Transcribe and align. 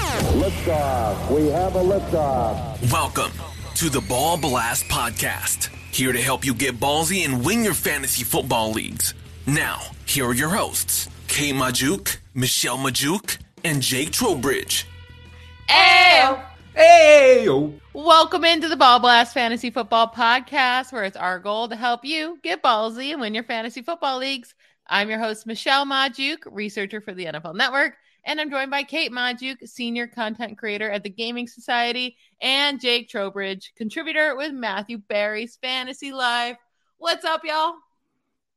Liftoff. 0.00 1.30
We 1.30 1.48
have 1.48 1.76
a 1.76 1.80
liftoff. 1.80 2.90
Welcome 2.90 3.32
to 3.74 3.90
the 3.90 4.00
Ball 4.00 4.38
Blast 4.38 4.86
Podcast. 4.86 5.68
Here 5.92 6.12
to 6.12 6.20
help 6.20 6.44
you 6.44 6.54
get 6.54 6.80
ballsy 6.80 7.24
and 7.24 7.44
win 7.44 7.62
your 7.62 7.74
fantasy 7.74 8.24
football 8.24 8.72
leagues. 8.72 9.14
Now, 9.46 9.80
here 10.06 10.26
are 10.26 10.34
your 10.34 10.48
hosts, 10.48 11.08
Kay 11.28 11.52
Majuk, 11.52 12.16
Michelle 12.34 12.78
Majuk, 12.78 13.36
and 13.62 13.82
Jake 13.82 14.10
Trowbridge. 14.12 14.86
Hey! 15.68 16.34
Hey. 16.74 17.46
Welcome 17.92 18.44
into 18.44 18.68
the 18.68 18.76
Ball 18.76 19.00
Blast 19.00 19.34
Fantasy 19.34 19.70
Football 19.70 20.08
Podcast, 20.08 20.92
where 20.92 21.04
it's 21.04 21.16
our 21.16 21.38
goal 21.38 21.68
to 21.68 21.76
help 21.76 22.04
you 22.04 22.38
get 22.42 22.62
ballsy 22.62 23.12
and 23.12 23.20
win 23.20 23.34
your 23.34 23.44
fantasy 23.44 23.82
football 23.82 24.18
leagues. 24.18 24.54
I'm 24.86 25.10
your 25.10 25.18
host, 25.18 25.46
Michelle 25.46 25.84
Majuk, 25.84 26.38
researcher 26.46 27.00
for 27.00 27.12
the 27.12 27.26
NFL 27.26 27.54
Network, 27.54 27.96
and 28.24 28.40
I'm 28.40 28.50
joined 28.50 28.70
by 28.70 28.82
Kate 28.82 29.12
Majuk, 29.12 29.66
senior 29.68 30.06
content 30.06 30.58
creator 30.58 30.90
at 30.90 31.02
the 31.02 31.10
Gaming 31.10 31.46
Society, 31.46 32.16
and 32.40 32.80
Jake 32.80 33.08
Trowbridge, 33.08 33.72
contributor 33.76 34.36
with 34.36 34.52
Matthew 34.52 34.98
Berry's 34.98 35.56
Fantasy 35.56 36.12
Live. 36.12 36.56
What's 36.98 37.24
up, 37.24 37.42
y'all? 37.44 37.74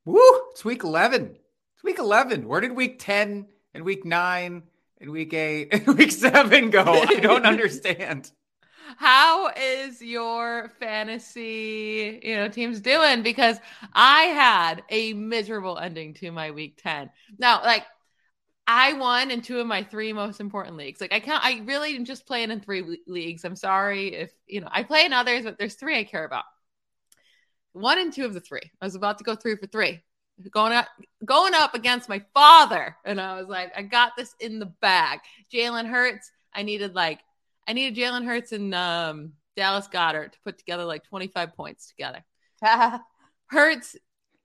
Woo! 0.06 0.22
It's 0.52 0.66
week 0.66 0.84
11. 0.84 1.36
It's 1.76 1.84
week 1.84 2.00
11. 2.00 2.48
Where 2.48 2.62
did 2.62 2.74
week 2.74 3.00
10 3.00 3.48
and 3.74 3.84
week 3.84 4.06
9 4.06 4.64
and 5.00 5.10
week 5.10 5.34
8 5.34 5.74
and 5.74 5.88
week 5.98 6.12
7 6.12 6.70
go? 6.70 6.84
I 6.84 7.20
don't 7.20 7.46
understand. 7.46 8.32
How 8.98 9.50
is 9.50 10.02
your 10.02 10.72
fantasy, 10.80 12.20
you 12.22 12.36
know, 12.36 12.48
teams 12.50 12.80
doing? 12.80 13.24
Because 13.24 13.58
I 13.94 14.24
had 14.24 14.84
a 14.90 15.14
miserable 15.14 15.78
ending 15.78 16.14
to 16.16 16.32
my 16.32 16.52
week 16.52 16.80
10. 16.84 17.09
Now, 17.38 17.62
like 17.64 17.86
I 18.66 18.94
won 18.94 19.31
in 19.31 19.42
two 19.42 19.59
of 19.59 19.67
my 19.67 19.83
three 19.83 20.14
most 20.14 20.39
important 20.39 20.78
leagues. 20.78 21.02
Like 21.02 21.14
I 21.14 21.19
can't, 21.19 21.44
I 21.44 21.61
really 21.66 21.95
am 21.95 22.06
just 22.06 22.25
playing 22.25 22.52
in 22.52 22.61
three 22.61 23.00
leagues. 23.08 23.44
I'm 23.44 23.56
sorry 23.56 24.16
if, 24.16 24.31
you 24.47 24.61
know, 24.61 24.69
I 24.72 24.83
play 24.83 25.06
in 25.06 25.14
others, 25.14 25.44
but 25.44 25.58
there's 25.58 25.75
three 25.75 25.97
I 25.97 26.03
care 26.03 26.23
about. 26.23 26.45
One 27.73 28.00
and 28.00 28.14
two 28.14 28.25
of 28.25 28.34
the 28.34 28.39
three. 28.39 28.72
I 28.81 28.86
was 28.86 28.95
about 28.95 29.17
to 29.17 29.23
go 29.23 29.36
three 29.36 29.56
for 29.58 29.67
three. 29.67 30.02
Going 30.50 30.73
up, 30.73 30.88
going 31.25 31.53
up 31.53 31.75
against 31.75 32.09
my 32.09 32.23
father. 32.34 32.95
And 33.06 33.19
I 33.19 33.39
was 33.39 33.50
like, 33.50 33.72
I 33.75 33.81
got 33.81 34.14
this 34.17 34.34
in 34.39 34.59
the 34.59 34.66
bag. 34.66 35.19
Jalen 35.53 35.88
Hurts. 35.88 36.31
I 36.53 36.64
needed 36.64 36.95
like, 36.95 37.19
I 37.67 37.73
needed 37.73 38.02
Jalen 38.02 38.25
Hurts 38.25 38.52
and 38.52 38.73
um, 38.73 39.34
Dallas 39.56 39.88
Goedert 39.88 40.34
to 40.34 40.39
put 40.44 40.58
together 40.58 40.86
like 40.86 41.03
25 41.03 41.56
points 41.56 41.88
together. 41.88 42.23
Hurts 43.47 43.95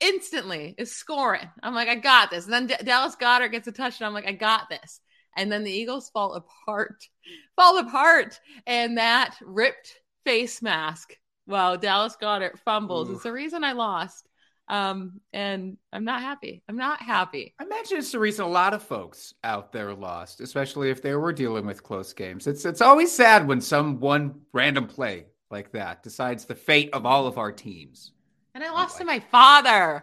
instantly 0.01 0.75
is 0.79 0.95
scoring. 0.95 1.49
I'm 1.63 1.75
like, 1.75 1.89
I 1.89 1.97
got 1.97 2.31
this. 2.31 2.45
And 2.45 2.53
then 2.53 2.67
D- 2.67 2.85
Dallas 2.85 3.17
Goedert 3.17 3.53
gets 3.53 3.69
a 3.69 3.73
touchdown. 3.73 4.09
I'm 4.09 4.15
like, 4.15 4.27
I 4.27 4.33
got 4.33 4.69
this. 4.69 5.01
And 5.37 5.53
then 5.53 5.65
the 5.65 5.73
Eagles 5.73 6.11
fall 6.11 6.35
apart, 6.35 7.05
fall 7.57 7.79
apart. 7.79 8.39
And 8.67 8.99
that 8.99 9.37
ripped 9.43 9.95
face 10.25 10.63
mask 10.63 11.15
while 11.47 11.77
Dallas 11.77 12.17
Goedert 12.21 12.59
fumbles. 12.65 13.09
Ooh. 13.09 13.15
It's 13.15 13.23
the 13.23 13.33
reason 13.33 13.65
I 13.65 13.73
lost. 13.73 14.29
Um, 14.69 15.21
and 15.33 15.79
I'm 15.93 16.05
not 16.05 16.21
happy. 16.21 16.63
I'm 16.69 16.77
not 16.77 17.01
happy. 17.01 17.55
I 17.59 17.65
imagine 17.65 17.99
it's 17.99 18.13
the 18.13 18.19
reason 18.19 18.45
a 18.45 18.49
lot 18.49 18.75
of 18.75 18.83
folks 18.83 19.33
out 19.43 19.73
there 19.73 19.95
lost, 19.95 20.43
especially 20.43 20.91
if 20.91 21.01
they 21.01 21.15
were 21.15 21.33
dealing 21.33 21.65
with 21.65 21.83
close 21.83 22.13
games. 22.13 22.47
It's 22.47 22.67
it's 22.67 22.83
always 22.83 23.11
sad 23.11 23.49
when 23.49 23.63
some 23.63 23.99
one 23.99 24.43
random 24.53 24.87
play 24.87 25.25
like 25.51 25.73
that 25.73 26.03
decides 26.03 26.45
the 26.45 26.55
fate 26.55 26.91
of 26.93 27.07
all 27.07 27.27
of 27.27 27.39
our 27.39 27.51
teams. 27.51 28.13
And 28.59 28.65
I 28.65 28.73
lost 28.73 28.99
to 28.99 29.05
my 29.05 29.21
father. 29.21 30.03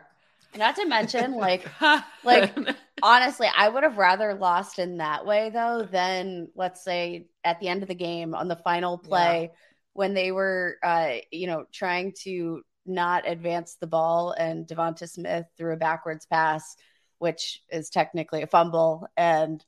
Not 0.55 0.77
to 0.77 0.85
mention, 0.85 1.33
like, 1.33 1.67
like 2.23 2.57
honestly, 3.03 3.49
I 3.53 3.67
would 3.67 3.83
have 3.83 3.97
rather 3.97 4.33
lost 4.33 4.79
in 4.79 4.99
that 4.99 5.25
way 5.25 5.49
though 5.49 5.85
than 5.91 6.47
let's 6.55 6.81
say 6.81 7.27
at 7.43 7.59
the 7.59 7.67
end 7.67 7.81
of 7.81 7.89
the 7.89 7.95
game 7.95 8.33
on 8.33 8.47
the 8.47 8.55
final 8.55 8.97
play 8.97 9.51
when 9.91 10.13
they 10.13 10.31
were, 10.31 10.77
uh, 10.81 11.16
you 11.33 11.47
know, 11.47 11.66
trying 11.73 12.13
to 12.23 12.61
not 12.85 13.27
advance 13.27 13.75
the 13.75 13.88
ball 13.88 14.31
and 14.31 14.66
DeVonta 14.66 15.09
Smith 15.09 15.47
threw 15.57 15.73
a 15.73 15.77
backwards 15.77 16.25
pass, 16.25 16.77
which 17.17 17.61
is 17.69 17.89
technically 17.89 18.41
a 18.41 18.47
fumble, 18.47 19.05
and 19.17 19.66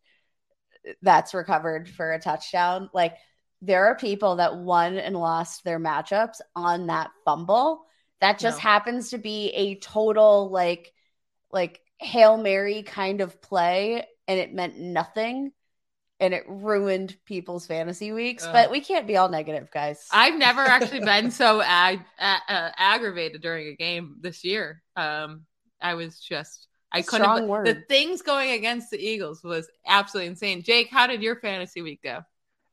that's 1.02 1.34
recovered 1.34 1.90
for 1.90 2.14
a 2.14 2.22
touchdown. 2.22 2.90
Like, 2.94 3.18
there 3.62 3.88
are 3.88 3.98
people 3.98 4.38
that 4.38 4.56
won 4.56 4.98
and 4.98 5.18
lost 5.18 5.66
their 5.66 5.78
matchups 5.78 6.40
on 6.56 6.88
that 6.88 7.12
fumble. 7.26 7.84
That 8.22 8.40
just 8.40 8.58
No. 8.58 8.62
happens 8.62 9.12
to 9.12 9.18
be 9.18 9.50
a 9.50 9.76
total 9.80 10.50
like 10.50 10.94
like 11.52 11.82
Hail 12.00 12.38
Mary 12.38 12.84
kind 12.84 13.22
of 13.22 13.42
play 13.42 14.06
and 14.28 14.40
it 14.40 14.54
meant 14.54 14.78
nothing 14.78 15.52
and 16.20 16.34
it 16.34 16.44
ruined 16.48 17.16
people's 17.26 17.68
fantasy 17.68 18.12
weeks. 18.12 18.44
Ugh. 18.44 18.54
but 18.54 18.72
we 18.72 18.82
can't 18.82 19.08
be 19.08 19.18
all 19.18 19.30
negative, 19.30 19.70
guys. 19.72 20.08
I've 20.12 20.38
never 20.38 20.62
actually 20.62 21.02
been 21.02 21.32
so 21.32 21.62
ag- 21.62 22.06
uh, 22.20 22.40
aggravated 22.78 23.42
during 23.42 23.68
a 23.68 23.76
game 23.76 24.18
this 24.20 24.44
year. 24.44 24.82
Um, 24.96 25.46
I 25.80 25.94
was 25.94 26.20
just, 26.20 26.68
I 26.92 27.04
couldn't. 27.04 27.26
Strong 27.26 27.48
word. 27.48 27.68
The 27.68 27.84
things 27.88 28.24
going 28.24 28.52
against 28.52 28.90
the 28.90 28.98
Eagles 29.00 29.44
was 29.44 29.70
absolutely 29.86 30.32
insane. 30.32 30.64
Jake, 30.64 30.90
how 30.90 31.06
did 31.06 31.22
your 31.22 31.36
fantasy 31.36 31.82
week 31.84 32.02
go? 32.04 32.22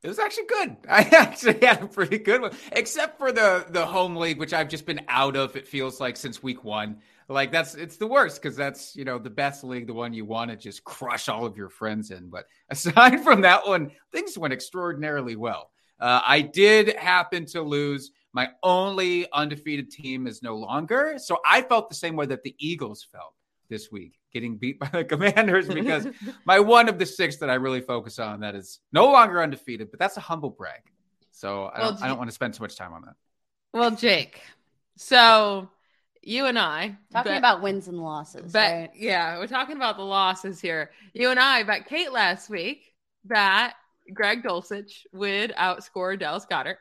It 0.05 0.09
was 0.09 0.19
actually 0.19 0.45
good. 0.45 0.77
I 0.89 1.01
actually 1.01 1.65
had 1.65 1.81
a 1.81 1.87
pretty 1.87 2.19
good 2.19 2.39
one, 2.39 2.51
except 2.73 3.17
for 3.17 3.31
the 3.31 3.65
the 3.69 3.83
home 3.83 4.15
league, 4.15 4.37
which 4.37 4.53
I've 4.53 4.69
just 4.69 4.85
been 4.85 5.01
out 5.07 5.35
of. 5.35 5.55
It 5.55 5.67
feels 5.67 5.99
like 5.99 6.15
since 6.15 6.43
week 6.43 6.63
one. 6.63 6.97
Like 7.27 7.51
that's 7.51 7.73
it's 7.73 7.97
the 7.97 8.05
worst 8.05 8.39
because 8.39 8.55
that's 8.55 8.95
you 8.95 9.03
know 9.03 9.17
the 9.17 9.31
best 9.31 9.63
league, 9.63 9.87
the 9.87 9.95
one 9.95 10.13
you 10.13 10.23
want 10.23 10.51
to 10.51 10.57
just 10.57 10.83
crush 10.83 11.27
all 11.27 11.43
of 11.43 11.57
your 11.57 11.69
friends 11.69 12.11
in. 12.11 12.29
But 12.29 12.45
aside 12.69 13.23
from 13.23 13.41
that 13.41 13.65
one, 13.65 13.91
things 14.11 14.37
went 14.37 14.53
extraordinarily 14.53 15.35
well. 15.35 15.71
Uh, 15.99 16.21
I 16.23 16.41
did 16.41 16.95
happen 16.97 17.47
to 17.47 17.63
lose. 17.63 18.11
My 18.31 18.49
only 18.61 19.25
undefeated 19.31 19.89
team 19.89 20.27
is 20.27 20.43
no 20.43 20.55
longer, 20.55 21.15
so 21.17 21.39
I 21.43 21.63
felt 21.63 21.89
the 21.89 21.95
same 21.95 22.15
way 22.15 22.27
that 22.27 22.43
the 22.43 22.53
Eagles 22.59 23.07
felt 23.11 23.33
this 23.69 23.91
week, 23.91 24.19
getting 24.35 24.57
beat 24.57 24.77
by 24.83 24.89
the 24.91 25.03
Commanders 25.03 25.67
because 25.79 26.07
my 26.45 26.59
one 26.59 26.87
of 26.89 26.99
the 26.99 27.05
six 27.05 27.37
that 27.37 27.49
I 27.49 27.55
really 27.55 27.81
focus 27.81 28.19
on 28.19 28.41
that 28.41 28.53
is 28.53 28.79
no 28.91 29.11
longer 29.11 29.41
undefeated, 29.41 29.89
but 29.89 29.99
that's 29.99 30.17
a 30.17 30.21
humble 30.21 30.51
brag. 30.51 30.81
So 31.31 31.65
I 31.65 31.79
Well, 31.79 31.91
don't, 31.93 32.03
I 32.03 32.07
don't 32.07 32.17
want 32.17 32.29
to 32.29 32.33
spend 32.35 32.53
too 32.53 32.61
much 32.63 32.75
time 32.75 32.93
on 32.93 33.01
that. 33.03 33.15
Well, 33.73 33.91
Jake, 33.91 34.41
so 34.97 35.69
you 36.21 36.45
and 36.45 36.59
I 36.59 36.97
Talking 37.11 37.31
bet- 37.31 37.37
about 37.39 37.61
wins 37.61 37.87
and 37.87 38.01
losses, 38.01 38.51
but 38.51 38.59
right? 38.59 38.89
yeah, 38.95 39.37
we're 39.39 39.47
talking 39.47 39.75
about 39.77 39.97
the 39.97 40.03
losses 40.03 40.59
here. 40.61 40.91
You 41.13 41.31
and 41.31 41.39
I 41.39 41.63
bet 41.63 41.87
Kate 41.87 42.11
last 42.11 42.49
week 42.49 42.93
that 43.25 43.73
Greg 44.13 44.43
Dulcich 44.43 45.05
would 45.13 45.51
outscore 45.57 46.17
Dallas 46.19 46.45
Goedert. 46.49 46.77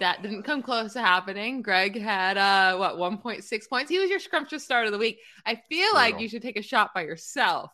That 0.00 0.22
didn't 0.22 0.42
come 0.42 0.62
close 0.62 0.94
to 0.94 1.00
happening. 1.00 1.62
Greg 1.62 2.00
had 2.00 2.36
uh 2.36 2.76
what 2.76 2.96
1.6 2.96 3.68
points. 3.68 3.90
He 3.90 3.98
was 3.98 4.10
your 4.10 4.18
scrumptious 4.18 4.64
start 4.64 4.86
of 4.86 4.92
the 4.92 4.98
week. 4.98 5.20
I 5.46 5.56
feel 5.68 5.94
like 5.94 6.18
you 6.20 6.28
should 6.28 6.42
take 6.42 6.56
a 6.56 6.62
shot 6.62 6.92
by 6.94 7.02
yourself. 7.02 7.70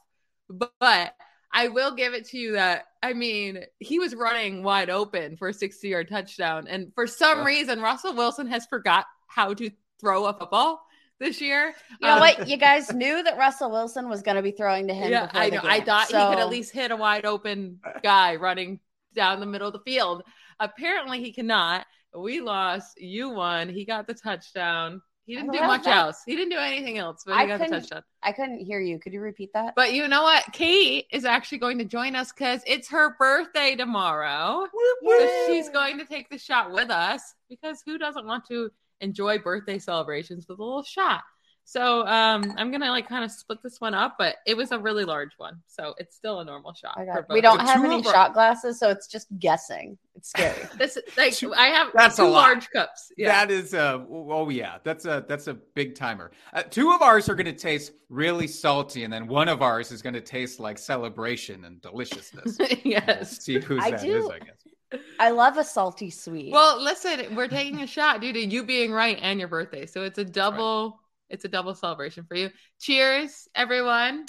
But, 0.51 0.73
but 0.81 1.15
I 1.53 1.69
will 1.69 1.95
give 1.95 2.15
it 2.15 2.27
to 2.29 2.39
you 2.39 2.53
that 2.53 2.85
I 3.03 3.13
mean, 3.15 3.61
he 3.79 3.99
was 3.99 4.15
running 4.15 4.63
wide 4.63 4.91
open 4.91 5.37
for 5.37 5.49
a 5.49 5.53
60-yard 5.53 6.09
touchdown 6.09 6.67
and 6.69 6.93
for 6.95 7.07
some 7.07 7.41
Ugh. 7.41 7.47
reason 7.47 7.81
Russell 7.81 8.15
Wilson 8.15 8.49
has 8.49 8.67
forgot 8.67 9.07
how 9.29 9.55
to 9.55 9.71
throw 10.01 10.27
a 10.27 10.33
football 10.35 10.83
this 11.21 11.41
year. 11.41 11.75
You 12.01 12.09
know 12.09 12.15
Um, 12.15 12.21
what? 12.21 12.49
You 12.49 12.57
guys 12.57 12.93
knew 12.93 13.23
that 13.23 13.39
Russell 13.39 13.71
Wilson 13.71 14.09
was 14.09 14.23
going 14.23 14.37
to 14.37 14.43
be 14.43 14.51
throwing 14.51 14.89
to 14.89 14.95
him. 14.95 15.11
yeah, 15.13 15.31
I 15.33 15.49
the 15.51 15.57
know. 15.57 15.63
I 15.65 15.79
game, 15.79 15.87
thought 15.87 16.07
he 16.09 16.13
could 16.13 16.39
at 16.39 16.49
least 16.49 16.73
hit 16.73 16.91
a 16.91 16.97
wide 16.97 17.25
open 17.25 17.81
guy 18.03 18.37
running 18.37 18.81
down 19.15 19.41
the 19.41 19.47
middle 19.47 19.69
of 19.69 19.73
the 19.73 19.81
field. 19.81 20.23
Apparently, 20.61 21.21
he 21.23 21.33
cannot. 21.33 21.87
We 22.17 22.41
lost. 22.41 23.01
You 23.01 23.31
won. 23.31 23.69
He 23.69 23.85
got 23.85 24.07
the 24.07 24.15
touchdown. 24.15 25.03
He 25.27 25.35
didn't 25.37 25.53
do 25.53 25.61
much 25.61 25.85
that. 25.85 25.95
else. 25.95 26.23
He 26.25 26.35
didn't 26.37 26.53
do 26.53 26.59
anything 26.59 26.97
else, 26.97 27.23
but 27.27 27.35
he 27.37 27.41
I 27.43 27.47
got 27.47 27.59
the 27.59 27.65
couldn't- 27.67 27.81
touchdown. 27.83 28.03
I 28.23 28.33
couldn't 28.33 28.61
hear 28.61 28.81
you. 28.81 28.99
Could 28.99 29.13
you 29.13 29.21
repeat 29.21 29.51
that? 29.53 29.75
But 29.77 29.93
you 29.93 30.09
know 30.09 30.23
what? 30.23 30.45
Kate 30.53 31.07
is 31.13 31.27
actually 31.27 31.59
going 31.59 31.77
to 31.79 31.85
join 31.85 32.17
us 32.17 32.33
because 32.33 32.63
it's 32.67 32.89
her 32.89 33.15
birthday 33.19 33.77
tomorrow. 33.77 34.67
So 35.05 35.47
she's 35.47 35.69
going 35.69 35.99
to 35.99 36.07
take 36.07 36.31
the 36.31 36.39
shot 36.39 36.73
with 36.73 36.89
us 36.91 37.35
because 37.51 37.83
who 37.85 37.99
doesn't 37.99 38.27
want 38.27 38.47
to 38.47 38.71
enjoy 39.03 39.39
birthday 39.39 39.79
celebrations 39.79 40.47
with 40.49 40.59
a 40.59 40.63
little 40.65 40.83
shot? 40.83 41.23
So 41.71 42.07
um, 42.07 42.55
I'm 42.57 42.71
gonna 42.71 42.89
like 42.91 43.07
kind 43.11 43.23
of 43.23 43.31
split 43.31 43.63
this 43.63 43.79
one 43.79 43.93
up, 43.93 44.15
but 44.19 44.37
it 44.47 44.57
was 44.57 44.73
a 44.73 44.79
really 44.79 45.05
large 45.05 45.33
one, 45.37 45.61
so 45.67 45.93
it's 45.99 46.17
still 46.17 46.41
a 46.41 46.45
normal 46.47 46.73
shot. 46.73 46.95
I 46.97 47.05
got, 47.05 47.29
we 47.29 47.43
don't 47.43 47.59
The 47.59 47.65
have 47.65 47.85
any 47.85 47.97
our- 47.97 48.03
shot 48.11 48.33
glasses, 48.33 48.79
so 48.79 48.89
it's 48.89 49.07
just 49.07 49.27
guessing. 49.39 49.99
It's 50.15 50.31
scary. 50.31 50.57
This 50.79 50.97
like 51.19 51.35
I 51.59 51.67
have 51.67 51.89
That's 51.93 52.19
a 52.19 52.23
two 52.23 52.29
lot. 52.29 52.49
large 52.49 52.71
cups. 52.71 53.13
Yeah. 53.19 53.29
That 53.33 53.51
is 53.51 53.75
uh 53.75 54.03
oh 54.11 54.49
yeah, 54.49 54.79
that's 54.83 55.05
a 55.05 55.27
that's 55.29 55.47
a 55.49 55.53
big 55.75 55.95
timer. 55.95 56.31
Uh, 56.55 56.63
two 56.63 56.91
of 56.93 57.03
ours 57.03 57.29
are 57.29 57.35
going 57.35 57.45
to 57.45 57.53
taste 57.53 57.93
really 58.09 58.47
salty, 58.47 59.05
and 59.05 59.13
then 59.13 59.27
one 59.27 59.49
of 59.49 59.61
ours 59.61 59.93
is 59.93 60.01
going 60.01 60.15
to 60.15 60.23
taste 60.23 60.61
like 60.61 60.79
celebration 60.79 61.67
and 61.67 61.83
deliciousness. 61.83 62.57
We'll 62.59 62.69
yes. 62.83 63.45
see 63.45 63.61
whose 63.61 63.83
I 63.85 63.91
that 63.91 64.01
do- 64.01 64.25
is, 64.25 64.31
I 64.31 64.39
guess. 64.39 65.01
I 65.21 65.33
love 65.33 65.59
a 65.59 65.65
salty 65.65 66.09
sweet. 66.09 66.51
Well, 66.51 66.83
listen, 66.83 67.37
we're 67.37 67.47
taking 67.47 67.83
a 67.83 67.87
shot 67.87 68.23
due 68.23 68.33
to 68.33 68.41
you 68.43 68.65
being 68.65 68.91
right 68.91 69.19
and 69.21 69.39
your 69.39 69.49
birthday, 69.51 69.85
so 69.85 70.03
it's 70.05 70.19
a 70.19 70.25
double. 70.25 70.99
It's 71.31 71.45
a 71.45 71.49
double 71.49 71.75
celebration 71.75 72.25
for 72.25 72.35
you. 72.35 72.51
Cheers, 72.79 73.49
everyone! 73.55 74.25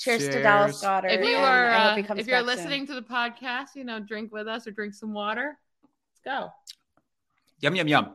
cheers, 0.00 0.28
to. 0.28 0.42
Dallas 0.42 0.82
Goedert. 0.82 1.12
If 1.12 1.26
you 1.26 1.36
are, 1.36 1.70
uh, 1.70 1.96
if 1.96 2.08
you're 2.08 2.16
back 2.16 2.26
soon. 2.26 2.46
listening 2.46 2.86
to 2.88 2.94
the 2.94 3.02
podcast, 3.02 3.74
you 3.74 3.84
know, 3.84 4.00
drink 4.00 4.32
with 4.32 4.48
us 4.48 4.66
or 4.66 4.70
drink 4.70 4.94
some 4.94 5.12
water. 5.12 5.58
Let's 5.82 6.20
go. 6.24 6.52
Yum 7.60 7.76
yum 7.76 7.88
yum. 7.88 8.10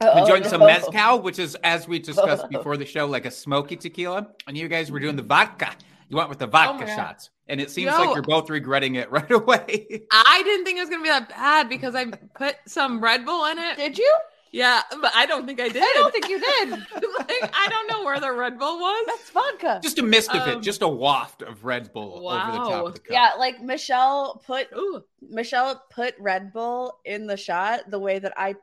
Oh, 0.00 0.18
enjoying 0.18 0.44
some 0.44 0.60
no. 0.60 0.66
mezcal, 0.68 1.20
which 1.20 1.38
is, 1.38 1.56
as 1.62 1.86
we 1.86 1.98
discussed 1.98 2.48
before 2.50 2.76
the 2.76 2.86
show, 2.86 3.06
like 3.06 3.26
a 3.26 3.30
smoky 3.30 3.76
tequila. 3.76 4.28
And 4.46 4.56
you 4.56 4.68
guys 4.68 4.90
were 4.90 5.00
doing 5.00 5.16
the 5.16 5.22
vodka. 5.22 5.72
You 6.08 6.16
went 6.16 6.28
with 6.28 6.38
the 6.38 6.46
vodka 6.46 6.84
Oh 6.84 6.94
shots, 6.94 7.30
and 7.48 7.60
it 7.60 7.70
seems 7.70 7.90
Yo. 7.92 7.98
like 7.98 8.14
you're 8.14 8.22
both 8.22 8.50
regretting 8.50 8.96
it 8.96 9.10
right 9.10 9.30
away. 9.30 10.02
I 10.10 10.42
didn't 10.44 10.64
think 10.64 10.78
it 10.78 10.82
was 10.82 10.90
gonna 10.90 11.02
be 11.02 11.08
that 11.08 11.28
bad 11.30 11.68
because 11.68 11.94
I 11.94 12.06
put 12.34 12.56
some 12.66 13.02
Red 13.02 13.24
Bull 13.24 13.46
in 13.46 13.58
it. 13.58 13.76
Did 13.76 13.98
you? 13.98 14.14
Yeah, 14.52 14.82
but 15.00 15.10
I 15.14 15.24
don't 15.24 15.46
think 15.46 15.60
I 15.60 15.68
did. 15.68 15.82
I 15.82 15.92
don't 15.94 16.12
think 16.12 16.28
you 16.28 16.38
did. 16.38 16.70
like, 17.18 17.50
I 17.54 17.66
don't 17.70 17.88
know 17.90 18.04
where 18.04 18.20
the 18.20 18.30
Red 18.32 18.58
Bull 18.58 18.78
was. 18.78 19.06
That's 19.06 19.30
vodka. 19.30 19.80
just 19.82 19.98
a 19.98 20.02
mist 20.02 20.34
of 20.34 20.42
Um, 20.46 20.58
it, 20.58 20.62
just 20.62 20.82
a 20.82 20.88
waft 20.88 21.40
of 21.40 21.64
Red 21.64 21.90
Bull 21.92 22.28
over 22.28 22.52
the 22.52 22.58
top 22.58 22.86
of 22.86 22.92
the 22.94 23.00
cup. 23.00 23.10
yeah, 23.10 23.30
like 23.38 23.62
Michelle 23.62 24.42
put 24.46 24.68
Ooh. 24.76 25.02
Michelle 25.22 25.82
put 25.90 26.14
Red 26.20 26.52
Bull 26.52 26.98
in 27.06 27.26
the 27.26 27.36
shot 27.38 27.90
the 27.90 27.98
way 27.98 28.18
that 28.18 28.34
I 28.36 28.56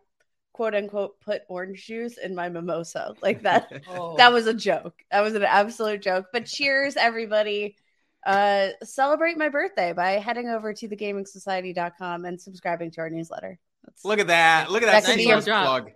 quote 0.53 0.75
unquote 0.75 1.19
put 1.21 1.41
orange 1.49 1.85
juice 1.87 2.17
in 2.19 2.35
my 2.35 2.49
mimosa. 2.49 3.15
Like 3.23 3.41
that 3.43 3.71
Oh. 3.89 4.15
that 4.17 4.31
was 4.31 4.45
a 4.45 4.53
joke. 4.53 4.93
That 5.09 5.21
was 5.21 5.33
an 5.33 5.43
absolute 5.43 6.03
joke. 6.03 6.27
But 6.31 6.45
cheers 6.45 6.97
everybody. 6.97 7.77
Uh 8.25 8.67
celebrate 8.83 9.37
my 9.37 9.49
birthday 9.49 9.93
by 9.93 10.11
heading 10.19 10.49
over 10.49 10.71
to 10.73 10.87
thegamingsociety.com 10.87 12.25
and 12.25 12.39
subscribing 12.39 12.91
to 12.91 13.01
our 13.01 13.09
newsletter. 13.09 13.57
That's 13.85 14.03
Look 14.05 14.19
at 14.19 14.27
that. 14.27 14.71
Look 14.71 14.83
at 14.83 14.87
That 14.87 15.03
that. 15.03 15.17
be 15.17 15.23
your 15.23 15.41
plug. 15.41 15.91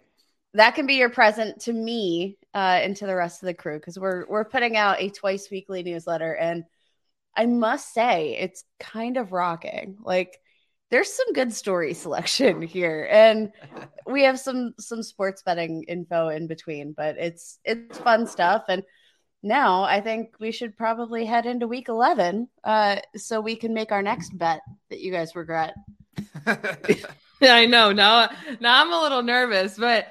that 0.53 0.75
can 0.75 0.85
be 0.85 0.95
your 0.95 1.09
present 1.09 1.61
to 1.61 1.73
me 1.73 2.37
uh, 2.53 2.79
and 2.83 2.95
to 2.97 3.05
the 3.07 3.15
rest 3.15 3.41
of 3.41 3.47
the 3.47 3.53
crew 3.53 3.79
because 3.79 3.97
we're 3.99 4.25
we're 4.27 4.45
putting 4.45 4.77
out 4.77 5.01
a 5.01 5.09
twice 5.09 5.49
weekly 5.51 5.83
newsletter 5.83 6.33
and 6.33 6.63
I 7.35 7.47
must 7.47 7.93
say 7.93 8.37
it's 8.39 8.63
kind 8.79 9.17
of 9.17 9.31
rocking. 9.31 9.97
Like 10.01 10.37
there's 10.91 11.11
some 11.11 11.33
good 11.33 11.51
story 11.53 11.93
selection 12.05 12.61
here 12.61 13.07
and 13.11 13.51
we 14.05 14.23
have 14.23 14.39
some 14.39 14.73
some 14.79 15.01
sports 15.03 15.41
betting 15.43 15.83
info 15.87 16.29
in 16.29 16.47
between, 16.47 16.93
but 16.93 17.17
it's 17.17 17.59
it's 17.65 17.97
fun 17.99 18.27
stuff 18.27 18.65
and 18.69 18.83
now 19.45 19.83
I 19.83 19.99
think 19.99 20.35
we 20.39 20.51
should 20.53 20.77
probably 20.77 21.25
head 21.25 21.45
into 21.45 21.67
week 21.67 21.89
11 21.89 22.47
uh, 22.63 22.97
so 23.17 23.41
we 23.41 23.57
can 23.57 23.73
make 23.73 23.91
our 23.91 24.01
next 24.01 24.37
bet 24.37 24.61
that 24.89 25.01
you 25.01 25.11
guys 25.11 25.35
regret. 25.35 25.73
Yeah, 27.39 27.55
I 27.55 27.65
know. 27.65 27.91
Now, 27.91 28.29
now 28.59 28.81
I'm 28.81 28.91
a 28.91 29.01
little 29.01 29.23
nervous, 29.23 29.77
but 29.77 30.07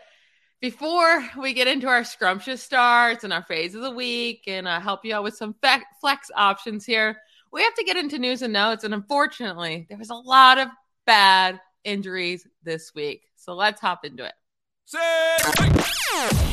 before 0.60 1.28
we 1.40 1.54
get 1.54 1.66
into 1.66 1.88
our 1.88 2.04
scrumptious 2.04 2.62
starts 2.62 3.24
and 3.24 3.32
our 3.32 3.42
phase 3.42 3.74
of 3.74 3.82
the 3.82 3.90
week 3.90 4.44
and 4.46 4.69
uh, 4.69 4.80
help 4.80 5.04
you 5.04 5.14
out 5.14 5.24
with 5.24 5.36
some 5.36 5.54
fe- 5.62 5.82
flex 6.00 6.30
options 6.36 6.86
here, 6.86 7.19
we 7.52 7.62
have 7.62 7.74
to 7.74 7.84
get 7.84 7.96
into 7.96 8.19
news 8.19 8.42
and 8.42 8.52
notes. 8.52 8.84
And 8.84 8.94
unfortunately, 8.94 9.86
there 9.88 9.98
was 9.98 10.10
a 10.10 10.14
lot 10.14 10.58
of 10.58 10.69
bad 11.04 11.60
injuries 11.84 12.46
this 12.62 12.92
week. 12.94 13.22
So 13.36 13.54
let's 13.54 13.80
hop 13.80 14.04
into 14.04 14.25
it. 14.25 14.34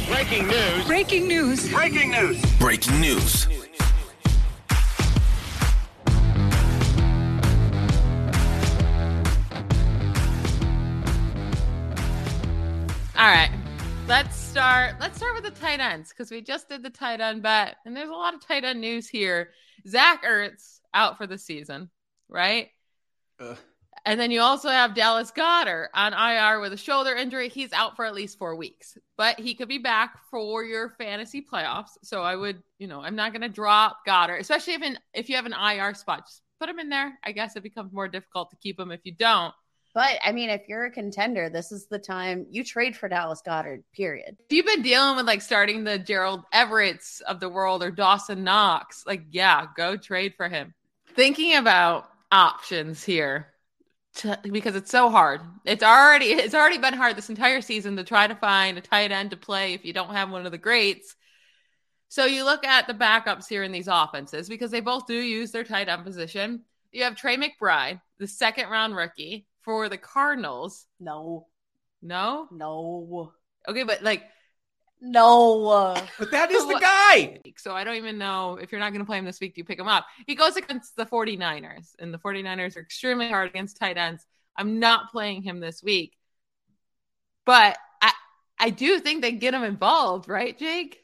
Breaking 0.07 0.47
news. 0.47 0.85
Breaking 0.87 1.27
news. 1.27 1.69
Breaking 1.71 2.11
news. 2.11 2.41
Breaking 2.57 2.99
news. 2.99 3.47
All 13.19 13.25
right. 13.25 13.51
Let's 14.07 14.33
start. 14.33 14.95
Let's 15.01 15.17
start 15.17 15.33
with 15.35 15.43
the 15.43 15.59
tight 15.59 15.81
ends 15.81 16.07
because 16.07 16.31
we 16.31 16.39
just 16.39 16.69
did 16.69 16.83
the 16.83 16.89
tight 16.89 17.19
end 17.19 17.43
bet, 17.43 17.75
and 17.85 17.93
there's 17.93 18.07
a 18.07 18.13
lot 18.13 18.33
of 18.33 18.39
tight 18.39 18.63
end 18.63 18.79
news 18.79 19.09
here. 19.09 19.49
Zach 19.85 20.23
Ertz 20.23 20.79
out 20.93 21.17
for 21.17 21.27
the 21.27 21.37
season, 21.37 21.89
right? 22.29 22.69
Ugh. 23.41 23.57
And 24.05 24.17
then 24.17 24.31
you 24.31 24.39
also 24.39 24.69
have 24.69 24.95
Dallas 24.95 25.31
Goedert 25.31 25.89
on 25.93 26.13
IR 26.13 26.61
with 26.61 26.71
a 26.71 26.77
shoulder 26.77 27.13
injury. 27.13 27.49
He's 27.49 27.73
out 27.73 27.97
for 27.97 28.05
at 28.05 28.15
least 28.15 28.39
four 28.39 28.55
weeks, 28.55 28.97
but 29.17 29.37
he 29.37 29.53
could 29.53 29.67
be 29.67 29.79
back 29.79 30.17
for 30.31 30.63
your 30.63 30.91
fantasy 30.91 31.41
playoffs. 31.41 31.97
So 32.01 32.23
I 32.23 32.37
would, 32.37 32.63
you 32.77 32.87
know, 32.87 33.01
I'm 33.01 33.17
not 33.17 33.33
going 33.33 33.41
to 33.41 33.49
drop 33.49 33.97
Goedert, 34.07 34.39
especially 34.39 34.75
if 34.75 34.81
in, 34.81 34.97
if 35.13 35.27
you 35.27 35.35
have 35.35 35.45
an 35.45 35.51
IR 35.51 35.93
spot, 35.93 36.25
just 36.25 36.41
put 36.57 36.69
him 36.69 36.79
in 36.79 36.87
there. 36.87 37.19
I 37.21 37.33
guess 37.33 37.57
it 37.57 37.63
becomes 37.63 37.91
more 37.91 38.07
difficult 38.07 38.51
to 38.51 38.55
keep 38.55 38.79
him 38.79 38.91
if 38.91 39.01
you 39.03 39.13
don't. 39.13 39.53
But 39.93 40.19
I 40.23 40.31
mean, 40.31 40.49
if 40.49 40.67
you're 40.67 40.85
a 40.85 40.91
contender, 40.91 41.49
this 41.49 41.71
is 41.71 41.87
the 41.87 41.99
time 41.99 42.45
you 42.49 42.63
trade 42.63 42.95
for 42.95 43.09
Dallas 43.09 43.41
Goedert, 43.45 43.83
period. 43.93 44.37
If 44.49 44.55
you've 44.55 44.65
been 44.65 44.83
dealing 44.83 45.15
with 45.15 45.25
like 45.25 45.41
starting 45.41 45.83
the 45.83 45.97
Gerald 45.97 46.43
Everett's 46.53 47.21
of 47.21 47.39
the 47.39 47.49
world 47.49 47.83
or 47.83 47.89
Dawson 47.89 48.43
Knox, 48.43 49.03
like, 49.07 49.23
yeah, 49.31 49.65
go 49.75 49.97
trade 49.97 50.35
for 50.37 50.47
him. 50.47 50.73
Thinking 51.15 51.55
about 51.55 52.07
options 52.31 53.03
here 53.03 53.47
to, 54.15 54.39
because 54.43 54.75
it's 54.75 54.91
so 54.91 55.09
hard. 55.09 55.41
It's 55.65 55.83
already 55.83 56.27
it's 56.27 56.53
already 56.53 56.77
been 56.77 56.93
hard 56.93 57.15
this 57.15 57.29
entire 57.29 57.61
season 57.61 57.97
to 57.97 58.03
try 58.03 58.27
to 58.27 58.35
find 58.35 58.77
a 58.77 58.81
tight 58.81 59.11
end 59.11 59.31
to 59.31 59.37
play 59.37 59.73
if 59.73 59.85
you 59.85 59.93
don't 59.93 60.13
have 60.13 60.29
one 60.29 60.45
of 60.45 60.51
the 60.51 60.57
greats. 60.57 61.15
So 62.09 62.25
you 62.25 62.43
look 62.43 62.65
at 62.65 62.87
the 62.87 62.93
backups 62.93 63.47
here 63.47 63.63
in 63.63 63.71
these 63.71 63.87
offenses 63.87 64.49
because 64.49 64.71
they 64.71 64.81
both 64.81 65.07
do 65.07 65.15
use 65.15 65.51
their 65.51 65.63
tight 65.63 65.89
end 65.89 66.03
position. 66.03 66.61
You 66.91 67.03
have 67.03 67.15
Trey 67.15 67.37
McBride, 67.37 68.01
the 68.17 68.27
second 68.27 68.69
round 68.69 68.95
rookie 68.95 69.45
for 69.63 69.89
the 69.89 69.97
Cardinals. 69.97 70.85
No, 70.99 71.47
No? 72.01 72.47
no, 72.51 73.33
Okay, 73.67 73.83
but 73.83 74.01
like 74.03 74.23
no. 75.01 75.95
But 76.17 76.31
that 76.31 76.51
is 76.51 76.65
the 76.67 76.73
guy. 76.81 77.39
So 77.57 77.73
I 77.73 77.83
don't 77.83 77.95
even 77.95 78.17
know 78.17 78.57
if 78.61 78.71
you're 78.71 78.79
not 78.79 78.91
going 78.91 79.01
to 79.01 79.05
play 79.05 79.17
him 79.17 79.25
this 79.25 79.39
week. 79.39 79.55
Do 79.55 79.59
you 79.61 79.65
pick 79.65 79.79
him 79.79 79.87
up? 79.87 80.05
He 80.27 80.35
goes 80.35 80.55
against 80.57 80.95
the 80.95 81.05
49ers, 81.05 81.95
and 81.99 82.13
the 82.13 82.17
49ers 82.19 82.75
are 82.75 82.81
extremely 82.81 83.29
hard 83.29 83.49
against 83.49 83.77
tight 83.77 83.97
ends. 83.97 84.25
I'm 84.57 84.79
not 84.79 85.11
playing 85.11 85.41
him 85.43 85.59
this 85.61 85.81
week, 85.81 86.17
but 87.45 87.77
I 88.01 88.11
I 88.59 88.69
do 88.71 88.99
think 88.99 89.21
they 89.21 89.31
get 89.31 89.53
him 89.53 89.63
involved, 89.63 90.27
right, 90.27 90.57
Jake? 90.57 90.99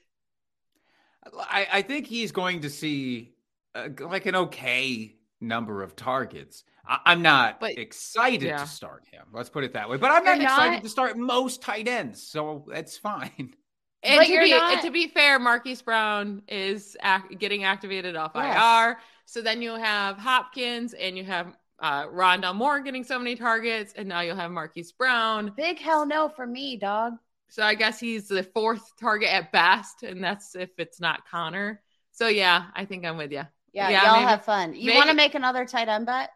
I, 1.39 1.67
I 1.73 1.81
think 1.81 2.05
he's 2.05 2.31
going 2.31 2.61
to 2.61 2.69
see 2.69 3.33
uh, 3.73 3.89
like 3.99 4.25
an 4.25 4.35
okay 4.35 5.15
number 5.41 5.81
of 5.83 5.95
targets. 5.95 6.63
I, 6.87 6.99
I'm 7.05 7.21
not 7.21 7.59
But- 7.59 7.77
excited 7.77 8.43
yeah. 8.43 8.57
to 8.57 8.67
start 8.67 9.03
him. 9.11 9.23
Let's 9.33 9.49
put 9.49 9.63
it 9.63 9.73
that 9.73 9.89
way. 9.89 9.97
But 9.97 10.11
I'm 10.11 10.23
not 10.23 10.35
You're 10.37 10.43
excited 10.45 10.83
to 10.83 10.89
start 10.89 11.17
most 11.17 11.61
tight 11.61 11.87
ends, 11.87 12.21
so 12.23 12.65
that's 12.71 12.97
fine. 12.97 13.53
And 14.03 14.23
to 14.23 14.39
be 14.39 14.51
not- 14.51 14.83
to 14.83 14.91
be 14.91 15.07
fair, 15.07 15.39
Marquise 15.39 15.81
Brown 15.81 16.43
is 16.47 16.95
ac- 17.03 17.37
getting 17.39 17.63
activated 17.63 18.15
off 18.15 18.33
Yes. 18.35 18.55
IR. 18.55 18.99
So 19.25 19.41
then 19.41 19.63
you 19.63 19.73
have 19.73 20.17
Hopkins 20.19 20.93
and 20.93 21.17
you 21.17 21.23
have 21.23 21.57
uh, 21.79 22.05
Rondale 22.05 22.53
Moore 22.53 22.81
getting 22.81 23.03
so 23.03 23.17
many 23.17 23.35
targets, 23.35 23.93
and 23.97 24.07
now 24.07 24.19
you'll 24.21 24.35
have 24.35 24.51
Marquise 24.51 24.91
Brown. 24.91 25.51
Big 25.57 25.79
hell 25.79 26.05
no 26.05 26.29
for 26.29 26.45
me, 26.45 26.77
dog. 26.77 27.13
So 27.49 27.63
I 27.63 27.73
guess 27.73 27.99
he's 27.99 28.27
the 28.27 28.43
fourth 28.43 28.91
target 28.99 29.29
at 29.29 29.51
best, 29.51 30.03
and 30.03 30.23
that's 30.23 30.55
if 30.55 30.69
it's 30.77 30.99
not 31.01 31.27
Connor. 31.27 31.81
So 32.11 32.27
yeah, 32.27 32.65
I 32.75 32.85
think 32.85 33.05
I'm 33.05 33.17
with 33.17 33.31
you. 33.31 33.41
Yeah, 33.73 33.89
Yeah, 33.89 34.03
y'all 34.03 34.13
maybe- 34.17 34.25
have 34.29 34.45
fun. 34.45 34.75
You 34.75 34.93
want 34.93 35.09
to 35.09 35.15
make 35.15 35.33
another 35.33 35.65
tight 35.65 35.87
end 35.87 36.05
bet? 36.05 36.29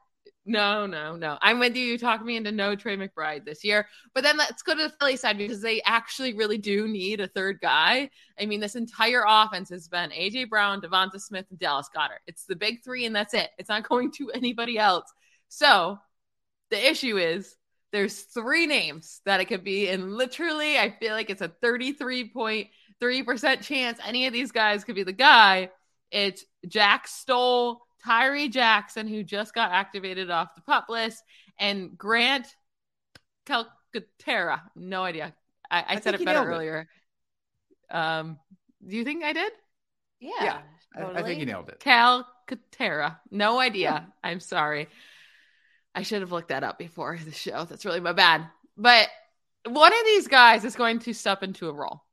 No, 0.49 0.87
no, 0.87 1.15
no. 1.15 1.37
I'm 1.43 1.59
with 1.59 1.75
you. 1.75 1.85
You 1.85 1.99
talked 1.99 2.25
me 2.25 2.35
into 2.35 2.51
no 2.51 2.75
Trey 2.75 2.97
McBride 2.97 3.45
this 3.45 3.63
year. 3.63 3.87
But 4.15 4.23
then 4.23 4.35
let's 4.35 4.63
go 4.63 4.75
to 4.75 4.81
the 4.81 4.93
Philly 4.99 5.15
side 5.15 5.37
because 5.37 5.61
they 5.61 5.79
actually 5.85 6.33
really 6.33 6.57
do 6.57 6.87
need 6.87 7.19
a 7.19 7.27
third 7.27 7.59
guy. 7.61 8.09
I 8.41 8.47
mean, 8.47 8.59
this 8.59 8.75
entire 8.75 9.23
offense 9.27 9.69
has 9.69 9.87
been 9.87 10.09
AJ 10.09 10.49
Brown, 10.49 10.81
DeVonta 10.81 11.21
Smith, 11.21 11.45
and 11.51 11.59
Dallas 11.59 11.87
Goedert. 11.95 12.21
It's 12.25 12.45
the 12.45 12.55
big 12.55 12.83
three, 12.83 13.05
and 13.05 13.15
that's 13.15 13.35
it. 13.35 13.51
It's 13.59 13.69
not 13.69 13.87
going 13.87 14.11
to 14.13 14.31
anybody 14.31 14.79
else. 14.79 15.05
So 15.49 15.99
the 16.71 16.89
issue 16.89 17.17
is 17.17 17.55
there's 17.91 18.19
three 18.19 18.65
names 18.65 19.21
that 19.25 19.41
it 19.41 19.45
could 19.45 19.63
be, 19.63 19.87
and 19.89 20.15
literally, 20.15 20.79
I 20.79 20.89
feel 20.99 21.13
like 21.13 21.29
it's 21.29 21.43
a 21.43 21.49
33.3% 21.63 23.61
chance 23.61 23.99
any 24.03 24.25
of 24.25 24.33
these 24.33 24.51
guys 24.51 24.83
could 24.83 24.95
be 24.95 25.03
the 25.03 25.13
guy. 25.13 25.69
It's 26.09 26.43
Jack 26.67 27.07
Stoll, 27.07 27.85
Tyree 28.05 28.49
Jackson, 28.49 29.07
who 29.07 29.23
just 29.23 29.53
got 29.53 29.71
activated 29.71 30.29
off 30.29 30.55
the 30.55 30.61
pup 30.61 30.85
list, 30.89 31.23
and 31.59 31.97
Grant 31.97 32.47
Calcaterra. 33.45 34.61
No 34.75 35.03
idea. 35.03 35.33
I, 35.69 35.79
I, 35.79 35.85
I 35.95 35.99
said 35.99 36.15
it 36.15 36.25
better 36.25 36.39
nailed 36.39 36.47
it. 36.47 36.55
earlier. 36.55 36.89
Um, 37.91 38.39
Do 38.87 38.95
you 38.95 39.03
think 39.03 39.23
I 39.23 39.33
did? 39.33 39.51
Yeah. 40.19 40.31
Yeah, 40.41 40.57
I- 40.95 40.99
totally. 41.01 41.19
I, 41.19 41.23
think 41.23 41.39
you 41.39 41.45
nailed 41.45 41.69
it. 41.69 41.79
Calcaterra. 41.79 43.17
No 43.31 43.59
idea. 43.59 44.07
I'm 44.23 44.39
sorry. 44.39 44.87
I 45.95 46.03
should 46.03 46.21
have 46.21 46.31
looked 46.31 46.49
that 46.49 46.63
up 46.63 46.77
before 46.77 47.17
the 47.23 47.31
show. 47.31 47.65
That's 47.65 47.85
really 47.85 47.99
my 47.99 48.13
bad. 48.13 48.45
But 48.77 49.09
one 49.65 49.91
of 49.91 49.99
these 50.05 50.27
guys 50.27 50.63
is 50.63 50.75
going 50.75 50.99
to 50.99 51.13
step 51.13 51.43
into 51.43 51.67
a 51.67 51.73
role. 51.73 52.03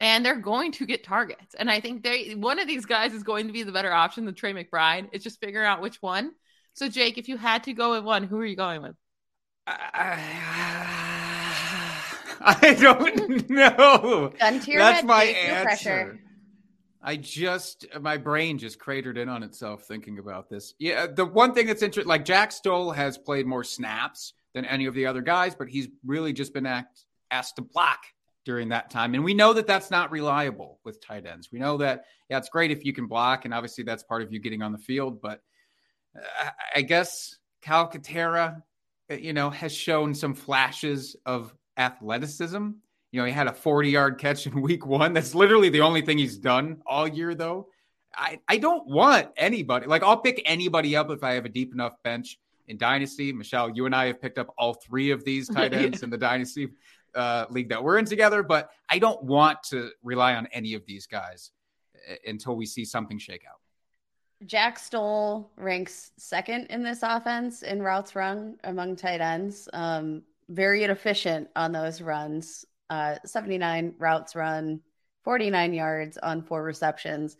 And 0.00 0.24
they're 0.24 0.36
going 0.36 0.72
to 0.72 0.86
get 0.86 1.04
targets. 1.04 1.54
And 1.58 1.70
I 1.70 1.80
think 1.80 2.02
they 2.02 2.34
one 2.34 2.58
of 2.58 2.66
these 2.66 2.86
guys 2.86 3.12
is 3.12 3.22
going 3.22 3.46
to 3.48 3.52
be 3.52 3.62
the 3.62 3.72
better 3.72 3.92
option 3.92 4.24
than 4.24 4.34
Trey 4.34 4.52
McBride. 4.54 5.08
It's 5.12 5.22
just 5.22 5.40
figuring 5.40 5.66
out 5.66 5.82
which 5.82 6.00
one. 6.00 6.32
So 6.72 6.88
Jake, 6.88 7.18
if 7.18 7.28
you 7.28 7.36
had 7.36 7.64
to 7.64 7.72
go 7.74 7.90
with 7.92 8.04
one, 8.04 8.24
who 8.24 8.38
are 8.38 8.46
you 8.46 8.56
going 8.56 8.80
with? 8.82 8.94
I 12.42 12.74
don't 12.80 13.50
know. 13.50 14.32
Gun 14.38 14.60
to 14.60 14.70
your 14.70 14.80
That's 14.80 14.96
head, 14.98 15.06
my 15.06 15.26
Jake, 15.26 15.36
answer. 15.36 15.64
pressure. 15.64 16.20
I 17.02 17.16
just 17.16 17.86
my 18.00 18.16
brain 18.18 18.58
just 18.58 18.78
cratered 18.78 19.16
in 19.16 19.28
on 19.28 19.42
itself 19.42 19.84
thinking 19.84 20.18
about 20.18 20.48
this. 20.50 20.74
Yeah, 20.78 21.06
the 21.06 21.24
one 21.24 21.54
thing 21.54 21.66
that's 21.66 21.82
interesting, 21.82 22.08
like 22.08 22.24
Jack 22.24 22.52
Stoll 22.52 22.90
has 22.90 23.16
played 23.16 23.46
more 23.46 23.64
snaps 23.64 24.34
than 24.54 24.64
any 24.64 24.86
of 24.86 24.94
the 24.94 25.06
other 25.06 25.22
guys, 25.22 25.54
but 25.54 25.68
he's 25.68 25.88
really 26.04 26.32
just 26.32 26.52
been 26.52 26.66
act, 26.66 27.04
asked 27.30 27.56
to 27.56 27.62
block 27.62 28.00
during 28.44 28.70
that 28.70 28.90
time, 28.90 29.14
and 29.14 29.24
we 29.24 29.34
know 29.34 29.52
that 29.52 29.66
that's 29.66 29.90
not 29.90 30.10
reliable 30.10 30.80
with 30.84 31.04
tight 31.04 31.26
ends. 31.26 31.50
We 31.52 31.58
know 31.58 31.76
that 31.78 32.04
yeah, 32.28 32.38
it's 32.38 32.48
great 32.48 32.70
if 32.70 32.84
you 32.84 32.92
can 32.92 33.06
block, 33.06 33.44
and 33.44 33.52
obviously 33.52 33.84
that's 33.84 34.02
part 34.02 34.22
of 34.22 34.32
you 34.32 34.38
getting 34.38 34.62
on 34.62 34.72
the 34.72 34.78
field. 34.78 35.20
But 35.20 35.40
uh, 36.16 36.50
I- 36.74 36.82
guess 36.82 37.36
Calcaterra, 37.62 38.62
uh, 39.10 39.14
you 39.14 39.32
know, 39.32 39.50
has 39.50 39.74
shown 39.74 40.14
some 40.14 40.34
flashes 40.34 41.16
of 41.26 41.54
athleticism. 41.76 42.70
You 43.12 43.20
know, 43.20 43.24
he 43.24 43.32
had 43.32 43.48
a 43.48 43.52
40 43.52 43.90
yard 43.90 44.18
catch 44.18 44.46
in 44.46 44.60
week 44.62 44.86
one. 44.86 45.12
That's 45.12 45.34
literally 45.34 45.68
the 45.68 45.80
only 45.80 46.02
thing 46.02 46.18
he's 46.18 46.38
done 46.38 46.82
all 46.86 47.06
year, 47.06 47.34
though. 47.34 47.68
I, 48.14 48.40
I 48.48 48.56
don't 48.56 48.86
want 48.88 49.28
anybody. 49.36 49.86
Like, 49.86 50.02
I'll 50.02 50.16
pick 50.16 50.42
anybody 50.44 50.96
up 50.96 51.10
if 51.10 51.22
I 51.22 51.32
have 51.34 51.44
a 51.44 51.48
deep 51.48 51.72
enough 51.72 51.92
bench 52.02 52.38
in 52.66 52.76
Dynasty. 52.76 53.32
Michelle, 53.32 53.70
you 53.70 53.86
and 53.86 53.94
I 53.94 54.06
have 54.06 54.20
picked 54.20 54.38
up 54.38 54.52
all 54.58 54.74
three 54.74 55.10
of 55.10 55.24
these 55.24 55.48
tight 55.54 55.72
ends 55.74 56.02
in 56.02 56.10
the 56.10 56.18
Dynasty 56.18 56.68
uh, 57.14 57.46
league 57.50 57.68
that 57.68 57.82
we're 57.82 57.98
in 57.98 58.04
together, 58.04 58.42
but 58.42 58.70
I 58.88 58.98
don't 58.98 59.22
want 59.22 59.62
to 59.64 59.90
rely 60.02 60.34
on 60.34 60.46
any 60.52 60.74
of 60.74 60.84
these 60.86 61.06
guys 61.06 61.50
uh, 62.10 62.14
until 62.26 62.56
we 62.56 62.66
see 62.66 62.84
something 62.84 63.18
shake 63.18 63.44
out. 63.48 63.60
Jack 64.46 64.78
Stoll 64.78 65.50
ranks 65.56 66.12
second 66.16 66.66
in 66.66 66.82
this 66.82 67.00
offense 67.02 67.62
in 67.62 67.82
routes 67.82 68.16
run 68.16 68.56
among 68.64 68.96
tight 68.96 69.20
ends. 69.20 69.68
Um, 69.72 70.22
very 70.48 70.82
inefficient 70.82 71.48
on 71.54 71.72
those 71.72 72.00
runs. 72.00 72.64
Uh, 72.88 73.16
79 73.24 73.94
routes 73.98 74.34
run, 74.34 74.80
49 75.24 75.74
yards 75.74 76.18
on 76.18 76.42
four 76.42 76.62
receptions. 76.62 77.36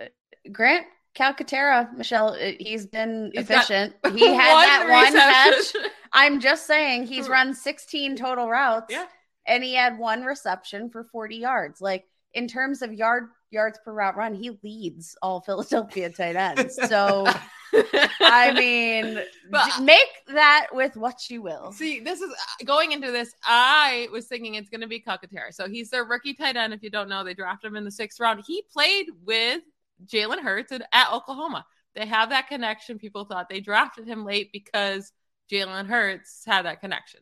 Uh, 0.00 0.06
Grant 0.50 0.86
Calcaterra, 1.18 1.92
Michelle, 1.96 2.28
uh, 2.34 2.52
he's 2.60 2.86
been 2.86 3.30
He's 3.34 3.44
efficient. 3.50 3.94
He 4.14 4.26
had 4.34 4.54
that 4.54 4.86
one 4.88 5.12
catch. 5.12 5.90
I'm 6.12 6.40
just 6.40 6.66
saying 6.66 7.06
he's 7.06 7.28
run 7.28 7.54
16 7.54 8.16
total 8.16 8.48
routes. 8.48 8.86
Yeah. 8.90 9.06
And 9.46 9.64
he 9.64 9.74
had 9.74 9.98
one 9.98 10.22
reception 10.22 10.90
for 10.90 11.04
40 11.04 11.36
yards. 11.36 11.80
Like 11.80 12.04
in 12.34 12.46
terms 12.46 12.82
of 12.82 12.92
yard 12.92 13.24
yards 13.50 13.78
per 13.84 13.92
route 13.92 14.16
run, 14.16 14.34
he 14.34 14.58
leads 14.62 15.16
all 15.22 15.40
Philadelphia 15.46 16.10
tight 16.10 16.36
ends. 16.36 16.78
So 16.88 17.26
I 18.20 18.52
mean, 18.54 19.20
But- 19.50 19.80
make 19.82 19.98
that 20.34 20.68
with 20.72 20.96
what 20.96 21.28
you 21.28 21.42
will. 21.42 21.72
See, 21.72 22.00
this 22.00 22.20
is 22.20 22.32
going 22.64 22.92
into 22.92 23.10
this. 23.10 23.34
I 23.44 24.08
was 24.12 24.26
thinking 24.26 24.54
it's 24.54 24.70
going 24.70 24.80
to 24.82 24.86
be 24.86 25.00
Calcaterra. 25.00 25.52
So 25.52 25.68
he's 25.68 25.90
their 25.90 26.04
rookie 26.04 26.34
tight 26.34 26.56
end. 26.56 26.72
If 26.72 26.82
you 26.82 26.90
don't 26.90 27.08
know, 27.08 27.24
they 27.24 27.34
drafted 27.34 27.70
him 27.70 27.76
in 27.76 27.84
the 27.84 27.90
sixth 27.90 28.20
round. 28.20 28.42
He 28.46 28.62
played 28.72 29.06
with 29.24 29.62
Jalen 30.06 30.40
Hurts 30.40 30.72
at, 30.72 31.12
Oklahoma. 31.12 31.66
They 31.94 32.06
have 32.06 32.30
that 32.30 32.48
connection. 32.48 32.98
People 32.98 33.24
thought 33.24 33.48
they 33.48 33.60
drafted 33.60 34.06
him 34.06 34.24
late 34.24 34.50
because 34.52 35.12
Jalen 35.50 35.86
Hurts 35.86 36.44
had 36.46 36.64
that 36.64 36.80
connection. 36.80 37.20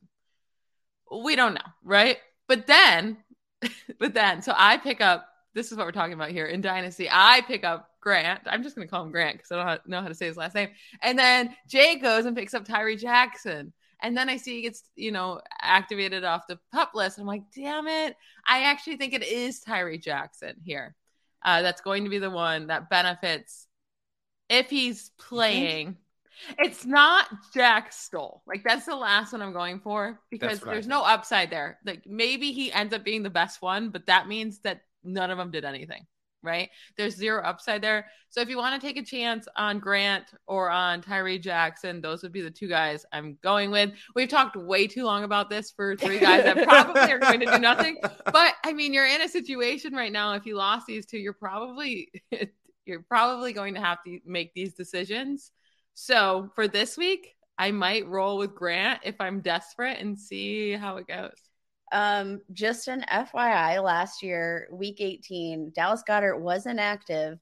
We 1.10 1.36
don't 1.36 1.54
know, 1.54 1.60
right? 1.82 2.18
But 2.48 2.66
then, 2.66 3.18
but 3.98 4.14
then, 4.14 4.42
so 4.42 4.52
I 4.56 4.76
pick 4.76 5.00
up. 5.00 5.28
This 5.54 5.72
is 5.72 5.78
what 5.78 5.86
we're 5.86 5.92
talking 5.92 6.12
about 6.12 6.30
here 6.30 6.44
in 6.44 6.60
Dynasty. 6.60 7.08
I 7.10 7.40
pick 7.46 7.64
up 7.64 7.88
Grant. 8.02 8.42
I'm 8.46 8.62
just 8.62 8.76
going 8.76 8.86
to 8.86 8.90
call 8.90 9.02
him 9.02 9.10
Grant 9.10 9.38
because 9.38 9.50
I 9.50 9.64
don't 9.64 9.88
know 9.88 10.02
how 10.02 10.08
to 10.08 10.14
say 10.14 10.26
his 10.26 10.36
last 10.36 10.54
name. 10.54 10.68
And 11.00 11.18
then 11.18 11.56
Jay 11.66 11.96
goes 11.96 12.26
and 12.26 12.36
picks 12.36 12.52
up 12.52 12.66
Tyree 12.66 12.96
Jackson. 12.96 13.72
And 14.02 14.16
then 14.16 14.28
I 14.28 14.36
see 14.36 14.56
he 14.56 14.62
gets, 14.62 14.82
you 14.94 15.10
know, 15.10 15.40
activated 15.60 16.22
off 16.22 16.46
the 16.46 16.58
pup 16.72 16.92
list. 16.94 17.18
I'm 17.18 17.26
like, 17.26 17.42
damn 17.54 17.88
it. 17.88 18.14
I 18.46 18.64
actually 18.64 18.96
think 18.96 19.14
it 19.14 19.24
is 19.24 19.60
Tyree 19.60 19.98
Jackson 19.98 20.56
here. 20.62 20.94
Uh, 21.44 21.62
that's 21.62 21.80
going 21.80 22.04
to 22.04 22.10
be 22.10 22.18
the 22.18 22.30
one 22.30 22.68
that 22.68 22.90
benefits 22.90 23.66
if 24.48 24.70
he's 24.70 25.10
playing. 25.18 25.96
It's 26.58 26.84
not 26.84 27.26
Jack 27.54 27.92
Stoll. 27.92 28.42
Like 28.46 28.62
that's 28.64 28.84
the 28.86 28.94
last 28.94 29.32
one 29.32 29.42
I'm 29.42 29.52
going 29.52 29.80
for 29.80 30.20
because 30.30 30.48
That's 30.48 30.60
what 30.60 30.70
I 30.70 30.74
there's 30.74 30.86
no 30.86 31.02
upside 31.02 31.50
there. 31.50 31.78
Like 31.84 32.06
maybe 32.06 32.52
he 32.52 32.72
ends 32.72 32.92
up 32.92 33.04
being 33.04 33.22
the 33.22 33.30
best 33.30 33.62
one, 33.62 33.90
but 33.90 34.06
that 34.06 34.28
means 34.28 34.58
that 34.60 34.82
none 35.02 35.30
of 35.30 35.38
them 35.38 35.50
did 35.50 35.64
anything, 35.64 36.06
right? 36.46 36.70
There's 36.96 37.16
zero 37.16 37.42
upside 37.42 37.82
there. 37.82 38.06
So 38.30 38.40
if 38.40 38.48
you 38.48 38.56
want 38.56 38.80
to 38.80 38.86
take 38.86 38.96
a 38.96 39.04
chance 39.04 39.48
on 39.56 39.78
Grant 39.78 40.32
or 40.46 40.70
on 40.70 41.02
Tyree 41.02 41.38
Jackson, 41.38 42.00
those 42.00 42.22
would 42.22 42.32
be 42.32 42.40
the 42.40 42.50
two 42.50 42.68
guys 42.68 43.04
I'm 43.12 43.36
going 43.42 43.70
with. 43.70 43.92
We've 44.14 44.28
talked 44.28 44.56
way 44.56 44.86
too 44.86 45.04
long 45.04 45.24
about 45.24 45.50
this 45.50 45.70
for 45.70 45.96
three 45.96 46.18
guys 46.18 46.44
that 46.44 46.62
probably 46.66 47.12
are 47.12 47.18
going 47.18 47.40
to 47.40 47.46
do 47.46 47.58
nothing. 47.58 47.98
But 48.32 48.54
I 48.64 48.72
mean, 48.72 48.92
you're 48.92 49.06
in 49.06 49.22
a 49.22 49.28
situation 49.28 49.94
right 49.94 50.12
now. 50.12 50.34
If 50.34 50.46
you 50.46 50.56
lost 50.56 50.86
these 50.86 51.06
two, 51.06 51.18
you're 51.18 51.32
probably 51.32 52.10
you're 52.86 53.02
probably 53.02 53.52
going 53.52 53.74
to 53.74 53.80
have 53.80 53.98
to 54.04 54.20
make 54.24 54.52
these 54.54 54.74
decisions. 54.74 55.52
So 55.94 56.50
for 56.54 56.68
this 56.68 56.96
week, 56.96 57.34
I 57.58 57.70
might 57.70 58.06
roll 58.06 58.36
with 58.36 58.54
Grant 58.54 59.00
if 59.04 59.14
I'm 59.20 59.40
desperate 59.40 59.98
and 59.98 60.18
see 60.18 60.72
how 60.72 60.98
it 60.98 61.06
goes. 61.06 61.45
Um, 61.92 62.40
just 62.52 62.88
an 62.88 63.04
FYI, 63.10 63.82
last 63.82 64.22
year, 64.22 64.68
week 64.72 65.00
18, 65.00 65.72
Dallas 65.74 66.02
Goedert 66.06 66.40
was 66.40 66.66
inactive, 66.66 67.38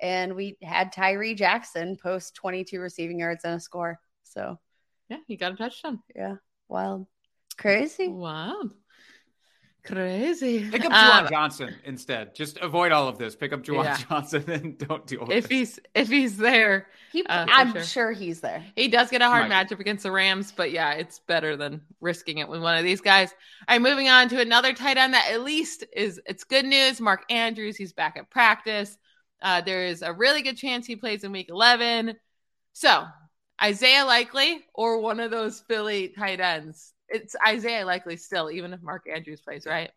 and 0.00 0.34
we 0.34 0.56
had 0.62 0.92
Tyree 0.92 1.34
Jackson 1.34 1.96
post 1.96 2.34
22 2.36 2.78
receiving 2.80 3.18
yards 3.18 3.44
and 3.44 3.54
a 3.54 3.60
score. 3.60 3.98
So, 4.22 4.58
Yeah, 5.08 5.18
he 5.26 5.36
got 5.36 5.52
a 5.52 5.56
touchdown. 5.56 6.00
yeah, 6.14 6.36
wild. 6.68 7.06
Crazy. 7.56 8.08
Wow. 8.08 8.70
Crazy. 9.84 10.70
Pick 10.70 10.84
up 10.84 10.92
Um, 10.92 11.26
Juwan 11.26 11.30
Johnson 11.30 11.74
instead. 11.84 12.34
Just 12.34 12.58
avoid 12.58 12.92
all 12.92 13.08
of 13.08 13.16
this. 13.18 13.34
Pick 13.34 13.52
up 13.52 13.62
Juwan 13.62 13.84
Yeah. 13.84 13.96
Johnson 14.08 14.44
and 14.50 14.78
don't 14.88 15.06
deal 15.06 15.20
with 15.20 15.30
if 15.30 15.44
this. 15.44 15.50
he's 15.50 15.80
if 15.94 16.08
he's 16.08 16.36
there, 16.36 16.86
He, 17.12 17.24
Uh, 17.24 17.46
I'm 17.48 17.72
sure. 17.72 17.82
sure. 17.84 18.12
he's 18.12 18.40
there. 18.40 18.64
he 18.76 18.88
does 18.88 19.10
get 19.10 19.22
a 19.22 19.26
hard 19.26 19.48
Might 19.48 19.68
matchup 19.68 19.80
against 19.80 20.02
the 20.02 20.12
Rams, 20.12 20.52
but 20.54 20.70
yeah, 20.70 20.92
it's 20.92 21.18
better 21.20 21.56
than 21.56 21.80
risking 22.00 22.38
it 22.38 22.48
with 22.48 22.60
one 22.62 22.76
of 22.76 22.84
these 22.84 23.00
guys. 23.00 23.30
All 23.68 23.74
right, 23.74 23.80
moving 23.82 24.08
on 24.08 24.28
to 24.28 24.40
another 24.40 24.72
tight 24.74 24.96
end 24.98 25.14
that 25.14 25.30
at 25.30 25.40
least 25.42 25.84
is 25.96 26.20
it's 26.26 26.44
good 26.44 26.64
news. 26.66 27.00
Mark 27.00 27.24
Andrews, 27.30 27.76
he's 27.76 27.92
back 27.92 28.16
at 28.16 28.30
practice. 28.30 28.96
Uh, 29.42 29.60
there 29.62 29.84
is 29.86 30.02
a 30.02 30.12
really 30.12 30.42
good 30.42 30.56
chance 30.58 30.86
he 30.86 30.96
plays 30.96 31.24
in 31.24 31.32
week 31.32 31.48
11. 31.48 32.14
So 32.74 33.06
Isaiah 33.62 34.04
Likely 34.04 34.60
or 34.74 35.00
one 35.00 35.20
of 35.20 35.30
those 35.30 35.60
Philly 35.60 36.08
tight 36.10 36.40
ends. 36.40 36.92
It's 37.10 37.34
Isaiah 37.46 37.84
Likely 37.84 38.16
still, 38.16 38.50
even 38.50 38.72
if 38.72 38.82
Mark 38.82 39.06
Andrews 39.12 39.40
plays, 39.40 39.66
right? 39.66 39.90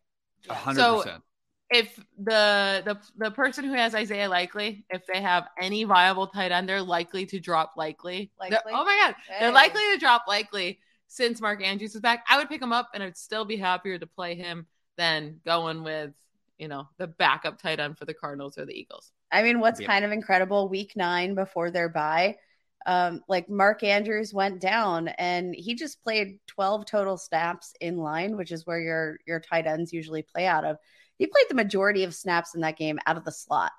Hundred 0.50 0.80
So- 0.82 0.98
percent. 1.04 1.24
if 1.70 1.96
the 2.18 2.82
the 2.86 2.98
the 3.18 3.32
person 3.32 3.64
who 3.66 3.74
has 3.74 3.96
Isaiah 3.96 4.30
Likely, 4.30 4.86
if 4.90 5.06
they 5.06 5.22
have 5.22 5.48
any 5.60 5.84
viable 5.86 6.28
tight 6.28 6.52
end, 6.52 6.68
they're 6.68 6.82
likely 6.82 7.26
to 7.28 7.40
drop 7.40 7.74
likely. 7.78 8.32
Likely? 8.40 8.74
oh 8.74 8.84
my 8.84 8.98
god, 9.06 9.16
they're 9.40 9.52
likely 9.52 9.82
to 9.94 9.98
drop 10.00 10.24
likely 10.28 10.80
since 11.08 11.40
Mark 11.40 11.64
Andrews 11.64 11.96
is 11.96 12.02
back. 12.02 12.26
I 12.28 12.38
would 12.38 12.50
pick 12.50 12.62
him 12.62 12.74
up, 12.74 12.90
and 12.94 13.02
I'd 13.04 13.18
still 13.18 13.46
be 13.46 13.56
happier 13.58 13.98
to 14.00 14.08
play 14.08 14.36
him 14.36 14.66
than 14.98 15.40
going 15.46 15.84
with 15.84 16.12
you 16.58 16.68
know 16.68 16.88
the 16.98 17.08
backup 17.08 17.60
tight 17.62 17.80
end 17.80 17.98
for 17.98 18.06
the 18.06 18.14
Cardinals 18.14 18.58
or 18.58 18.66
the 18.66 18.74
Eagles. 18.78 19.12
I 19.32 19.42
mean, 19.44 19.60
what's 19.60 19.80
Yeah. 19.80 19.88
kind 19.88 20.06
of 20.06 20.12
incredible, 20.12 20.68
week 20.70 20.96
nine 20.96 21.34
before 21.36 21.72
their 21.72 21.90
bye, 21.90 22.38
um, 22.86 23.22
like 23.28 23.50
Mark 23.50 23.84
Andrews 23.84 24.34
went 24.34 24.60
down 24.60 25.08
and 25.08 25.56
he 25.56 25.76
just 25.76 26.02
played 26.04 26.40
12 26.48 26.86
total 26.86 27.18
snaps 27.18 27.74
in 27.80 27.98
line, 27.98 28.38
which 28.38 28.52
is 28.52 28.66
where 28.66 28.80
your 28.80 29.18
your 29.26 29.40
tight 29.40 29.68
ends 29.68 29.94
usually 29.94 30.22
play 30.22 30.46
out 30.46 30.66
of. 30.66 30.78
He 31.18 31.28
played 31.28 31.46
the 31.50 31.56
majority 31.56 32.04
of 32.04 32.14
snaps 32.14 32.56
in 32.56 32.62
that 32.62 32.78
game 32.78 33.00
out 33.06 33.18
of 33.18 33.26
the 33.26 33.32
slot, 33.32 33.72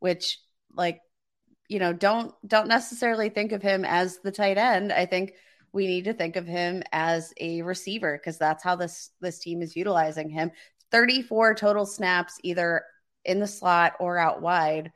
which 0.00 0.38
like 0.74 1.00
you 1.68 1.78
know, 1.78 1.92
don't 1.92 2.34
don't 2.46 2.68
necessarily 2.68 3.28
think 3.28 3.52
of 3.52 3.62
him 3.62 3.84
as 3.84 4.18
the 4.24 4.32
tight 4.32 4.58
end. 4.58 4.92
I 4.92 5.06
think 5.06 5.34
we 5.72 5.86
need 5.86 6.04
to 6.04 6.14
think 6.14 6.36
of 6.36 6.46
him 6.46 6.82
as 6.92 7.32
a 7.38 7.62
receiver 7.62 8.18
because 8.18 8.38
that's 8.38 8.64
how 8.64 8.74
this 8.76 9.10
this 9.20 9.38
team 9.38 9.62
is 9.62 9.76
utilizing 9.76 10.30
him. 10.30 10.50
34 10.90 11.54
total 11.54 11.84
snaps 11.84 12.38
either 12.42 12.84
in 13.24 13.38
the 13.38 13.46
slot 13.46 13.92
or 14.00 14.16
out 14.16 14.40
wide 14.40 14.90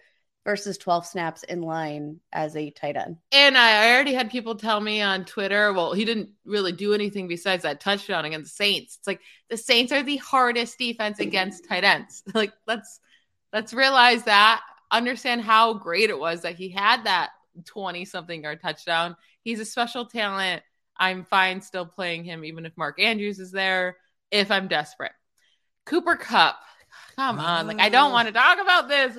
versus 0.45 0.77
12 0.79 1.07
snaps 1.07 1.45
in 1.45 1.63
line 1.63 2.19
as 2.33 2.57
a 2.57 2.71
tight 2.71 2.97
end. 2.97 3.17
And 3.31 3.57
I 3.57 3.93
already 3.93 4.13
had 4.13 4.31
people 4.31 4.57
tell 4.57 4.81
me 4.81 5.01
on 5.01 5.25
Twitter, 5.25 5.73
well, 5.73 5.93
he 5.93 6.05
didn't 6.05 6.31
really 6.45 6.73
do 6.73 6.95
anything 6.95 7.29
besides 7.29 7.63
that 7.63 7.81
touchdown 7.81 8.25
against 8.25 8.51
the 8.51 8.65
Saints. 8.65 8.97
It's 8.97 9.07
like 9.07 9.21
the 9.49 9.57
Saints 9.57 9.93
are 9.93 10.03
the 10.03 10.17
hardest 10.17 10.79
defense 10.79 11.21
against 11.21 11.69
tight 11.69 11.85
ends. 11.85 12.23
like 12.35 12.53
let's 12.67 13.01
let's 13.53 13.73
realize 13.73 14.25
that, 14.25 14.63
understand 14.91 15.43
how 15.43 15.75
great 15.75 16.11
it 16.11 16.19
was 16.19 16.43
that 16.43 16.57
he 16.57 16.69
had 16.69 17.05
that 17.05 17.31
20 17.67 18.05
something 18.05 18.43
yard 18.43 18.61
touchdown. 18.61 19.17
He's 19.43 19.61
a 19.61 19.65
special 19.65 20.07
talent. 20.07 20.63
I'm 20.97 21.25
fine 21.25 21.61
still 21.61 21.87
playing 21.87 22.25
him 22.25 22.45
even 22.45 22.67
if 22.67 22.77
Mark 22.77 23.01
Andrews 23.01 23.39
is 23.39 23.53
there 23.53 23.97
if 24.31 24.51
I'm 24.51 24.69
desperate. 24.69 25.13
Cooper 25.87 26.17
Kupp. 26.17 26.57
Come 27.17 27.39
on. 27.39 27.67
Like 27.67 27.81
I 27.81 27.89
don't 27.89 28.11
mm. 28.11 28.15
want 28.15 28.29
to 28.29 28.35
talk 28.35 28.59
about 28.61 28.89
this. 28.89 29.17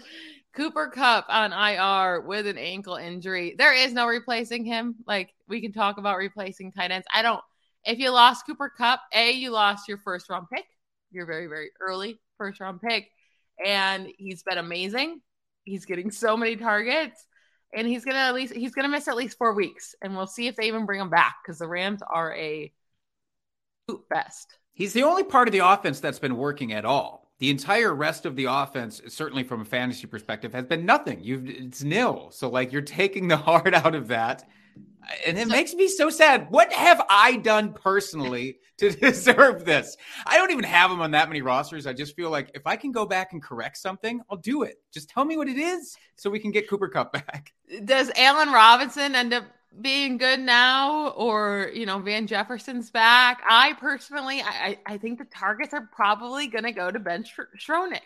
Cooper 0.53 0.91
Kupp 0.93 1.25
on 1.29 1.51
IR 1.51 2.21
with 2.21 2.45
an 2.45 2.57
ankle 2.57 2.95
injury. 2.95 3.55
There 3.57 3.73
is 3.73 3.91
no 3.91 4.05
replacing 4.05 4.65
him. 4.65 4.95
Like 5.07 5.33
we 5.47 5.61
can 5.61 5.73
talk 5.73 5.97
about 5.97 6.17
replacing 6.17 6.71
tight 6.71 6.91
ends. 6.91 7.07
I 7.13 7.21
don't. 7.21 7.41
If 7.85 7.99
you 7.99 8.11
lost 8.11 8.45
Cooper 8.45 8.71
Kupp, 8.75 9.01
a 9.13 9.31
you 9.31 9.49
lost 9.49 9.87
your 9.87 9.97
first 9.97 10.29
round 10.29 10.47
pick, 10.53 10.65
your 11.11 11.25
very 11.25 11.47
very 11.47 11.71
early 11.81 12.19
first 12.37 12.59
round 12.59 12.81
pick, 12.81 13.09
and 13.63 14.07
he's 14.17 14.43
been 14.43 14.59
amazing. 14.59 15.21
He's 15.63 15.85
getting 15.85 16.11
so 16.11 16.37
many 16.37 16.55
targets, 16.55 17.25
and 17.75 17.87
he's 17.87 18.05
gonna 18.05 18.19
at 18.19 18.35
least 18.35 18.53
he's 18.53 18.75
gonna 18.75 18.89
miss 18.89 19.07
at 19.07 19.15
least 19.15 19.37
four 19.37 19.53
weeks, 19.53 19.95
and 20.01 20.15
we'll 20.15 20.27
see 20.27 20.47
if 20.47 20.55
they 20.55 20.67
even 20.67 20.85
bring 20.85 21.01
him 21.01 21.09
back 21.09 21.35
because 21.43 21.57
the 21.59 21.67
Rams 21.67 22.01
are 22.07 22.33
a 22.35 22.71
boot 23.87 24.07
best. 24.07 24.57
He's 24.73 24.93
the 24.93 25.03
only 25.03 25.23
part 25.23 25.47
of 25.47 25.51
the 25.51 25.59
offense 25.59 25.99
that's 25.99 26.19
been 26.19 26.37
working 26.37 26.73
at 26.73 26.85
all 26.85 27.22
the 27.43 27.49
entire 27.49 27.93
rest 27.93 28.25
of 28.25 28.37
the 28.37 28.45
offense, 28.45 29.01
certainly 29.09 29.43
from 29.43 29.59
a 29.59 29.65
fantasy 29.65 30.07
perspective, 30.07 30.53
has 30.53 30.63
been 30.63 30.85
nothing. 30.85 31.19
You've 31.21 31.45
it's 31.49 31.83
nil. 31.83 32.29
So 32.31 32.47
like 32.47 32.71
you're 32.71 32.81
taking 32.81 33.27
the 33.27 33.35
heart 33.49 33.73
out 33.73 33.95
of 33.95 34.07
that. 34.07 34.45
And 35.27 35.37
it 35.37 35.49
so, 35.49 35.53
makes 35.53 35.73
me 35.73 35.89
so 35.89 36.09
sad. 36.09 36.47
What 36.51 36.71
have 36.71 37.05
I 37.09 37.35
done 37.35 37.73
personally 37.73 38.59
to 38.77 38.91
deserve 38.91 39.65
this? 39.65 39.97
I 40.25 40.37
don't 40.37 40.51
even 40.51 40.63
have 40.63 40.89
them 40.89 41.01
on 41.01 41.11
that 41.11 41.27
many 41.27 41.41
rosters. 41.41 41.85
I 41.85 41.91
just 41.91 42.15
feel 42.15 42.29
like 42.29 42.49
if 42.53 42.65
I 42.65 42.77
can 42.77 42.93
go 42.93 43.05
back 43.05 43.33
and 43.33 43.43
correct 43.43 43.75
something, 43.75 44.21
I'll 44.29 44.37
do 44.37 44.63
it. 44.63 44.81
Just 44.93 45.09
tell 45.09 45.25
me 45.25 45.35
what 45.35 45.49
it 45.49 45.57
is 45.57 45.97
so 46.15 46.29
we 46.29 46.39
can 46.39 46.51
get 46.51 46.69
Cooper 46.69 46.87
Kupp 46.87 47.11
back. 47.11 47.51
Does 47.83 48.09
Allen 48.15 48.53
Robinson 48.53 49.15
end 49.15 49.33
up 49.33 49.43
being 49.81 50.17
good 50.17 50.39
now 50.39 51.09
or 51.09 51.71
you 51.73 51.85
know 51.85 51.99
van 51.99 52.27
jefferson's 52.27 52.91
back 52.91 53.41
i 53.49 53.73
personally 53.73 54.41
i 54.41 54.77
i 54.85 54.97
think 54.97 55.17
the 55.17 55.25
targets 55.25 55.73
are 55.73 55.89
probably 55.95 56.47
going 56.47 56.63
to 56.63 56.71
go 56.71 56.91
to 56.91 56.99
ben 56.99 57.23
Skowronek. 57.23 57.99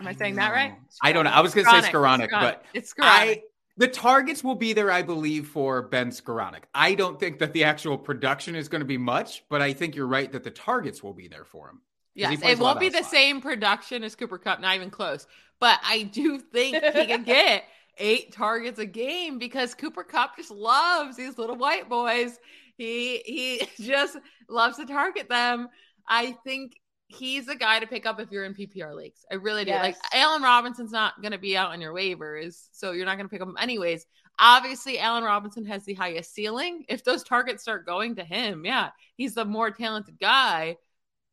am 0.00 0.06
i, 0.06 0.14
saying 0.14 0.36
that 0.36 0.52
right 0.52 0.74
i 1.02 1.12
don't 1.12 1.24
know 1.24 1.30
i 1.30 1.40
was 1.40 1.54
going 1.54 1.66
to 1.66 1.82
say 1.82 1.90
Skowronek, 1.90 2.30
but 2.30 2.64
it's. 2.72 2.94
I, 2.98 3.42
the 3.76 3.88
targets 3.88 4.42
will 4.42 4.54
be 4.54 4.72
there 4.72 4.90
i 4.90 5.02
believe 5.02 5.48
for 5.48 5.82
ben 5.82 6.10
Skowronek. 6.10 6.62
i 6.74 6.94
don't 6.94 7.20
think 7.20 7.38
that 7.40 7.52
the 7.52 7.64
actual 7.64 7.98
production 7.98 8.54
is 8.54 8.68
going 8.68 8.80
to 8.80 8.86
be 8.86 8.98
much 8.98 9.44
but 9.50 9.60
i 9.60 9.74
think 9.74 9.94
you're 9.94 10.06
right 10.06 10.32
that 10.32 10.42
the 10.42 10.50
targets 10.50 11.02
will 11.02 11.14
be 11.14 11.28
there 11.28 11.44
for 11.44 11.68
him 11.68 11.82
Yes, 12.14 12.40
it 12.42 12.58
won't 12.58 12.80
be 12.80 12.88
the 12.88 13.04
same 13.04 13.40
production 13.40 14.02
as 14.02 14.16
Cooper 14.16 14.38
Kupp, 14.38 14.60
not 14.60 14.74
even 14.74 14.90
close. 14.90 15.28
But 15.60 15.78
I 15.84 16.02
do 16.02 16.40
think 16.40 16.74
he 16.74 17.06
can 17.06 17.22
get 17.24 17.62
eight 17.98 18.32
targets 18.32 18.78
a 18.78 18.86
game 18.86 19.38
because 19.38 19.74
Cooper 19.74 20.04
Kupp 20.04 20.36
just 20.36 20.50
loves 20.50 21.16
these 21.16 21.38
little 21.38 21.56
white 21.56 21.88
boys. 21.88 22.38
He 22.76 23.22
he 23.24 23.68
just 23.84 24.16
loves 24.48 24.76
to 24.76 24.86
target 24.86 25.28
them. 25.28 25.68
I 26.06 26.32
think 26.44 26.80
he's 27.08 27.48
a 27.48 27.56
guy 27.56 27.80
to 27.80 27.86
pick 27.86 28.06
up 28.06 28.20
if 28.20 28.30
you're 28.30 28.44
in 28.44 28.54
PPR 28.54 28.94
leagues. 28.94 29.24
I 29.30 29.36
really 29.36 29.64
do. 29.64 29.70
Yes. 29.70 29.82
Like 29.82 29.96
Allen 30.12 30.42
Robinson's 30.42 30.92
not 30.92 31.20
going 31.20 31.32
to 31.32 31.38
be 31.38 31.56
out 31.56 31.70
on 31.70 31.80
your 31.80 31.92
waivers, 31.92 32.68
so 32.72 32.92
you're 32.92 33.06
not 33.06 33.16
going 33.16 33.28
to 33.28 33.32
pick 33.32 33.42
him 33.42 33.56
anyways. 33.58 34.06
Obviously, 34.38 34.98
Allen 34.98 35.24
Robinson 35.24 35.64
has 35.66 35.84
the 35.84 35.94
highest 35.94 36.32
ceiling. 36.32 36.84
If 36.88 37.02
those 37.02 37.24
targets 37.24 37.62
start 37.62 37.86
going 37.86 38.16
to 38.16 38.24
him, 38.24 38.64
yeah, 38.64 38.90
he's 39.16 39.34
the 39.34 39.44
more 39.44 39.70
talented 39.70 40.18
guy. 40.20 40.76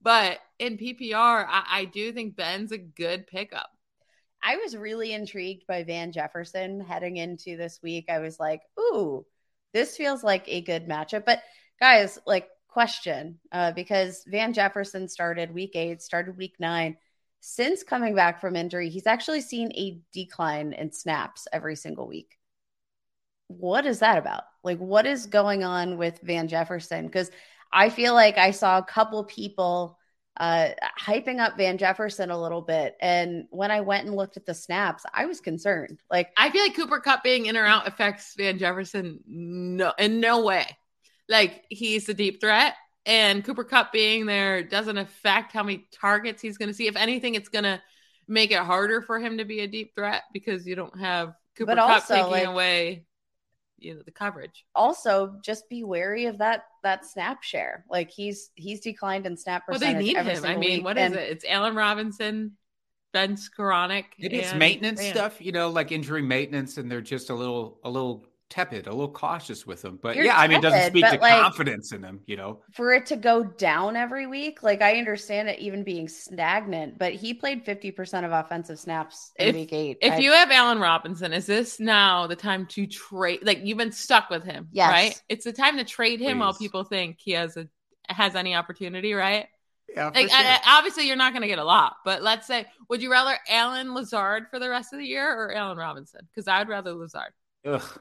But 0.01 0.39
in 0.59 0.77
PPR, 0.77 1.45
I, 1.47 1.63
I 1.69 1.85
do 1.85 2.11
think 2.11 2.35
Ben's 2.35 2.71
a 2.71 2.77
good 2.77 3.27
pickup. 3.27 3.69
I 4.43 4.57
was 4.57 4.77
really 4.77 5.13
intrigued 5.13 5.67
by 5.67 5.83
Van 5.83 6.11
Jefferson 6.11 6.79
heading 6.79 7.17
into 7.17 7.57
this 7.57 7.79
week. 7.81 8.05
I 8.09 8.19
was 8.19 8.39
like, 8.39 8.61
ooh, 8.79 9.25
this 9.73 9.97
feels 9.97 10.23
like 10.23 10.45
a 10.47 10.61
good 10.61 10.87
matchup. 10.87 11.25
But 11.25 11.41
guys, 11.79 12.19
like, 12.25 12.47
question 12.75 13.39
uh, 13.53 13.71
because 13.71 14.25
Van 14.27 14.51
Jefferson 14.51 15.07
started 15.07 15.53
week 15.53 15.77
eight, 15.77 16.01
started 16.01 16.35
week 16.35 16.55
nine. 16.59 16.97
Since 17.39 17.83
coming 17.83 18.15
back 18.15 18.41
from 18.41 18.57
injury, 18.57 18.89
he's 18.89 19.07
actually 19.07 19.39
seen 19.39 19.71
a 19.71 20.01
decline 20.11 20.73
in 20.73 20.91
snaps 20.91 21.47
every 21.53 21.77
single 21.77 22.05
week. 22.05 22.37
What 23.47 23.85
is 23.85 23.99
that 23.99 24.17
about? 24.17 24.43
Like, 24.61 24.79
what 24.79 25.05
is 25.05 25.27
going 25.27 25.63
on 25.63 25.97
with 25.97 26.19
Van 26.21 26.49
Jefferson? 26.49 27.05
Because 27.05 27.31
I 27.71 27.89
feel 27.89 28.13
like 28.13 28.37
I 28.37 28.51
saw 28.51 28.77
a 28.77 28.85
couple 28.85 29.23
people 29.23 29.97
uh, 30.37 30.69
hyping 30.99 31.39
up 31.39 31.57
Van 31.57 31.77
Jefferson 31.77 32.29
a 32.29 32.41
little 32.41 32.61
bit. 32.61 32.95
And 32.99 33.45
when 33.51 33.71
I 33.71 33.81
went 33.81 34.05
and 34.05 34.15
looked 34.15 34.37
at 34.37 34.45
the 34.45 34.53
snaps, 34.53 35.05
I 35.13 35.25
was 35.25 35.39
concerned. 35.39 35.99
Like 36.11 36.29
I 36.37 36.49
feel 36.49 36.63
like 36.63 36.75
Cooper 36.75 36.99
Kupp 36.99 37.23
being 37.23 37.45
in 37.45 37.57
or 37.57 37.65
out 37.65 37.87
affects 37.87 38.33
Van 38.35 38.57
Jefferson 38.57 39.19
no 39.27 39.93
in 39.97 40.19
no 40.19 40.43
way. 40.43 40.65
Like 41.29 41.63
he's 41.69 42.09
a 42.09 42.13
deep 42.13 42.41
threat. 42.41 42.75
And 43.05 43.43
Cooper 43.45 43.63
Kupp 43.63 43.93
being 43.93 44.25
there 44.25 44.63
doesn't 44.63 44.97
affect 44.97 45.53
how 45.53 45.63
many 45.63 45.85
targets 45.93 46.41
he's 46.41 46.57
going 46.57 46.69
to 46.69 46.73
see. 46.73 46.87
If 46.87 46.95
anything, 46.95 47.35
it's 47.35 47.49
going 47.49 47.63
to 47.63 47.79
make 48.27 48.51
it 48.51 48.57
harder 48.57 49.01
for 49.01 49.19
him 49.19 49.37
to 49.37 49.45
be 49.45 49.59
a 49.59 49.67
deep 49.67 49.93
threat 49.93 50.23
because 50.33 50.65
you 50.65 50.75
don't 50.75 50.99
have 50.99 51.35
Cooper 51.55 51.75
Kupp 51.75 52.07
taking 52.07 52.31
like, 52.31 52.47
away 52.47 53.05
you 53.85 53.95
know 53.95 54.01
the 54.03 54.11
coverage. 54.11 54.65
Also, 54.73 55.35
just 55.43 55.69
be 55.69 55.83
wary 55.83 56.25
of 56.25 56.37
that 56.39 56.65
that 56.83 57.05
snap 57.05 57.43
share. 57.43 57.85
Like 57.89 58.09
he's 58.09 58.49
he's 58.55 58.81
declined 58.81 59.25
in 59.25 59.37
snap 59.37 59.65
percentage. 59.65 59.87
Well, 59.87 60.01
they 60.01 60.03
need 60.03 60.17
him. 60.17 60.45
I 60.45 60.57
mean, 60.57 60.83
what 60.83 60.97
is 60.97 61.11
and, 61.11 61.15
it? 61.15 61.31
It's 61.31 61.45
Allen 61.47 61.75
Robinson, 61.75 62.57
Ben 63.13 63.35
Skowronek. 63.35 64.05
Maybe 64.19 64.37
it's 64.37 64.55
maintenance 64.55 65.01
stuff, 65.01 65.39
you 65.39 65.51
know, 65.51 65.69
like 65.69 65.91
injury 65.91 66.21
maintenance, 66.21 66.77
and 66.77 66.91
they're 66.91 67.01
just 67.01 67.29
a 67.29 67.35
little 67.35 67.79
a 67.83 67.89
little 67.89 68.25
tepid, 68.49 68.87
a 68.87 68.91
little 68.91 69.11
cautious 69.11 69.65
with 69.65 69.83
him. 69.83 69.99
But 70.01 70.15
You're 70.15 70.25
yeah, 70.25 70.35
tepid, 70.35 70.43
I 70.43 70.47
mean, 70.47 70.57
it 70.59 70.61
doesn't 70.61 70.91
speak 70.91 71.05
to 71.05 71.17
like, 71.19 71.41
confidence 71.41 71.91
in 71.91 72.03
him, 72.03 72.21
you 72.25 72.37
know. 72.37 72.61
For 72.73 72.93
it 72.93 73.05
to 73.07 73.15
go 73.15 73.43
down 73.43 73.95
every 73.95 74.27
week, 74.27 74.63
like 74.63 74.81
I 74.81 74.97
understand 74.97 75.49
it 75.49 75.59
even 75.59 75.83
being 75.83 76.07
stagnant, 76.07 76.97
but 76.97 77.13
he 77.13 77.33
played 77.33 77.65
50% 77.65 78.25
of 78.25 78.31
offensive 78.31 78.79
snaps 78.79 79.31
in 79.37 79.49
if, 79.49 79.55
week 79.55 79.73
eight. 79.73 79.97
If 80.01 80.13
I, 80.13 80.17
you 80.17 80.31
have 80.31 80.51
Allen 80.51 80.79
Robinson, 80.79 81.33
is 81.33 81.45
this 81.45 81.79
now 81.79 82.27
the 82.27 82.35
time 82.35 82.65
to 82.67 82.87
trade? 82.87 83.39
Like 83.43 83.61
you've 83.63 83.77
been 83.77 83.91
stuck 83.91 84.29
with 84.29 84.43
him, 84.43 84.67
yes. 84.71 84.89
right? 84.89 85.21
It's 85.29 85.45
the 85.45 85.53
time 85.53 85.77
to 85.77 85.83
trade 85.83 86.19
him 86.19 86.37
Please. 86.37 86.41
while 86.41 86.53
people 86.53 86.83
think 86.83 87.17
he 87.19 87.31
has 87.31 87.57
a 87.57 87.67
has 88.07 88.35
any 88.35 88.55
opportunity, 88.55 89.13
right? 89.13 89.47
Yeah, 89.93 90.09
like, 90.13 90.29
sure. 90.29 90.37
I, 90.37 90.59
obviously 90.67 91.07
you're 91.07 91.15
not 91.15 91.31
going 91.31 91.43
to 91.43 91.47
get 91.47 91.59
a 91.59 91.63
lot, 91.63 91.97
but 92.03 92.21
let's 92.21 92.47
say, 92.47 92.65
would 92.89 93.01
you 93.01 93.11
rather 93.11 93.37
Allen 93.49 93.93
Lazard 93.93 94.47
for 94.49 94.59
the 94.59 94.69
rest 94.69 94.93
of 94.93 94.99
the 94.99 95.05
year 95.05 95.27
or 95.27 95.53
Allen 95.53 95.77
Robinson? 95.77 96.21
Because 96.33 96.47
I'd 96.47 96.67
rather 96.67 96.93
Lazard. 96.93 97.31
Ugh. 97.65 97.99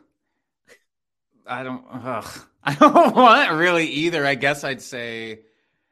I 1.46 1.62
don't. 1.62 1.84
Ugh, 1.90 2.40
I 2.64 2.74
don't 2.74 3.14
want 3.14 3.52
really 3.52 3.86
either. 3.86 4.26
I 4.26 4.34
guess 4.34 4.64
I'd 4.64 4.82
say 4.82 5.40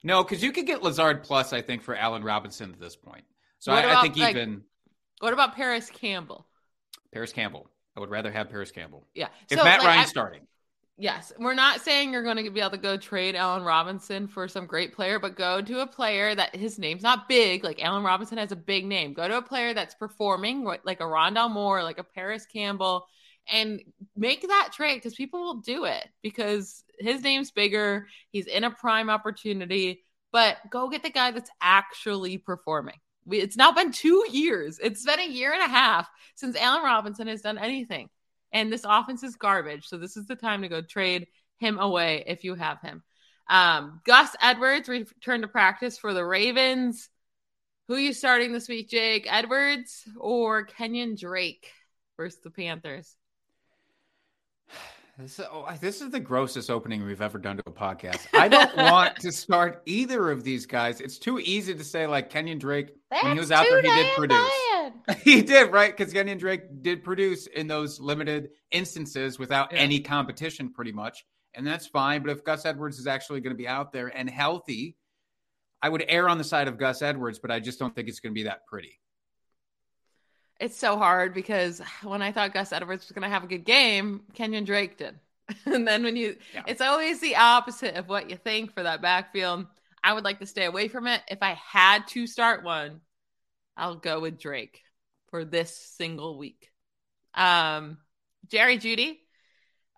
no, 0.02 0.24
because 0.24 0.42
you 0.42 0.52
could 0.52 0.66
get 0.66 0.82
Lazard 0.82 1.22
plus. 1.22 1.52
I 1.52 1.62
think 1.62 1.82
for 1.82 1.94
Allen 1.94 2.22
Robinson 2.22 2.72
at 2.72 2.80
this 2.80 2.96
point. 2.96 3.24
So 3.58 3.72
I, 3.72 3.80
about, 3.80 3.96
I, 3.96 4.02
think 4.02 4.16
like, 4.16 4.36
even. 4.36 4.62
What 5.20 5.32
about 5.32 5.54
Parris 5.54 5.88
Campbell? 5.90 6.46
Parris 7.12 7.32
Campbell. 7.32 7.68
I 7.96 8.00
would 8.00 8.10
rather 8.10 8.32
have 8.32 8.50
Parris 8.50 8.72
Campbell. 8.72 9.06
Yeah. 9.14 9.28
If 9.50 9.58
so, 9.58 9.64
Matt 9.64 9.80
like, 9.80 9.88
Ryan's 9.88 10.06
I, 10.06 10.10
starting. 10.10 10.40
Yes, 10.98 11.32
we're 11.38 11.54
not 11.54 11.80
saying 11.80 12.12
you're 12.12 12.22
going 12.22 12.44
to 12.44 12.50
be 12.50 12.60
able 12.60 12.70
to 12.70 12.76
go 12.76 12.96
trade 12.96 13.34
Allen 13.34 13.64
Robinson 13.64 14.28
for 14.28 14.46
some 14.46 14.66
great 14.66 14.94
player, 14.94 15.18
but 15.18 15.36
go 15.36 15.60
to 15.60 15.80
a 15.80 15.86
player 15.86 16.34
that 16.34 16.54
his 16.54 16.78
name's 16.78 17.02
not 17.02 17.28
big. 17.28 17.64
Like 17.64 17.82
Allen 17.82 18.02
Robinson 18.02 18.38
has 18.38 18.52
a 18.52 18.56
big 18.56 18.84
name. 18.84 19.12
Go 19.12 19.26
to 19.26 19.38
a 19.38 19.42
player 19.42 19.74
that's 19.74 19.94
performing, 19.94 20.64
like 20.64 21.00
a 21.00 21.04
Rondale 21.04 21.50
Moore, 21.50 21.82
like 21.82 21.98
a 21.98 22.04
Parris 22.04 22.46
Campbell, 22.46 23.06
and 23.50 23.80
make 24.16 24.46
that 24.46 24.70
trade 24.72 24.96
because 24.96 25.14
people 25.14 25.40
will 25.40 25.60
do 25.60 25.84
it 25.84 26.06
because 26.22 26.84
his 26.98 27.22
name's 27.22 27.50
bigger. 27.50 28.06
He's 28.30 28.46
in 28.46 28.64
a 28.64 28.70
prime 28.70 29.10
opportunity, 29.10 30.04
but 30.30 30.56
go 30.70 30.88
get 30.88 31.02
the 31.02 31.10
guy 31.10 31.30
that's 31.30 31.50
actually 31.60 32.38
performing. 32.38 32.98
It's 33.30 33.56
now 33.56 33.72
been 33.72 33.92
two 33.92 34.24
years. 34.30 34.78
It's 34.82 35.04
been 35.04 35.20
a 35.20 35.28
year 35.28 35.52
and 35.52 35.62
a 35.62 35.68
half 35.68 36.08
since 36.34 36.56
Allen 36.56 36.82
Robinson 36.82 37.28
has 37.28 37.42
done 37.42 37.58
anything. 37.58 38.08
And 38.52 38.72
this 38.72 38.84
offense 38.86 39.22
is 39.22 39.36
garbage. 39.36 39.86
So 39.86 39.96
this 39.96 40.16
is 40.16 40.26
the 40.26 40.36
time 40.36 40.62
to 40.62 40.68
go 40.68 40.82
trade 40.82 41.28
him 41.58 41.78
away 41.78 42.24
if 42.26 42.44
you 42.44 42.54
have 42.54 42.80
him. 42.80 43.02
Um, 43.48 44.00
Gus 44.04 44.34
Edwards 44.40 44.88
returned 44.88 45.42
to 45.42 45.48
practice 45.48 45.98
for 45.98 46.14
the 46.14 46.24
Ravens. 46.24 47.08
Who 47.88 47.94
are 47.94 48.00
you 48.00 48.12
starting 48.12 48.52
this 48.52 48.68
week, 48.68 48.88
Jake? 48.88 49.26
Edwards 49.28 50.04
or 50.16 50.64
Kenyon 50.64 51.16
Drake 51.16 51.70
versus 52.16 52.40
the 52.42 52.50
Panthers? 52.50 53.16
This, 55.18 55.38
oh, 55.40 55.68
this 55.80 56.00
is 56.00 56.10
the 56.10 56.18
grossest 56.20 56.70
opening 56.70 57.04
we've 57.04 57.20
ever 57.20 57.38
done 57.38 57.58
to 57.58 57.62
a 57.66 57.70
podcast. 57.70 58.26
I 58.32 58.48
don't 58.48 58.74
want 58.76 59.16
to 59.16 59.30
start 59.30 59.82
either 59.84 60.30
of 60.30 60.42
these 60.42 60.64
guys. 60.64 61.00
It's 61.02 61.18
too 61.18 61.38
easy 61.38 61.74
to 61.74 61.84
say 61.84 62.06
like 62.06 62.30
Kenyon 62.30 62.58
Drake 62.58 62.88
That's 63.10 63.22
when 63.22 63.34
he 63.34 63.38
was 63.38 63.52
out 63.52 63.66
there, 63.68 63.82
he 63.82 63.88
did 63.88 64.14
produce. 64.16 64.50
he 65.22 65.42
did, 65.42 65.70
right? 65.70 65.94
Because 65.94 66.14
Kenyon 66.14 66.38
Drake 66.38 66.62
did 66.82 67.04
produce 67.04 67.46
in 67.46 67.66
those 67.66 68.00
limited 68.00 68.48
instances 68.70 69.38
without 69.38 69.70
Yeah. 69.72 69.80
any 69.80 70.00
competition, 70.00 70.72
pretty 70.72 70.92
much. 70.92 71.24
And 71.54 71.66
that's 71.66 71.86
fine. 71.86 72.22
But 72.22 72.30
if 72.30 72.42
Gus 72.42 72.64
Edwards 72.64 72.98
is 72.98 73.06
actually 73.06 73.42
going 73.42 73.54
to 73.54 73.58
be 73.58 73.68
out 73.68 73.92
there 73.92 74.08
and 74.08 74.30
healthy, 74.30 74.96
I 75.82 75.90
would 75.90 76.04
err 76.08 76.28
on 76.28 76.38
the 76.38 76.44
side 76.44 76.68
of 76.68 76.78
Gus 76.78 77.02
Edwards, 77.02 77.38
but 77.38 77.50
I 77.50 77.60
just 77.60 77.78
don't 77.78 77.94
think 77.94 78.08
it's 78.08 78.20
going 78.20 78.32
to 78.32 78.38
be 78.38 78.44
that 78.44 78.66
pretty. 78.66 78.98
It's 80.62 80.78
so 80.78 80.96
hard 80.96 81.34
because 81.34 81.82
when 82.04 82.22
I 82.22 82.30
thought 82.30 82.54
Gus 82.54 82.72
Edwards 82.72 83.08
was 83.08 83.12
going 83.12 83.24
to 83.24 83.28
have 83.28 83.42
a 83.42 83.48
good 83.48 83.64
game, 83.64 84.22
Kenyon 84.32 84.62
Drake 84.62 84.96
did. 84.96 85.18
and 85.66 85.86
then 85.88 86.04
when 86.04 86.14
you, 86.14 86.36
Yeah. 86.54 86.62
it's 86.68 86.80
always 86.80 87.20
the 87.20 87.34
opposite 87.34 87.96
of 87.96 88.08
what 88.08 88.30
you 88.30 88.36
think 88.36 88.72
for 88.72 88.84
that 88.84 89.02
backfield. 89.02 89.66
I 90.04 90.12
would 90.12 90.22
like 90.22 90.38
to 90.38 90.46
stay 90.46 90.64
away 90.64 90.86
from 90.86 91.08
it. 91.08 91.20
If 91.28 91.42
I 91.42 91.54
had 91.54 92.06
to 92.08 92.28
start 92.28 92.62
one, 92.62 93.00
I'll 93.76 93.96
go 93.96 94.20
with 94.20 94.38
Drake 94.38 94.80
for 95.30 95.44
this 95.44 95.76
single 95.76 96.38
week. 96.38 96.70
Um, 97.34 97.98
Jerry 98.48 98.78
Jeudy, 98.78 99.18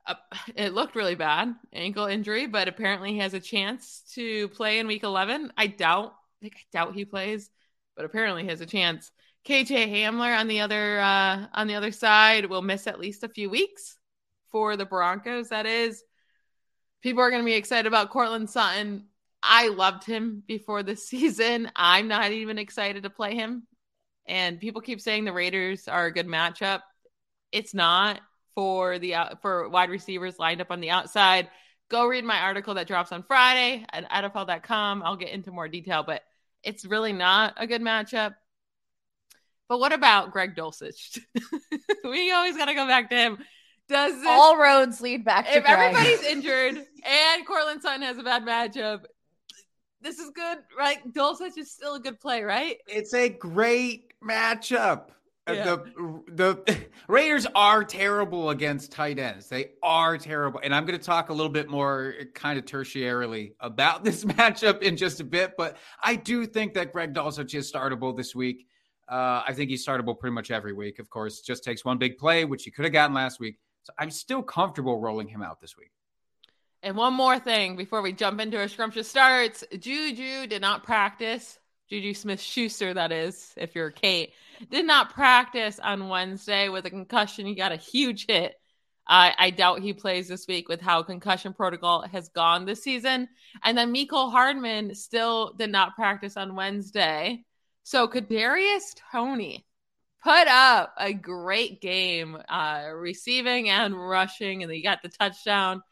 uh, 0.06 0.14
it 0.56 0.72
looked 0.72 0.96
really 0.96 1.14
bad, 1.14 1.54
ankle 1.74 2.06
injury, 2.06 2.46
but 2.46 2.68
apparently 2.68 3.12
he 3.12 3.18
has 3.18 3.34
a 3.34 3.40
chance 3.40 4.02
to 4.14 4.48
play 4.48 4.78
in 4.78 4.86
week 4.86 5.02
11. 5.02 5.52
I 5.58 5.66
doubt, 5.66 6.14
like, 6.42 6.54
I 6.56 6.62
doubt 6.72 6.94
he 6.94 7.04
plays, 7.04 7.50
but 7.96 8.06
apparently 8.06 8.44
he 8.44 8.48
has 8.48 8.62
a 8.62 8.66
chance. 8.66 9.10
KJ 9.46 9.92
Hamler 9.92 10.38
on 10.38 10.48
the 10.48 10.60
other 10.60 11.00
uh, 11.00 11.46
on 11.52 11.66
the 11.66 11.74
other 11.74 11.92
side 11.92 12.46
will 12.46 12.62
miss 12.62 12.86
at 12.86 12.98
least 12.98 13.24
a 13.24 13.28
few 13.28 13.50
weeks 13.50 13.98
for 14.50 14.76
the 14.76 14.86
Broncos. 14.86 15.50
That 15.50 15.66
is, 15.66 16.02
people 17.02 17.22
are 17.22 17.30
going 17.30 17.42
to 17.42 17.46
be 17.46 17.54
excited 17.54 17.86
about 17.86 18.10
Courtland 18.10 18.48
Sutton. 18.48 19.06
I 19.42 19.68
loved 19.68 20.04
him 20.04 20.42
before 20.46 20.82
this 20.82 21.06
season. 21.08 21.70
I'm 21.76 22.08
not 22.08 22.32
even 22.32 22.58
excited 22.58 23.02
to 23.02 23.10
play 23.10 23.34
him. 23.34 23.66
And 24.26 24.58
people 24.58 24.80
keep 24.80 25.02
saying 25.02 25.24
the 25.24 25.32
Raiders 25.32 25.88
are 25.88 26.06
a 26.06 26.12
good 26.12 26.26
matchup. 26.26 26.80
It's 27.52 27.74
not 27.74 28.20
for 28.54 28.98
the 28.98 29.16
out- 29.16 29.42
for 29.42 29.68
wide 29.68 29.90
receivers 29.90 30.38
lined 30.38 30.62
up 30.62 30.70
on 30.70 30.80
the 30.80 30.90
outside. 30.90 31.50
Go 31.90 32.06
read 32.06 32.24
my 32.24 32.38
article 32.40 32.74
that 32.74 32.86
drops 32.86 33.12
on 33.12 33.22
Friday 33.22 33.84
at 33.92 34.10
NFL.com. 34.10 35.02
I'll 35.02 35.16
get 35.16 35.28
into 35.28 35.50
more 35.50 35.68
detail, 35.68 36.02
but 36.02 36.22
it's 36.62 36.86
really 36.86 37.12
not 37.12 37.52
a 37.58 37.66
good 37.66 37.82
matchup. 37.82 38.34
But 39.68 39.78
what 39.80 39.92
about 39.92 40.30
Greg 40.32 40.54
Dulcich? 40.54 41.18
we 42.04 42.32
always 42.32 42.56
got 42.56 42.66
to 42.66 42.74
go 42.74 42.86
back 42.86 43.10
to 43.10 43.16
him. 43.16 43.38
Does 43.88 44.14
this, 44.14 44.26
All 44.26 44.56
roads 44.56 45.00
lead 45.00 45.24
back 45.24 45.46
to 45.46 45.56
if 45.58 45.64
Greg. 45.64 45.94
everybody's 45.94 46.22
injured 46.26 46.76
and 46.76 47.46
Courtland 47.46 47.82
Sutton 47.82 48.02
has 48.02 48.16
a 48.18 48.22
bad 48.22 48.44
matchup, 48.44 49.04
this 50.00 50.18
is 50.18 50.30
good, 50.30 50.58
right? 50.78 50.98
Dulcich 51.12 51.56
is 51.58 51.70
still 51.72 51.94
a 51.94 52.00
good 52.00 52.20
play, 52.20 52.42
right? 52.42 52.76
It's 52.86 53.14
a 53.14 53.28
great 53.28 54.12
matchup. 54.22 55.08
Uh, 55.46 55.52
Yeah. 55.52 55.64
The 55.64 56.22
the 56.64 56.84
Raiders 57.08 57.46
are 57.54 57.84
terrible 57.84 58.50
against 58.50 58.90
tight 58.92 59.18
ends. 59.18 59.48
They 59.48 59.72
are 59.82 60.16
terrible. 60.16 60.60
And 60.62 60.74
I'm 60.74 60.86
going 60.86 60.98
to 60.98 61.04
talk 61.04 61.28
a 61.28 61.32
little 61.34 61.52
bit 61.52 61.68
more 61.68 62.14
kind 62.34 62.58
of 62.58 62.64
tertiarily 62.64 63.52
about 63.60 64.04
this 64.04 64.24
matchup 64.24 64.82
in 64.82 64.96
just 64.96 65.20
a 65.20 65.24
bit, 65.24 65.52
but 65.58 65.76
I 66.02 66.16
do 66.16 66.46
think 66.46 66.72
that 66.74 66.92
Greg 66.92 67.12
Dulcich 67.12 67.54
is 67.54 67.70
startable 67.70 68.16
this 68.16 68.34
week. 68.34 68.66
Uh, 69.08 69.42
I 69.46 69.52
think 69.54 69.70
he's 69.70 69.86
startable 69.86 70.18
pretty 70.18 70.34
much 70.34 70.50
every 70.50 70.72
week. 70.72 70.98
Of 70.98 71.10
course, 71.10 71.40
just 71.40 71.62
takes 71.62 71.84
one 71.84 71.98
big 71.98 72.16
play, 72.16 72.44
which 72.44 72.64
he 72.64 72.70
could 72.70 72.84
have 72.84 72.92
gotten 72.92 73.14
last 73.14 73.38
week. 73.38 73.58
So 73.82 73.92
I'm 73.98 74.10
still 74.10 74.42
comfortable 74.42 74.98
rolling 74.98 75.28
him 75.28 75.42
out 75.42 75.60
this 75.60 75.76
week. 75.76 75.90
And 76.82 76.96
one 76.96 77.14
more 77.14 77.38
thing 77.38 77.76
before 77.76 78.02
we 78.02 78.12
jump 78.12 78.40
into 78.40 78.58
our 78.58 78.68
scrumptious 78.68 79.08
starts 79.08 79.64
Juju 79.78 80.46
did 80.46 80.60
not 80.60 80.84
practice. 80.84 81.58
Juju 81.88 82.14
Smith 82.14 82.40
Schuster, 82.40 82.94
that 82.94 83.12
is, 83.12 83.52
if 83.56 83.74
you're 83.74 83.90
Kate, 83.90 84.32
did 84.70 84.86
not 84.86 85.12
practice 85.12 85.78
on 85.78 86.08
Wednesday 86.08 86.68
with 86.68 86.86
a 86.86 86.90
concussion. 86.90 87.46
He 87.46 87.54
got 87.54 87.72
a 87.72 87.76
huge 87.76 88.26
hit. 88.26 88.54
I 89.06 89.34
I 89.38 89.50
doubt 89.50 89.80
he 89.80 89.92
plays 89.92 90.28
this 90.28 90.46
week 90.46 90.68
with 90.68 90.80
how 90.80 91.02
concussion 91.02 91.52
protocol 91.52 92.02
has 92.02 92.28
gone 92.30 92.64
this 92.64 92.82
season. 92.82 93.28
And 93.62 93.76
then 93.76 93.92
Mecole 93.92 94.30
Hardman 94.30 94.94
still 94.94 95.52
did 95.52 95.70
not 95.70 95.94
practice 95.94 96.36
on 96.36 96.56
Wednesday. 96.56 97.44
So 97.84 98.08
Kadarius 98.08 98.96
Toney 99.12 99.64
put 100.22 100.48
up 100.48 100.94
a 100.98 101.12
great 101.12 101.80
game, 101.80 102.36
uh, 102.48 102.88
receiving 102.94 103.68
and 103.70 103.96
rushing, 103.96 104.62
and 104.62 104.72
he 104.72 104.82
got 104.82 105.02
the 105.02 105.08
touchdown 105.08 105.82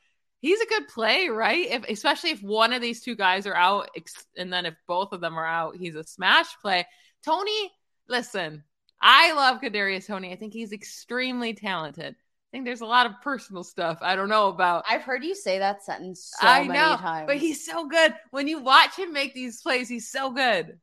he's 0.42 0.60
a 0.60 0.66
good 0.66 0.88
play, 0.88 1.28
right? 1.28 1.70
If 1.70 1.84
especially 1.88 2.30
if 2.30 2.42
one 2.42 2.74
of 2.74 2.82
these 2.82 3.00
two 3.00 3.16
guys 3.16 3.46
are 3.46 3.54
out, 3.54 3.88
ex- 3.96 4.26
and 4.36 4.52
then 4.52 4.66
if 4.66 4.74
both 4.86 5.12
of 5.12 5.22
them 5.22 5.38
are 5.38 5.46
out, 5.46 5.76
he's 5.76 5.94
a 5.94 6.04
smash 6.04 6.48
play. 6.60 6.86
Toney, 7.24 7.72
listen, 8.08 8.64
I 9.00 9.32
love 9.32 9.62
Kadarius 9.62 10.08
Toney. 10.08 10.32
I 10.32 10.36
think 10.36 10.52
he's 10.52 10.72
extremely 10.72 11.54
talented. 11.54 12.14
I 12.14 12.48
think 12.52 12.66
there's 12.66 12.82
a 12.82 12.86
lot 12.86 13.06
of 13.06 13.12
personal 13.22 13.64
stuff 13.64 13.98
I 14.02 14.14
don't 14.14 14.28
know 14.28 14.48
about. 14.48 14.84
I've 14.86 15.02
heard 15.02 15.24
you 15.24 15.34
say 15.34 15.60
that 15.60 15.82
sentence 15.82 16.34
so 16.38 16.46
I 16.46 16.66
many 16.66 16.78
know, 16.78 16.96
times. 16.96 17.26
but 17.26 17.38
he's 17.38 17.64
so 17.64 17.88
good. 17.88 18.14
When 18.30 18.46
you 18.46 18.58
watch 18.58 18.96
him 18.96 19.12
make 19.14 19.32
these 19.32 19.62
plays, 19.62 19.88
he's 19.88 20.10
so 20.10 20.32
good. 20.32 20.78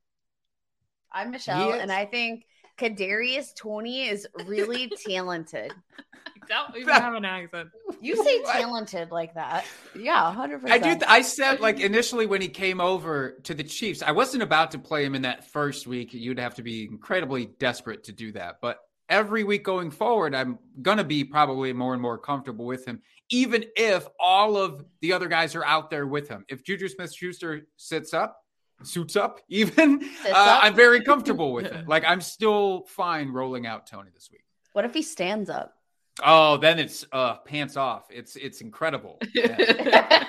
I'm 1.11 1.31
Michelle, 1.31 1.73
He 1.73 1.79
and. 1.79 1.91
I 1.91 2.05
think 2.05 2.45
Kadarius 2.77 3.53
Toney 3.55 4.07
is 4.07 4.27
really 4.45 4.91
talented. 5.05 5.73
Don't 6.47 6.75
even 6.75 6.93
have 6.93 7.13
an 7.13 7.25
accent. 7.25 7.69
You 8.01 8.23
say 8.23 8.41
talented 8.41 9.11
like 9.11 9.35
that. 9.35 9.65
Yeah, 9.95 10.33
100%. 10.35 10.71
I 10.71 10.79
do. 10.79 10.89
Th- 10.95 11.03
I 11.07 11.21
said 11.21 11.59
like 11.59 11.79
initially 11.79 12.25
when 12.25 12.41
he 12.41 12.47
came 12.47 12.81
over 12.81 13.37
to 13.43 13.53
the 13.53 13.63
Chiefs, 13.63 14.01
I 14.01 14.11
wasn't 14.11 14.41
about 14.41 14.71
to 14.71 14.79
play 14.79 15.05
him 15.05 15.13
in 15.13 15.21
that 15.23 15.45
first 15.45 15.85
week. 15.85 16.11
You'd 16.11 16.39
have 16.39 16.55
to 16.55 16.63
be 16.63 16.85
incredibly 16.85 17.47
desperate 17.59 18.03
to 18.05 18.13
do 18.13 18.31
that. 18.31 18.55
But 18.63 18.79
every 19.09 19.43
week 19.43 19.63
going 19.63 19.91
forward, 19.91 20.33
I'm 20.33 20.57
gonna 20.81 21.03
be 21.03 21.23
probably 21.23 21.71
more 21.71 21.93
and 21.93 22.01
more 22.01 22.17
comfortable 22.17 22.65
with 22.65 22.83
him, 22.83 23.01
even 23.29 23.65
if 23.75 24.07
all 24.19 24.57
of 24.57 24.83
the 25.01 25.13
other 25.13 25.27
guys 25.27 25.55
are 25.55 25.65
out 25.65 25.91
there 25.91 26.07
with 26.07 26.27
him. 26.29 26.45
If 26.49 26.63
Juju 26.63 26.87
Smith-Schuster 26.87 27.67
sits 27.77 28.11
up, 28.13 28.39
suits 28.83 29.15
up, 29.15 29.41
even 29.49 30.03
uh, 30.25 30.29
up. 30.29 30.63
I'm 30.63 30.75
very 30.75 31.01
comfortable 31.01 31.53
with 31.53 31.65
it. 31.65 31.85
Like 31.87 32.03
I'm 32.05 32.21
still 32.21 32.83
fine 32.87 33.29
rolling 33.29 33.65
out 33.65 33.87
Toney 33.87 34.09
this 34.13 34.29
week. 34.31 34.43
what 34.73 34.85
if 34.85 34.93
he 34.93 35.01
stands 35.01 35.49
up? 35.49 35.75
Oh, 36.23 36.57
then 36.57 36.79
it's 36.79 37.05
uh 37.11 37.35
pants 37.37 37.77
off. 37.77 38.07
It's 38.09 38.35
it's 38.35 38.61
incredible. 38.61 39.19
Yeah. 39.33 40.25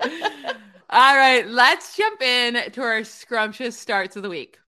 All 0.90 1.16
right, 1.16 1.46
let's 1.46 1.96
jump 1.96 2.20
in 2.20 2.70
to 2.72 2.82
our 2.82 3.02
scrumptious 3.02 3.78
starts 3.78 4.14
of 4.16 4.22
the 4.22 4.28
week. 4.28 4.58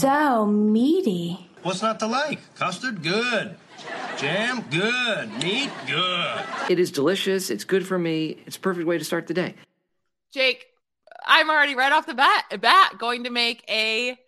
So 0.00 0.46
meaty. 0.46 1.48
What's 1.62 1.80
not 1.80 1.98
to 2.00 2.06
like? 2.06 2.38
Custard, 2.56 3.02
good. 3.02 3.56
Jam, 4.16 4.64
good. 4.70 5.32
Meat, 5.42 5.70
good. 5.86 6.44
It 6.70 6.78
is 6.78 6.90
delicious. 6.90 7.50
It's 7.50 7.64
good 7.64 7.86
for 7.86 7.98
me. 7.98 8.38
It's 8.46 8.56
a 8.56 8.60
perfect 8.60 8.86
way 8.86 8.98
to 8.98 9.04
start 9.04 9.26
the 9.26 9.34
day. 9.34 9.54
Jake, 10.32 10.66
I'm 11.24 11.50
already 11.50 11.74
right 11.74 11.92
off 11.92 12.06
the 12.06 12.14
bat, 12.14 12.44
bat 12.60 12.94
going 12.98 13.24
to 13.24 13.30
make 13.30 13.64
a 13.68 14.18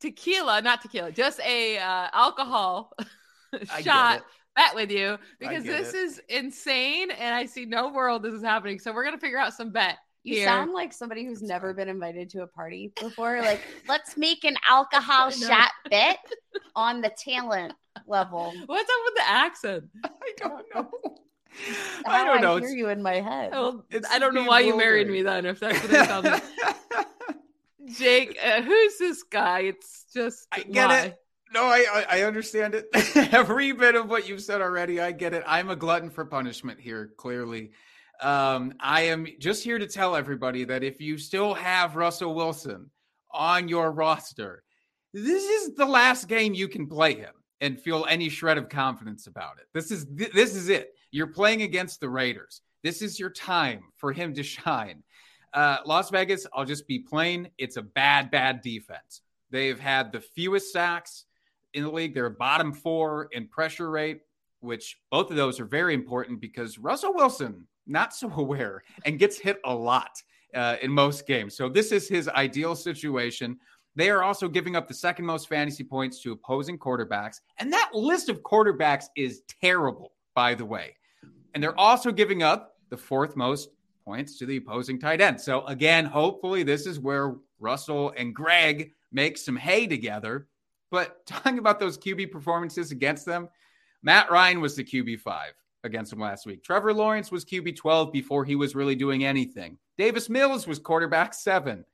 tequila, 0.00 0.62
not 0.62 0.82
tequila, 0.82 1.12
just 1.12 1.40
a 1.40 1.78
uh, 1.78 2.08
alcohol 2.12 2.92
shot 3.80 4.18
it. 4.18 4.24
bet 4.56 4.74
with 4.74 4.90
you 4.90 5.18
because 5.38 5.64
this 5.64 5.94
it. 5.94 5.96
is 5.96 6.22
insane 6.28 7.10
and 7.10 7.34
I 7.34 7.46
see 7.46 7.64
no 7.64 7.92
world 7.92 8.22
this 8.22 8.34
is 8.34 8.42
happening. 8.42 8.78
So 8.78 8.92
we're 8.92 9.04
gonna 9.04 9.18
figure 9.18 9.38
out 9.38 9.54
some 9.54 9.70
bet. 9.70 9.98
You 10.22 10.34
here. 10.34 10.46
sound 10.46 10.72
like 10.72 10.92
somebody 10.92 11.24
who's 11.24 11.42
never 11.42 11.72
been 11.72 11.88
invited 11.88 12.28
to 12.30 12.42
a 12.42 12.46
party 12.46 12.92
before. 13.00 13.40
Like, 13.40 13.62
let's 13.88 14.18
make 14.18 14.44
an 14.44 14.56
alcohol 14.68 15.30
shot 15.30 15.70
bet 15.88 16.18
on 16.76 17.00
the 17.00 17.08
talent 17.08 17.72
level. 18.06 18.52
What's 18.66 18.90
up 18.90 18.96
with 19.04 19.14
the 19.16 19.28
accent? 19.28 19.84
I 20.04 20.08
don't 20.36 20.66
know. 20.74 20.90
How 22.06 22.12
I 22.12 22.24
don't 22.24 22.40
know. 22.40 22.56
I 22.56 22.60
hear 22.60 22.68
It's- 22.68 22.74
you 22.76 22.88
in 22.88 23.02
my 23.02 23.14
head. 23.20 23.52
Well, 23.52 23.84
I 24.10 24.18
don't 24.18 24.34
know 24.34 24.44
why 24.44 24.60
you 24.60 24.76
married 24.76 25.08
me 25.08 25.22
then. 25.22 25.46
If 25.46 25.60
that's 25.60 25.82
what 25.82 25.92
it 25.92 26.06
sounds 26.06 26.24
like. 26.26 26.42
Jake, 27.98 28.38
uh, 28.42 28.62
who's 28.62 28.98
this 28.98 29.24
guy? 29.24 29.60
It's 29.60 30.04
just 30.14 30.46
I 30.52 30.60
get 30.60 30.88
why? 30.88 30.98
it. 31.00 31.16
No, 31.52 31.64
I, 31.64 31.84
I 31.92 32.18
I 32.18 32.22
understand 32.22 32.76
it. 32.76 32.86
Every 33.32 33.72
bit 33.72 33.96
of 33.96 34.08
what 34.08 34.28
you've 34.28 34.42
said 34.42 34.60
already, 34.60 35.00
I 35.00 35.10
get 35.10 35.34
it. 35.34 35.42
I'm 35.44 35.70
a 35.70 35.76
glutton 35.76 36.08
for 36.10 36.24
punishment 36.24 36.78
here. 36.78 37.10
Clearly, 37.16 37.72
um, 38.22 38.74
I 38.78 39.02
am 39.02 39.26
just 39.40 39.64
here 39.64 39.78
to 39.78 39.88
tell 39.88 40.14
everybody 40.14 40.62
that 40.64 40.84
if 40.84 41.00
you 41.00 41.18
still 41.18 41.52
have 41.54 41.96
Russell 41.96 42.34
Wilson 42.34 42.90
on 43.32 43.66
your 43.66 43.90
roster, 43.90 44.62
this 45.12 45.42
is 45.42 45.74
the 45.74 45.86
last 45.86 46.28
game 46.28 46.54
you 46.54 46.68
can 46.68 46.86
play 46.86 47.14
him 47.14 47.32
and 47.60 47.80
feel 47.80 48.06
any 48.08 48.28
shred 48.28 48.58
of 48.58 48.68
confidence 48.68 49.26
about 49.26 49.58
it. 49.58 49.66
This 49.74 49.90
is 49.90 50.06
th- 50.16 50.32
this 50.32 50.54
is 50.54 50.68
it. 50.68 50.94
You're 51.10 51.26
playing 51.26 51.62
against 51.62 52.00
the 52.00 52.08
Raiders. 52.08 52.62
This 52.82 53.02
is 53.02 53.18
your 53.18 53.30
time 53.30 53.82
for 53.96 54.12
him 54.12 54.34
to 54.34 54.42
shine. 54.56 55.02
Uh, 55.52 55.78
Las 55.84 56.10
Vegas, 56.10 56.46
I'll 56.54 56.64
just 56.64 56.86
be 56.86 57.00
plain. 57.00 57.48
It's 57.58 57.76
a 57.76 57.82
bad, 57.82 58.30
bad 58.30 58.60
defense. 58.62 59.22
They've 59.50 59.78
had 59.80 60.12
the 60.12 60.20
fewest 60.20 60.72
sacks 60.72 61.24
in 61.74 61.82
the 61.82 61.90
league. 61.90 62.14
They're 62.14 62.30
bottom 62.30 62.72
four 62.72 63.28
in 63.32 63.48
pressure 63.48 63.90
rate, 63.90 64.20
which 64.60 64.98
both 65.10 65.30
of 65.30 65.36
those 65.36 65.58
are 65.58 65.64
very 65.64 65.92
important 65.94 66.40
because 66.40 66.78
Russell 66.78 67.14
Wilson, 67.14 67.66
not 67.86 68.14
so 68.14 68.32
aware, 68.36 68.82
and 69.04 69.18
gets 69.18 69.38
hit 69.38 69.58
a 69.64 69.74
lot. 69.74 70.10
uh, 70.54 70.76
in 70.82 70.90
most 70.90 71.26
games. 71.28 71.56
So 71.56 71.68
this 71.68 71.92
is 71.92 72.08
his 72.08 72.28
ideal 72.28 72.74
situation. 72.74 73.56
They 73.96 74.10
are 74.10 74.22
also 74.22 74.48
giving 74.48 74.76
up 74.76 74.88
the 74.88 74.94
second 74.94 75.26
most 75.26 75.48
fantasy 75.48 75.84
points 75.84 76.20
to 76.22 76.32
opposing 76.32 76.78
quarterbacks. 76.78 77.40
And 77.58 77.72
that 77.72 77.90
list 77.92 78.28
of 78.28 78.42
quarterbacks 78.42 79.06
is 79.16 79.42
terrible, 79.60 80.12
by 80.34 80.54
the 80.54 80.64
way. 80.64 80.96
And 81.54 81.62
they're 81.62 81.78
also 81.78 82.12
giving 82.12 82.42
up 82.42 82.76
the 82.88 82.96
fourth 82.96 83.36
most 83.36 83.70
points 84.04 84.38
to 84.38 84.46
the 84.46 84.56
opposing 84.56 84.98
tight 84.98 85.20
end. 85.20 85.40
So 85.40 85.64
again, 85.66 86.04
hopefully 86.04 86.62
this 86.62 86.86
is 86.86 87.00
where 87.00 87.36
Russell 87.58 88.12
and 88.16 88.34
Greg 88.34 88.92
make 89.12 89.38
some 89.38 89.56
hay 89.56 89.86
together. 89.86 90.46
But 90.90 91.24
talking 91.26 91.58
about 91.58 91.80
those 91.80 91.98
QB 91.98 92.30
performances 92.30 92.92
against 92.92 93.26
them, 93.26 93.48
Matt 94.02 94.30
Ryan 94.30 94.60
was 94.60 94.76
the 94.76 94.84
QB 94.84 95.20
five 95.20 95.52
against 95.84 96.10
them 96.10 96.20
last 96.20 96.46
week. 96.46 96.62
Trevor 96.62 96.92
Lawrence 96.92 97.30
was 97.30 97.44
QB 97.44 97.76
12 97.76 98.12
before 98.12 98.44
he 98.44 98.54
was 98.54 98.74
really 98.74 98.94
doing 98.94 99.24
anything. 99.24 99.78
Davis 99.96 100.28
Mills 100.28 100.66
was 100.66 100.78
quarterback 100.78 101.34
seven. 101.34 101.84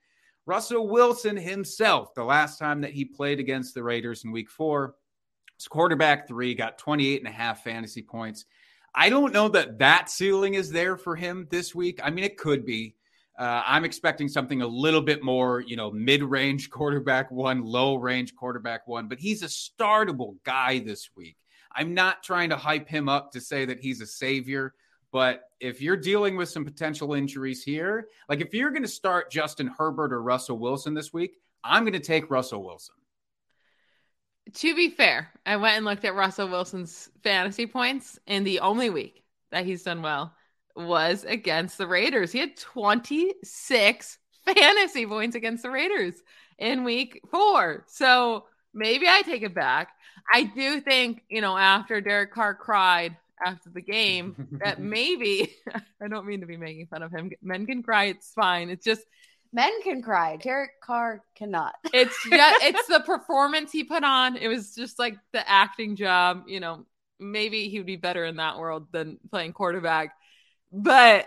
Russell 0.46 0.88
Wilson 0.88 1.36
himself, 1.36 2.14
the 2.14 2.24
last 2.24 2.58
time 2.58 2.80
that 2.82 2.92
he 2.92 3.04
played 3.04 3.40
against 3.40 3.74
the 3.74 3.82
Raiders 3.82 4.24
in 4.24 4.30
week 4.30 4.48
four, 4.48 4.94
was 5.58 5.66
quarterback 5.68 6.28
three, 6.28 6.54
got 6.54 6.78
28 6.78 7.18
and 7.20 7.28
a 7.28 7.36
half 7.36 7.64
fantasy 7.64 8.02
points. 8.02 8.44
I 8.94 9.10
don't 9.10 9.32
know 9.32 9.48
that 9.48 9.78
that 9.80 10.08
ceiling 10.08 10.54
is 10.54 10.70
there 10.70 10.96
for 10.96 11.16
him 11.16 11.48
this 11.50 11.74
week. 11.74 12.00
I 12.02 12.10
mean, 12.10 12.24
it 12.24 12.38
could 12.38 12.64
be. 12.64 12.94
Uh, 13.38 13.62
I'm 13.66 13.84
expecting 13.84 14.28
something 14.28 14.62
a 14.62 14.66
little 14.66 15.02
bit 15.02 15.22
more, 15.22 15.60
you 15.60 15.76
know, 15.76 15.90
mid 15.90 16.22
range 16.22 16.70
quarterback 16.70 17.30
one, 17.30 17.62
low 17.62 17.96
range 17.96 18.34
quarterback 18.34 18.86
one, 18.86 19.08
but 19.08 19.18
he's 19.18 19.42
a 19.42 19.46
startable 19.46 20.36
guy 20.44 20.78
this 20.78 21.10
week. 21.16 21.36
I'm 21.74 21.92
not 21.92 22.22
trying 22.22 22.50
to 22.50 22.56
hype 22.56 22.88
him 22.88 23.08
up 23.08 23.32
to 23.32 23.40
say 23.40 23.66
that 23.66 23.80
he's 23.80 24.00
a 24.00 24.06
savior, 24.06 24.74
but 25.16 25.48
if 25.60 25.80
you're 25.80 25.96
dealing 25.96 26.36
with 26.36 26.50
some 26.50 26.62
potential 26.62 27.14
injuries 27.14 27.62
here, 27.62 28.08
like 28.28 28.42
if 28.42 28.52
you're 28.52 28.68
going 28.68 28.82
to 28.82 28.86
start 28.88 29.30
Justin 29.30 29.66
Herbert 29.66 30.12
or 30.12 30.22
Russell 30.22 30.58
Wilson 30.58 30.92
this 30.92 31.10
week, 31.10 31.38
I'm 31.64 31.84
going 31.84 31.94
to 31.94 32.00
take 32.00 32.30
Russell 32.30 32.62
Wilson. 32.62 32.96
To 34.56 34.74
be 34.74 34.90
fair, 34.90 35.32
I 35.46 35.56
went 35.56 35.78
and 35.78 35.86
looked 35.86 36.04
at 36.04 36.14
Russell 36.14 36.50
Wilson's 36.50 37.08
fantasy 37.22 37.66
points, 37.66 38.18
and 38.26 38.46
the 38.46 38.60
only 38.60 38.90
week 38.90 39.24
that 39.52 39.64
he's 39.64 39.84
done 39.84 40.02
well 40.02 40.34
was 40.76 41.24
against 41.24 41.78
the 41.78 41.86
Raiders. 41.86 42.30
He 42.30 42.38
had 42.40 42.58
26 42.58 44.18
fantasy 44.44 45.06
points 45.06 45.34
against 45.34 45.62
the 45.62 45.70
Raiders 45.70 46.16
in 46.58 46.84
week 46.84 47.22
four. 47.30 47.86
So 47.88 48.44
maybe 48.74 49.08
I 49.08 49.22
take 49.22 49.44
it 49.44 49.54
back. 49.54 49.92
I 50.30 50.42
do 50.42 50.78
think, 50.82 51.22
you 51.30 51.40
know, 51.40 51.56
after 51.56 52.02
Derek 52.02 52.34
Carr 52.34 52.54
cried 52.54 53.16
after 53.44 53.70
the 53.70 53.80
game, 53.80 54.48
that 54.64 54.80
maybe 54.80 55.54
I 56.02 56.08
don't 56.08 56.26
mean 56.26 56.40
to 56.40 56.46
be 56.46 56.56
making 56.56 56.86
fun 56.86 57.02
of 57.02 57.12
him. 57.12 57.30
Men 57.42 57.66
can 57.66 57.82
cry, 57.82 58.04
it's 58.04 58.32
fine. 58.32 58.70
It's 58.70 58.84
just 58.84 59.02
men 59.52 59.70
can 59.82 60.02
cry. 60.02 60.36
Derek 60.36 60.80
Carr 60.82 61.22
cannot. 61.34 61.74
It's 61.92 62.16
just 62.28 62.64
it's 62.64 62.86
the 62.88 63.00
performance 63.00 63.72
he 63.72 63.84
put 63.84 64.04
on. 64.04 64.36
It 64.36 64.48
was 64.48 64.74
just 64.74 64.98
like 64.98 65.16
the 65.32 65.48
acting 65.48 65.96
job, 65.96 66.44
you 66.46 66.60
know. 66.60 66.86
Maybe 67.18 67.70
he 67.70 67.78
would 67.78 67.86
be 67.86 67.96
better 67.96 68.26
in 68.26 68.36
that 68.36 68.58
world 68.58 68.88
than 68.92 69.18
playing 69.30 69.54
quarterback. 69.54 70.14
But 70.70 71.26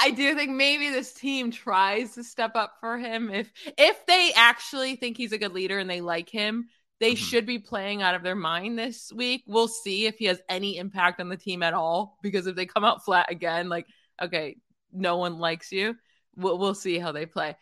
I 0.00 0.12
do 0.12 0.36
think 0.36 0.52
maybe 0.52 0.90
this 0.90 1.12
team 1.12 1.50
tries 1.50 2.14
to 2.14 2.22
step 2.22 2.52
up 2.54 2.74
for 2.78 2.98
him 2.98 3.30
if 3.30 3.50
if 3.76 4.06
they 4.06 4.32
actually 4.36 4.94
think 4.94 5.16
he's 5.16 5.32
a 5.32 5.38
good 5.38 5.52
leader 5.52 5.78
and 5.78 5.90
they 5.90 6.00
like 6.00 6.28
him. 6.28 6.68
They 7.00 7.12
mm-hmm. 7.12 7.24
should 7.24 7.46
be 7.46 7.58
playing 7.58 8.02
out 8.02 8.14
of 8.14 8.22
their 8.22 8.34
mind 8.34 8.78
this 8.78 9.12
week. 9.12 9.44
We'll 9.46 9.68
see 9.68 10.06
if 10.06 10.16
he 10.16 10.24
has 10.26 10.40
any 10.48 10.78
impact 10.78 11.20
on 11.20 11.28
the 11.28 11.36
team 11.36 11.62
at 11.62 11.74
all. 11.74 12.18
Because 12.22 12.46
if 12.46 12.56
they 12.56 12.66
come 12.66 12.84
out 12.84 13.04
flat 13.04 13.30
again, 13.30 13.68
like 13.68 13.86
okay, 14.20 14.56
no 14.92 15.16
one 15.16 15.38
likes 15.38 15.70
you. 15.70 15.96
We'll, 16.36 16.58
we'll 16.58 16.74
see 16.74 16.98
how 16.98 17.12
they 17.12 17.26
play. 17.26 17.56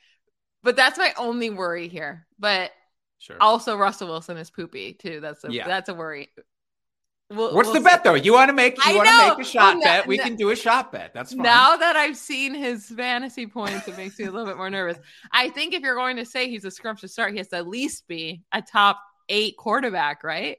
But 0.63 0.77
that's 0.77 0.99
my 0.99 1.13
only 1.19 1.51
worry 1.51 1.89
here. 1.89 2.27
But 2.39 2.71
sure. 3.19 3.37
also 3.41 3.77
Russell 3.77 4.09
Wilson 4.09 4.37
is 4.37 4.51
poopy 4.51 4.95
too. 4.95 5.21
That's 5.21 5.45
a 5.45 5.53
yeah. 5.53 5.67
that's 5.67 5.89
a 5.89 5.95
worry. 5.95 6.29
We'll, 7.29 7.55
What's 7.55 7.67
we'll 7.67 7.75
the 7.75 7.81
bet 7.81 8.05
though? 8.05 8.15
You 8.15 8.33
want 8.33 8.51
to 8.51 8.53
make 8.53 8.77
you 8.87 8.97
want 8.97 9.09
to 9.09 9.29
make 9.29 9.47
a 9.47 9.51
shot 9.51 9.83
bet? 9.83 10.07
We 10.07 10.17
can 10.17 10.37
do 10.37 10.51
a 10.51 10.57
shot 10.57 10.93
bet. 10.93 11.13
That's 11.13 11.35
fine. 11.35 11.43
Now 11.43 11.77
that 11.77 11.97
I've 11.97 12.17
seen 12.17 12.55
his 12.55 12.87
fantasy 12.87 13.49
points, 13.49 13.89
it 13.89 13.97
makes 13.97 14.17
me 14.19 14.27
a 14.27 14.31
little 14.31 14.47
bit 14.47 14.57
more 14.57 14.71
nervous. 14.71 14.99
I 15.33 15.51
think 15.51 15.75
if 15.75 15.83
you're 15.83 15.97
going 15.97 16.17
to 16.17 16.25
say 16.25 16.49
he's 16.49 16.65
a 16.65 16.71
scrumptious 16.71 17.13
start, 17.13 17.33
he 17.33 17.39
has 17.39 17.49
to 17.49 17.57
at 17.57 17.67
least 17.67 18.07
be 18.07 18.43
a 18.53 18.63
top 18.63 19.01
eight 19.29 19.57
quarterback, 19.57 20.25
right? 20.25 20.59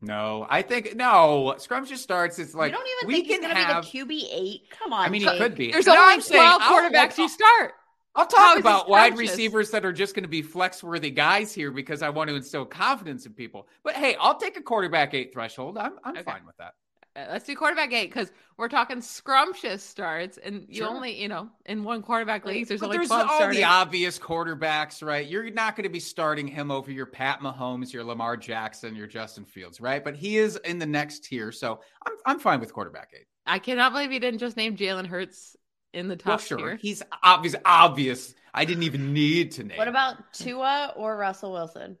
No, 0.00 0.46
I 0.50 0.62
think 0.62 0.96
no. 0.96 1.54
Scrumptious 1.58 2.02
starts. 2.02 2.38
It's 2.38 2.54
like 2.54 2.72
you 2.72 2.78
don't 2.78 2.88
even 2.88 3.06
we 3.06 3.14
think 3.24 3.40
can 3.40 3.56
he's 3.56 3.64
have, 3.64 3.84
be 3.84 4.04
the 4.04 4.04
QB 4.04 4.28
eight. 4.32 4.62
Come 4.70 4.92
on, 4.92 5.06
I 5.06 5.08
mean, 5.08 5.22
Jake. 5.22 5.32
he 5.32 5.38
could 5.38 5.54
be. 5.54 5.70
There's 5.70 5.86
no, 5.86 5.96
only 5.96 6.22
twelve 6.22 6.60
quarterbacks 6.62 7.18
you 7.18 7.28
start. 7.28 7.74
I'll 8.14 8.26
talk 8.26 8.58
about 8.58 8.90
wide 8.90 9.16
receivers 9.16 9.70
that 9.70 9.86
are 9.86 9.92
just 9.92 10.14
going 10.14 10.24
to 10.24 10.28
be 10.28 10.42
flex 10.42 10.82
worthy 10.82 11.10
guys 11.10 11.54
here 11.54 11.70
because 11.70 12.02
I 12.02 12.10
want 12.10 12.28
to 12.28 12.36
instill 12.36 12.66
confidence 12.66 13.24
in 13.24 13.32
people. 13.32 13.68
But 13.84 13.94
hey, 13.94 14.16
I'll 14.20 14.36
take 14.36 14.58
a 14.58 14.62
quarterback 14.62 15.14
eight 15.14 15.32
threshold. 15.32 15.78
I'm 15.78 15.94
I'm 16.04 16.16
okay. 16.16 16.22
fine 16.22 16.44
with 16.44 16.56
that. 16.58 16.74
Uh, 17.14 17.26
let's 17.30 17.44
do 17.44 17.54
quarterback 17.54 17.92
eight 17.92 18.08
because 18.08 18.32
we're 18.56 18.68
talking 18.68 19.02
scrumptious 19.02 19.82
starts, 19.82 20.38
and 20.38 20.64
you 20.68 20.76
sure. 20.76 20.88
only, 20.88 21.20
you 21.20 21.28
know, 21.28 21.48
in 21.66 21.84
one 21.84 22.02
quarterback 22.02 22.46
leagues, 22.46 22.68
there's 22.68 22.80
but 22.80 22.86
only 22.86 22.98
there's 22.98 23.08
12 23.08 23.28
all 23.28 23.36
starting. 23.36 23.58
the 23.58 23.64
obvious 23.64 24.18
quarterbacks, 24.18 25.06
right? 25.06 25.26
You're 25.26 25.50
not 25.50 25.76
going 25.76 25.84
to 25.84 25.90
be 25.90 26.00
starting 26.00 26.46
him 26.46 26.70
over 26.70 26.90
your 26.90 27.06
Pat 27.06 27.40
Mahomes, 27.40 27.92
your 27.92 28.04
Lamar 28.04 28.36
Jackson, 28.36 28.96
your 28.96 29.06
Justin 29.06 29.44
Fields, 29.44 29.80
right? 29.80 30.02
But 30.02 30.16
he 30.16 30.38
is 30.38 30.56
in 30.64 30.78
the 30.78 30.86
next 30.86 31.24
tier, 31.24 31.52
so 31.52 31.80
I'm 32.06 32.14
I'm 32.24 32.38
fine 32.38 32.60
with 32.60 32.72
quarterback 32.72 33.10
eight. 33.14 33.26
I 33.46 33.58
cannot 33.58 33.92
believe 33.92 34.12
you 34.12 34.20
didn't 34.20 34.40
just 34.40 34.56
name 34.56 34.76
Jalen 34.76 35.06
Hurts 35.06 35.56
in 35.92 36.08
the 36.08 36.16
top 36.16 36.28
well, 36.28 36.38
sure. 36.38 36.58
tier. 36.58 36.76
He's 36.76 37.02
obvious. 37.22 37.54
Obvious. 37.64 38.34
I 38.54 38.64
didn't 38.64 38.84
even 38.84 39.12
need 39.12 39.52
to 39.52 39.64
name. 39.64 39.78
What 39.78 39.88
about 39.88 40.32
Tua 40.32 40.94
or 40.96 41.16
Russell 41.16 41.52
Wilson? 41.52 41.96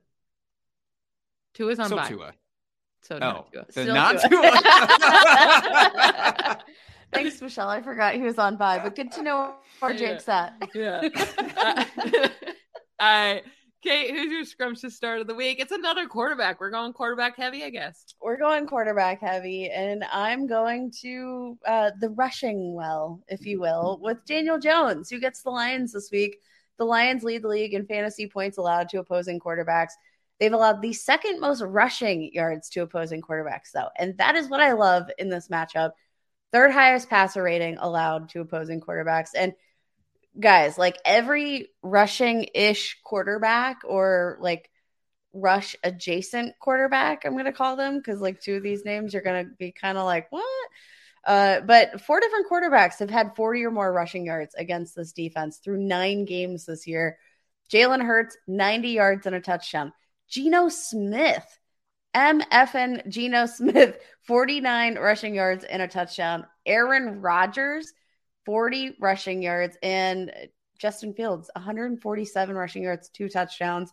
Tua's 1.54 1.78
on 1.78 1.88
so 1.88 1.96
bye. 1.96 2.08
Tua. 2.08 2.32
So 3.02 3.18
no, 3.18 3.46
oh, 3.56 3.62
Still 3.70 3.94
not 3.94 4.16
Thanks, 7.12 7.42
Michelle. 7.42 7.68
I 7.68 7.82
forgot 7.82 8.14
he 8.14 8.22
was 8.22 8.38
on 8.38 8.56
bye, 8.56 8.78
but 8.78 8.94
good 8.94 9.10
to 9.12 9.22
know 9.22 9.54
where 9.80 9.92
Jake's 9.92 10.28
at. 10.28 10.54
Yeah. 10.74 11.02
All 13.00 13.00
right. 13.00 13.42
Kate, 13.82 14.12
who's 14.12 14.30
your 14.30 14.44
scrumptious 14.44 14.94
start 14.94 15.20
of 15.20 15.26
the 15.26 15.34
week? 15.34 15.58
It's 15.58 15.72
another 15.72 16.06
quarterback. 16.06 16.60
We're 16.60 16.70
going 16.70 16.92
quarterback 16.92 17.36
heavy, 17.36 17.64
I 17.64 17.70
guess. 17.70 18.14
We're 18.22 18.38
going 18.38 18.68
quarterback 18.68 19.20
heavy, 19.20 19.68
and 19.68 20.04
I'm 20.12 20.46
going 20.46 20.92
to 21.02 21.58
uh, 21.66 21.90
the 21.98 22.10
rushing 22.10 22.74
well, 22.74 23.20
if 23.26 23.44
you 23.44 23.60
will, 23.60 23.98
with 24.00 24.24
Daniel 24.24 24.60
Jones, 24.60 25.10
who 25.10 25.18
gets 25.18 25.42
the 25.42 25.50
Lions 25.50 25.92
this 25.92 26.12
week. 26.12 26.36
The 26.78 26.84
Lions 26.84 27.24
lead 27.24 27.42
the 27.42 27.48
league 27.48 27.74
in 27.74 27.84
fantasy 27.84 28.28
points 28.28 28.56
allowed 28.56 28.88
to 28.90 29.00
opposing 29.00 29.40
quarterbacks. 29.40 29.90
They've 30.42 30.52
allowed 30.52 30.82
the 30.82 30.92
second 30.92 31.38
most 31.38 31.62
rushing 31.62 32.32
yards 32.34 32.68
to 32.70 32.82
opposing 32.82 33.22
quarterbacks, 33.22 33.70
though. 33.72 33.90
And 33.96 34.18
that 34.18 34.34
is 34.34 34.48
what 34.48 34.58
I 34.58 34.72
love 34.72 35.08
in 35.16 35.28
this 35.28 35.46
matchup. 35.46 35.92
Third 36.50 36.72
highest 36.72 37.08
passer 37.08 37.44
rating 37.44 37.76
allowed 37.78 38.30
to 38.30 38.40
opposing 38.40 38.80
quarterbacks. 38.80 39.28
And 39.36 39.52
guys, 40.40 40.76
like 40.76 40.98
every 41.04 41.68
rushing 41.80 42.48
ish 42.56 42.98
quarterback 43.04 43.82
or 43.84 44.36
like 44.40 44.68
rush 45.32 45.76
adjacent 45.84 46.58
quarterback, 46.58 47.24
I'm 47.24 47.34
going 47.34 47.44
to 47.44 47.52
call 47.52 47.76
them 47.76 47.98
because 47.98 48.20
like 48.20 48.40
two 48.40 48.56
of 48.56 48.64
these 48.64 48.84
names 48.84 49.12
you're 49.12 49.22
going 49.22 49.44
to 49.44 49.50
be 49.60 49.70
kind 49.70 49.96
of 49.96 50.02
like, 50.06 50.26
what? 50.32 50.44
Uh, 51.24 51.60
but 51.60 52.00
four 52.00 52.18
different 52.18 52.50
quarterbacks 52.50 52.98
have 52.98 53.10
had 53.10 53.36
40 53.36 53.64
or 53.64 53.70
more 53.70 53.92
rushing 53.92 54.26
yards 54.26 54.56
against 54.56 54.96
this 54.96 55.12
defense 55.12 55.58
through 55.58 55.78
nine 55.78 56.24
games 56.24 56.66
this 56.66 56.88
year. 56.88 57.18
Jalen 57.72 58.04
Hurts, 58.04 58.36
90 58.48 58.88
yards 58.88 59.26
and 59.26 59.36
a 59.36 59.40
touchdown. 59.40 59.92
Geno 60.32 60.70
Smith, 60.70 61.60
MFN 62.16 63.06
Geno 63.06 63.44
Smith, 63.44 63.98
49 64.26 64.96
rushing 64.96 65.34
yards 65.34 65.62
and 65.64 65.82
a 65.82 65.86
touchdown. 65.86 66.46
Aaron 66.64 67.20
Rodgers, 67.20 67.92
40 68.46 68.96
rushing 68.98 69.42
yards. 69.42 69.76
And 69.82 70.32
Justin 70.78 71.12
Fields, 71.12 71.50
147 71.54 72.56
rushing 72.56 72.82
yards, 72.82 73.10
two 73.10 73.28
touchdowns. 73.28 73.92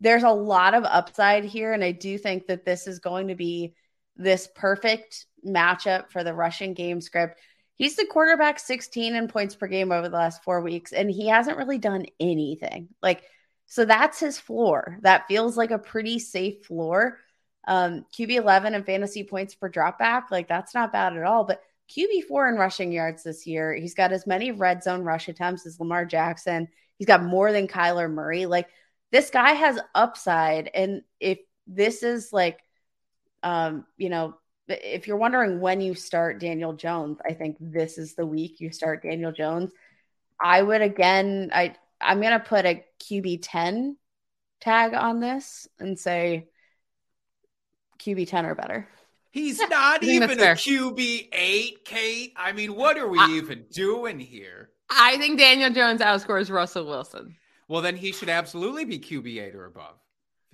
There's 0.00 0.22
a 0.22 0.30
lot 0.30 0.74
of 0.74 0.84
upside 0.84 1.44
here. 1.44 1.72
And 1.72 1.82
I 1.82 1.90
do 1.90 2.18
think 2.18 2.46
that 2.46 2.64
this 2.64 2.86
is 2.86 3.00
going 3.00 3.28
to 3.28 3.34
be 3.34 3.74
this 4.16 4.48
perfect 4.54 5.26
matchup 5.44 6.12
for 6.12 6.22
the 6.22 6.34
rushing 6.34 6.72
game 6.72 7.00
script. 7.00 7.40
He's 7.74 7.96
the 7.96 8.06
quarterback 8.06 8.60
16 8.60 9.16
in 9.16 9.26
points 9.26 9.56
per 9.56 9.66
game 9.66 9.90
over 9.90 10.08
the 10.08 10.16
last 10.16 10.42
four 10.44 10.60
weeks, 10.60 10.92
and 10.92 11.08
he 11.08 11.28
hasn't 11.28 11.56
really 11.56 11.78
done 11.78 12.06
anything. 12.18 12.88
Like, 13.00 13.22
so 13.68 13.84
that's 13.84 14.18
his 14.18 14.38
floor. 14.38 14.98
That 15.02 15.28
feels 15.28 15.56
like 15.56 15.70
a 15.70 15.78
pretty 15.78 16.18
safe 16.18 16.64
floor. 16.64 17.18
Um, 17.66 18.06
QB 18.16 18.36
11 18.36 18.74
and 18.74 18.84
fantasy 18.84 19.24
points 19.24 19.54
per 19.54 19.70
dropback, 19.70 20.30
like 20.30 20.48
that's 20.48 20.74
not 20.74 20.92
bad 20.92 21.16
at 21.16 21.24
all. 21.24 21.44
But 21.44 21.62
QB 21.90 22.24
four 22.24 22.48
in 22.48 22.56
rushing 22.56 22.92
yards 22.92 23.22
this 23.22 23.46
year. 23.46 23.74
He's 23.74 23.94
got 23.94 24.12
as 24.12 24.26
many 24.26 24.52
red 24.52 24.82
zone 24.82 25.02
rush 25.02 25.28
attempts 25.28 25.66
as 25.66 25.78
Lamar 25.78 26.06
Jackson. 26.06 26.68
He's 26.98 27.06
got 27.06 27.22
more 27.22 27.52
than 27.52 27.68
Kyler 27.68 28.10
Murray. 28.10 28.46
Like 28.46 28.68
this 29.12 29.30
guy 29.30 29.52
has 29.52 29.78
upside. 29.94 30.70
And 30.72 31.02
if 31.20 31.38
this 31.66 32.02
is 32.02 32.32
like, 32.32 32.60
um, 33.42 33.86
you 33.98 34.08
know, 34.08 34.34
if 34.66 35.06
you're 35.06 35.16
wondering 35.16 35.60
when 35.60 35.80
you 35.80 35.94
start 35.94 36.40
Daniel 36.40 36.72
Jones, 36.72 37.18
I 37.24 37.34
think 37.34 37.56
this 37.60 37.98
is 37.98 38.14
the 38.14 38.26
week 38.26 38.60
you 38.60 38.70
start 38.70 39.02
Daniel 39.02 39.32
Jones 39.32 39.72
I 40.40 40.62
would 40.62 40.82
again. 40.82 41.50
I 41.52 41.74
I'm 42.00 42.20
gonna 42.20 42.40
put 42.40 42.64
a 42.64 42.84
QB 43.02 43.40
ten 43.42 43.96
tag 44.60 44.94
on 44.94 45.20
this 45.20 45.68
and 45.78 45.98
say 45.98 46.48
QB 47.98 48.28
ten 48.28 48.46
or 48.46 48.54
better. 48.54 48.88
He's 49.30 49.58
not 49.68 50.02
even 50.02 50.30
a 50.30 50.42
QB 50.42 51.28
eight, 51.32 51.84
Kate. 51.84 52.32
I 52.36 52.52
mean, 52.52 52.74
what 52.74 52.98
are 52.98 53.08
we 53.08 53.18
I, 53.18 53.28
even 53.32 53.66
doing 53.70 54.18
here? 54.18 54.70
I 54.90 55.16
think 55.18 55.38
Daniel 55.38 55.70
Jones 55.70 56.00
outscores 56.00 56.50
Russell 56.50 56.86
Wilson. 56.86 57.36
Well, 57.68 57.82
then 57.82 57.96
he 57.96 58.12
should 58.12 58.30
absolutely 58.30 58.84
be 58.84 58.98
QB 58.98 59.40
eight 59.42 59.54
or 59.54 59.66
above. 59.66 59.96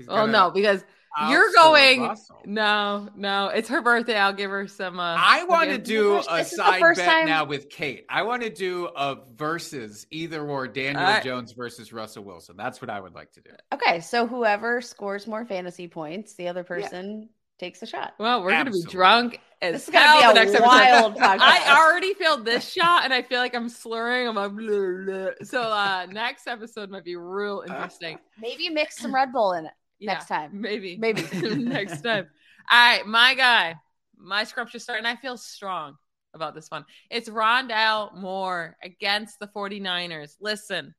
Oh 0.09 0.27
no, 0.27 0.51
because 0.51 0.85
you're 1.29 1.53
going. 1.55 2.03
Russell. 2.03 2.43
No, 2.45 3.09
no, 3.17 3.49
it's 3.49 3.69
her 3.69 3.81
birthday. 3.81 4.17
I'll 4.17 4.33
give 4.33 4.51
her 4.51 4.67
some. 4.67 4.99
Uh, 4.99 5.17
I 5.19 5.45
want 5.45 5.71
to 5.71 5.79
do 5.79 6.17
a 6.31 6.45
side 6.45 6.81
bet 6.81 6.97
time... 6.97 7.27
now 7.27 7.45
with 7.45 7.71
Kate. 7.71 8.05
I 8.09 8.23
want 8.23 8.43
to 8.43 8.51
do 8.51 8.89
a 8.97 9.19
versus 9.37 10.07
either 10.11 10.47
or 10.47 10.67
Daniel 10.67 11.05
uh, 11.05 11.21
Jones 11.21 11.53
versus 11.53 11.93
Russell 11.93 12.25
Wilson. 12.25 12.57
That's 12.57 12.81
what 12.81 12.91
I 12.91 13.01
would 13.01 13.15
like 13.15 13.33
to 13.33 13.41
do. 13.41 13.51
Okay, 13.73 14.01
so 14.01 14.27
whoever 14.27 14.81
scores 14.81 15.27
more 15.27 15.45
fantasy 15.45 15.87
points, 15.87 16.35
the 16.35 16.49
other 16.49 16.65
person 16.65 17.21
yeah. 17.21 17.27
takes 17.59 17.83
a 17.83 17.87
shot. 17.87 18.15
Well, 18.19 18.43
we're 18.43 18.51
going 18.51 18.67
to 18.67 18.73
be 18.73 18.83
drunk 18.83 19.41
as 19.63 19.75
this 19.75 19.85
is 19.85 19.91
gonna 19.91 20.19
be 20.19 20.31
a 20.31 20.45
next 20.45 20.61
wild 20.61 21.15
podcast. 21.17 21.39
I 21.41 21.81
already 21.81 22.15
feel 22.15 22.43
this 22.43 22.69
shot, 22.69 23.05
and 23.05 23.15
I 23.15 23.23
feel 23.23 23.39
like 23.39 23.55
I'm 23.55 23.69
slurring. 23.69 24.27
I'm 24.27 24.35
like, 24.35 25.45
so 25.45 25.63
uh, 25.63 26.07
next 26.11 26.49
episode 26.49 26.91
might 26.91 27.05
be 27.05 27.15
real 27.15 27.63
interesting. 27.65 28.19
Maybe 28.41 28.69
mix 28.69 28.99
some 28.99 29.15
Red 29.15 29.33
Bull 29.33 29.53
in 29.53 29.67
it 29.67 29.73
yeah, 30.05 30.13
next 30.15 30.29
time. 30.29 30.61
Maybe. 30.61 30.97
Maybe 30.97 31.23
next 31.57 32.03
time. 32.03 32.29
All 32.71 32.79
right, 32.79 33.07
my 33.07 33.35
guy, 33.35 33.77
my 34.17 34.45
scrumptious 34.45 34.83
start, 34.83 34.99
and 34.99 35.09
I 35.09 35.17
feel 35.17 35.37
strong 35.37 35.97
about 36.35 36.55
this 36.55 36.71
one. 36.71 36.85
It's 37.11 37.29
Rondale 37.29 38.15
Moore 38.15 38.77
against 38.83 39.39
the 39.39 39.47
49ers. 39.49 40.37
Listen, 40.41 40.95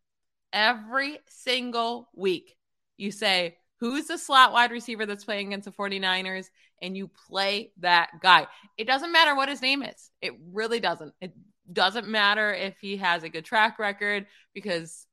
every 0.53 1.19
single 1.27 2.09
week 2.15 2.55
you 2.97 3.11
say, 3.11 3.57
Who's 3.81 4.07
the 4.07 4.17
slot 4.17 4.53
wide 4.53 4.71
receiver 4.71 5.05
that's 5.05 5.25
playing 5.25 5.47
against 5.47 5.65
the 5.65 5.71
49ers? 5.71 6.45
And 6.81 6.95
you 6.95 7.09
play 7.27 7.71
that 7.79 8.09
guy. 8.21 8.47
It 8.77 8.87
doesn't 8.87 9.11
matter 9.11 9.35
what 9.35 9.49
his 9.49 9.61
name 9.61 9.83
is. 9.83 10.11
It 10.21 10.33
really 10.51 10.79
doesn't. 10.79 11.13
It 11.19 11.33
doesn't 11.71 12.07
matter 12.07 12.53
if 12.53 12.75
he 12.79 12.97
has 12.97 13.23
a 13.23 13.29
good 13.29 13.45
track 13.45 13.79
record 13.79 14.27
because 14.53 15.07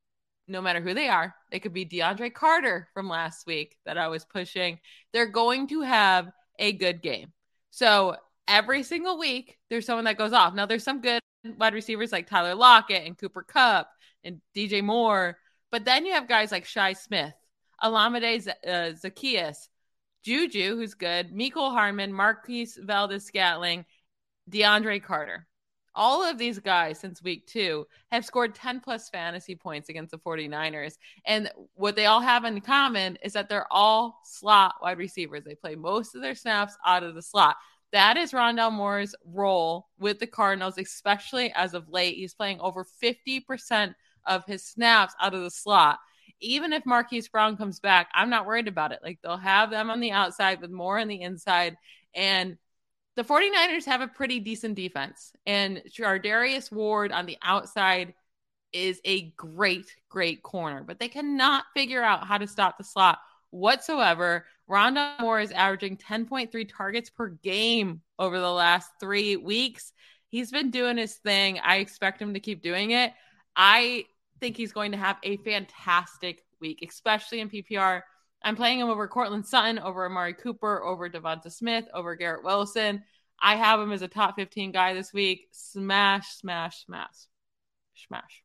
no 0.48 0.60
matter 0.60 0.80
who 0.80 0.94
they 0.94 1.08
are, 1.08 1.34
It 1.50 1.60
could 1.60 1.72
be 1.72 1.86
DeAndre 1.86 2.32
Carter 2.32 2.88
from 2.94 3.08
last 3.08 3.46
week 3.46 3.76
that 3.84 3.98
I 3.98 4.08
was 4.08 4.24
pushing. 4.24 4.78
They're 5.12 5.26
going 5.26 5.68
to 5.68 5.82
have 5.82 6.30
a 6.58 6.72
good 6.72 7.02
game. 7.02 7.32
So 7.70 8.16
every 8.48 8.82
single 8.82 9.18
week, 9.18 9.58
there's 9.70 9.86
someone 9.86 10.04
that 10.04 10.18
goes 10.18 10.32
off. 10.32 10.54
Now, 10.54 10.66
there's 10.66 10.84
some 10.84 11.00
good 11.00 11.20
wide 11.58 11.74
receivers 11.74 12.12
like 12.12 12.26
Tyler 12.26 12.54
Lockett 12.54 13.06
and 13.06 13.16
Cooper 13.16 13.42
Kupp 13.42 13.88
and 14.24 14.40
DJ 14.54 14.82
Moore, 14.82 15.38
but 15.70 15.84
then 15.84 16.06
you 16.06 16.12
have 16.12 16.28
guys 16.28 16.52
like 16.52 16.64
Shi 16.64 16.94
Smith, 16.94 17.34
Olamide 17.82 18.40
Z- 18.40 18.50
uh, 18.66 18.92
Zaccheaus, 18.92 19.68
Juju, 20.22 20.76
who's 20.76 20.94
good, 20.94 21.32
Mecole 21.32 21.72
Hardman, 21.72 22.12
Marquez 22.12 22.78
Valdes-Scantling, 22.80 23.84
DeAndre 24.50 25.02
Carter 25.02 25.48
all 25.94 26.28
of 26.28 26.38
these 26.38 26.58
guys 26.58 26.98
since 26.98 27.22
week 27.22 27.46
two 27.46 27.86
have 28.10 28.24
scored 28.24 28.54
10 28.54 28.80
plus 28.80 29.08
fantasy 29.08 29.54
points 29.54 29.88
against 29.88 30.10
the 30.10 30.18
49ers. 30.18 30.96
And 31.26 31.50
what 31.74 31.96
they 31.96 32.06
all 32.06 32.20
have 32.20 32.44
in 32.44 32.60
common 32.60 33.18
is 33.22 33.32
that 33.34 33.48
they're 33.48 33.70
all 33.70 34.20
slot 34.24 34.76
wide 34.82 34.98
receivers. 34.98 35.44
They 35.44 35.54
play 35.54 35.74
most 35.74 36.14
of 36.14 36.22
their 36.22 36.34
snaps 36.34 36.76
out 36.84 37.02
of 37.02 37.14
the 37.14 37.22
slot. 37.22 37.56
That 37.92 38.16
is 38.16 38.32
Rondale 38.32 38.72
Moore's 38.72 39.14
role 39.24 39.88
with 39.98 40.18
the 40.18 40.26
Cardinals, 40.26 40.78
especially 40.78 41.52
as 41.54 41.74
of 41.74 41.90
late. 41.90 42.16
He's 42.16 42.34
playing 42.34 42.58
over 42.60 42.86
50% 43.02 43.94
of 44.26 44.44
his 44.46 44.64
snaps 44.64 45.14
out 45.20 45.34
of 45.34 45.42
the 45.42 45.50
slot. 45.50 45.98
Even 46.40 46.72
if 46.72 46.86
Marquise 46.86 47.28
Brown 47.28 47.56
comes 47.56 47.80
back, 47.80 48.08
I'm 48.14 48.30
not 48.30 48.46
worried 48.46 48.66
about 48.66 48.92
it. 48.92 49.00
Like 49.02 49.18
they'll 49.22 49.36
have 49.36 49.70
them 49.70 49.90
on 49.90 50.00
the 50.00 50.10
outside 50.10 50.60
with 50.60 50.70
Moore 50.70 50.98
on 50.98 51.08
the 51.08 51.20
inside. 51.20 51.76
And 52.14 52.56
the 53.16 53.24
49ers 53.24 53.84
have 53.84 54.00
a 54.00 54.08
pretty 54.08 54.40
decent 54.40 54.74
defense. 54.74 55.32
And 55.46 55.82
Charvarius 55.90 56.72
Ward 56.72 57.12
on 57.12 57.26
the 57.26 57.38
outside 57.42 58.14
is 58.72 59.00
a 59.04 59.30
great, 59.32 59.94
great 60.08 60.42
corner, 60.42 60.82
but 60.82 60.98
they 60.98 61.08
cannot 61.08 61.64
figure 61.74 62.02
out 62.02 62.26
how 62.26 62.38
to 62.38 62.46
stop 62.46 62.78
the 62.78 62.84
slot 62.84 63.18
whatsoever. 63.50 64.46
Rondale 64.68 65.20
Moore 65.20 65.40
is 65.40 65.52
averaging 65.52 65.98
10.3 65.98 66.70
targets 66.74 67.10
per 67.10 67.28
game 67.28 68.00
over 68.18 68.40
the 68.40 68.50
last 68.50 68.90
three 68.98 69.36
weeks. 69.36 69.92
He's 70.28 70.50
been 70.50 70.70
doing 70.70 70.96
his 70.96 71.16
thing. 71.16 71.58
I 71.62 71.76
expect 71.76 72.22
him 72.22 72.32
to 72.32 72.40
keep 72.40 72.62
doing 72.62 72.92
it. 72.92 73.12
I 73.54 74.06
think 74.40 74.56
he's 74.56 74.72
going 74.72 74.92
to 74.92 74.98
have 74.98 75.18
a 75.22 75.36
fantastic 75.38 76.42
week, 76.60 76.82
especially 76.88 77.40
in 77.40 77.50
PPR. 77.50 78.02
I'm 78.44 78.56
playing 78.56 78.80
him 78.80 78.88
over 78.88 79.06
Courtland 79.08 79.46
Sutton, 79.46 79.78
over 79.78 80.04
Amari 80.04 80.34
Cooper, 80.34 80.82
over 80.82 81.08
Devonta 81.08 81.50
Smith, 81.50 81.86
over 81.94 82.14
Garrett 82.16 82.44
Wilson. 82.44 83.02
I 83.40 83.56
have 83.56 83.80
him 83.80 83.92
as 83.92 84.02
a 84.02 84.08
top 84.08 84.36
15 84.36 84.72
guy 84.72 84.94
this 84.94 85.12
week. 85.12 85.48
Smash, 85.50 86.28
smash, 86.36 86.84
smash, 86.84 87.26
smash. 87.94 88.42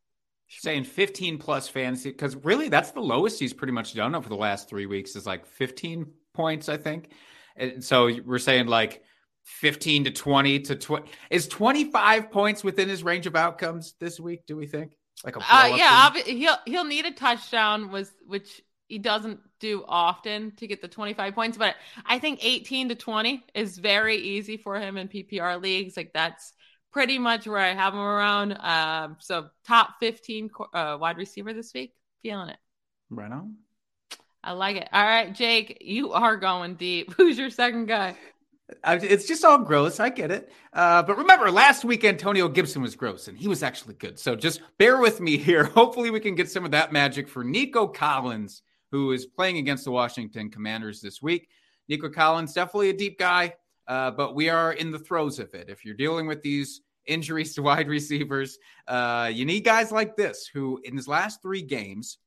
Saying 0.50 0.86
15 0.86 1.38
plus 1.38 1.68
fantasy 1.68 2.10
because 2.10 2.36
really 2.38 2.70
that's 2.70 2.92
the 2.92 3.02
lowest 3.02 3.40
he's 3.40 3.54
pretty 3.54 3.74
much 3.74 3.94
done 3.94 4.16
over 4.16 4.30
the 4.30 4.36
last 4.36 4.70
three 4.70 4.86
weeks 4.86 5.16
is 5.16 5.26
like 5.26 5.46
15 5.46 6.08
points, 6.34 6.70
I 6.70 6.78
think. 6.78 7.12
And 7.58 7.84
so 7.84 8.10
we're 8.26 8.40
saying 8.40 8.68
like 8.68 9.04
15 9.44 10.06
to 10.06 10.12
20 10.12 10.60
to 10.62 10.76
20. 10.76 11.12
Is 11.30 11.48
25 11.48 12.32
points 12.32 12.64
within 12.64 12.88
his 12.88 13.04
range 13.04 13.28
of 13.28 13.36
outcomes 13.36 13.94
this 14.00 14.20
week? 14.20 14.46
Do 14.46 14.56
we 14.56 14.68
think? 14.68 14.94
Like 15.26 15.36
a 15.36 15.40
uh, 15.40 15.76
yeah, 15.76 16.14
he'll 16.26 16.58
he'll 16.66 16.84
need 16.84 17.06
a 17.06 17.12
touchdown 17.12 17.92
was 17.92 18.12
which 18.28 18.62
he 18.88 18.98
doesn't 18.98 19.40
do 19.60 19.84
often 19.88 20.52
to 20.58 20.68
get 20.68 20.82
the 20.82 20.88
25 20.88 21.36
points, 21.36 21.58
but 21.58 21.76
I 22.06 22.20
think 22.20 22.44
18 22.44 22.90
to 22.90 22.96
20 22.96 23.44
is 23.54 23.78
very 23.78 24.18
easy 24.18 24.58
for 24.58 24.80
him 24.80 24.98
in 24.98 25.08
PPR 25.08 25.62
leagues. 25.62 25.98
Like 25.98 26.14
that's 26.14 26.54
pretty 26.92 27.20
much 27.20 27.48
where 27.48 27.60
I 27.60 27.74
have 27.74 27.94
him 27.94 28.00
around. 28.00 28.54
Um, 28.54 29.18
so 29.20 29.50
top 29.66 29.96
15 30.00 30.50
uh, 30.74 30.98
wide 31.00 31.18
receiver 31.18 31.54
this 31.54 31.74
week. 31.74 31.94
Feeling 32.22 32.50
it. 32.50 32.58
Right 33.10 33.32
on. 33.32 33.56
I 34.44 34.54
like 34.54 34.78
it. 34.78 34.88
All 34.94 35.04
right, 35.04 35.34
Jake, 35.34 35.80
you 35.82 36.14
are 36.14 36.38
going 36.38 36.76
deep. 36.76 37.14
Who's 37.18 37.38
your 37.38 37.50
second 37.50 37.88
guy? 37.88 38.16
It's 38.86 39.26
just 39.26 39.46
all 39.46 39.60
gross. 39.60 40.00
I 40.00 40.10
get 40.10 40.30
it. 40.30 40.52
Uh, 40.74 41.02
but 41.02 41.18
remember, 41.18 41.50
last 41.52 41.86
week 41.86 42.04
Antonio 42.04 42.50
Gibson 42.50 42.82
was 42.82 42.96
gross 42.96 43.28
and 43.28 43.38
he 43.38 43.48
was 43.48 43.64
actually 43.64 43.96
good. 43.96 44.20
So 44.20 44.36
just 44.36 44.62
bear 44.78 45.00
with 45.00 45.22
me 45.22 45.38
here. 45.38 45.64
Hopefully, 45.76 46.10
we 46.10 46.20
can 46.20 46.36
get 46.36 46.50
some 46.50 46.66
of 46.66 46.72
that 46.72 46.92
magic 46.92 47.30
for 47.30 47.44
Nico 47.44 47.88
Collins 47.88 48.62
who 48.92 49.12
is 49.12 49.26
playing 49.26 49.58
against 49.58 49.86
the 49.86 49.92
Washington 49.92 50.50
Commanders 50.50 51.02
this 51.02 51.22
week. 51.22 51.50
Nico 51.90 52.10
Collins, 52.10 52.54
definitely 52.54 52.90
a 52.90 52.94
deep 52.94 53.18
guy, 53.18 53.54
uh, 53.88 54.12
but 54.12 54.36
we 54.36 54.50
are 54.50 54.74
in 54.74 54.92
the 54.92 55.00
throes 55.00 55.40
of 55.40 55.54
it. 55.54 55.70
If 55.70 55.86
you're 55.86 55.96
dealing 55.96 56.28
with 56.28 56.42
these 56.42 56.82
injuries 57.06 57.56
to 57.56 57.62
wide 57.64 57.88
receivers, 57.88 58.58
uh, 58.88 59.30
you 59.34 59.46
need 59.46 59.62
guys 59.62 59.92
like 59.92 60.16
this 60.16 60.50
who, 60.54 60.82
in 60.84 60.96
his 60.96 61.08
last 61.08 61.42
three 61.42 61.62
games, 61.62 62.18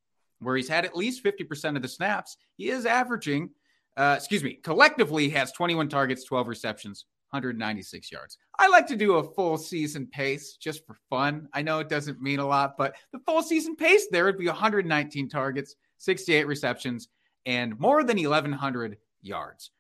where 0.41 0.57
he's 0.57 0.69
had 0.69 0.85
at 0.85 0.97
least 0.97 1.23
50% 1.23 1.77
of 1.77 1.83
the 1.83 1.89
snaps, 1.89 2.37
he 2.57 2.71
is 2.71 2.87
averaging, 2.87 3.51
uh, 3.97 4.15
excuse 4.17 4.43
me, 4.43 4.55
collectively 4.55 5.29
has 5.31 5.53
21 5.53 5.89
targets, 5.89 6.25
12 6.25 6.49
receptions, 6.49 7.05
196 7.31 8.11
yards. 8.11 8.39
I 8.59 8.69
like 8.69 8.87
to 8.89 8.97
do 8.97 9.17
a 9.17 9.35
full 9.35 9.57
season 9.57 10.07
pace 10.07 10.57
just 10.57 10.85
for 10.87 10.97
fun. 11.09 11.49
I 11.53 11.63
know 11.63 11.79
it 11.79 11.89
doesn't 11.89 12.21
mean 12.21 12.41
a 12.41 12.47
lot, 12.47 12.77
but 12.77 12.97
the 13.13 13.21
full 13.21 13.43
season 13.43 13.77
pace 13.77 14.09
there 14.11 14.25
would 14.25 14.39
be 14.39 14.47
119 14.47 15.29
targets, 15.29 15.77
68 16.01 16.47
receptions, 16.47 17.09
and 17.47 17.79
more 17.79 18.03
than 18.03 18.17
1,100 18.17 18.97
yards. 19.23 19.71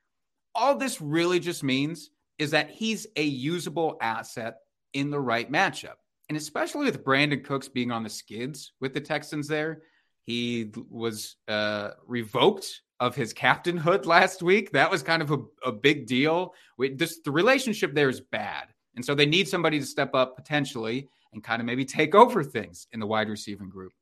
All 0.54 0.76
this 0.76 1.00
really 1.00 1.40
just 1.40 1.62
means 1.62 2.10
is 2.38 2.50
that 2.50 2.70
he's 2.70 3.06
a 3.16 3.22
usable 3.22 3.96
asset 4.00 4.58
in 4.92 5.10
the 5.10 5.20
right 5.20 5.50
matchup. 5.50 5.94
And 6.28 6.36
especially 6.36 6.84
with 6.84 7.04
Brandin 7.04 7.44
Cooks 7.44 7.68
being 7.68 7.90
on 7.90 8.02
the 8.02 8.10
skids 8.10 8.72
with 8.80 8.94
the 8.94 9.00
Texans 9.00 9.48
there, 9.48 9.82
he 10.24 10.70
was 10.88 11.36
uh, 11.48 11.90
revoked 12.06 12.82
of 13.00 13.16
his 13.16 13.32
captainhood 13.32 14.04
last 14.04 14.42
week. 14.42 14.70
That 14.72 14.90
was 14.90 15.02
kind 15.02 15.22
of 15.22 15.30
a, 15.30 15.38
a 15.64 15.72
big 15.72 16.06
deal. 16.06 16.54
We, 16.76 16.94
this, 16.94 17.20
the 17.24 17.30
relationship 17.30 17.94
there 17.94 18.08
is 18.08 18.20
bad. 18.20 18.68
And 18.94 19.04
so 19.04 19.14
they 19.14 19.26
need 19.26 19.48
somebody 19.48 19.80
to 19.80 19.86
step 19.86 20.14
up 20.14 20.36
potentially 20.36 21.08
and 21.32 21.42
kind 21.42 21.60
of 21.60 21.66
maybe 21.66 21.84
take 21.84 22.14
over 22.14 22.44
things 22.44 22.86
in 22.92 23.00
the 23.00 23.06
wide 23.06 23.28
receiving 23.28 23.68
group. 23.68 23.92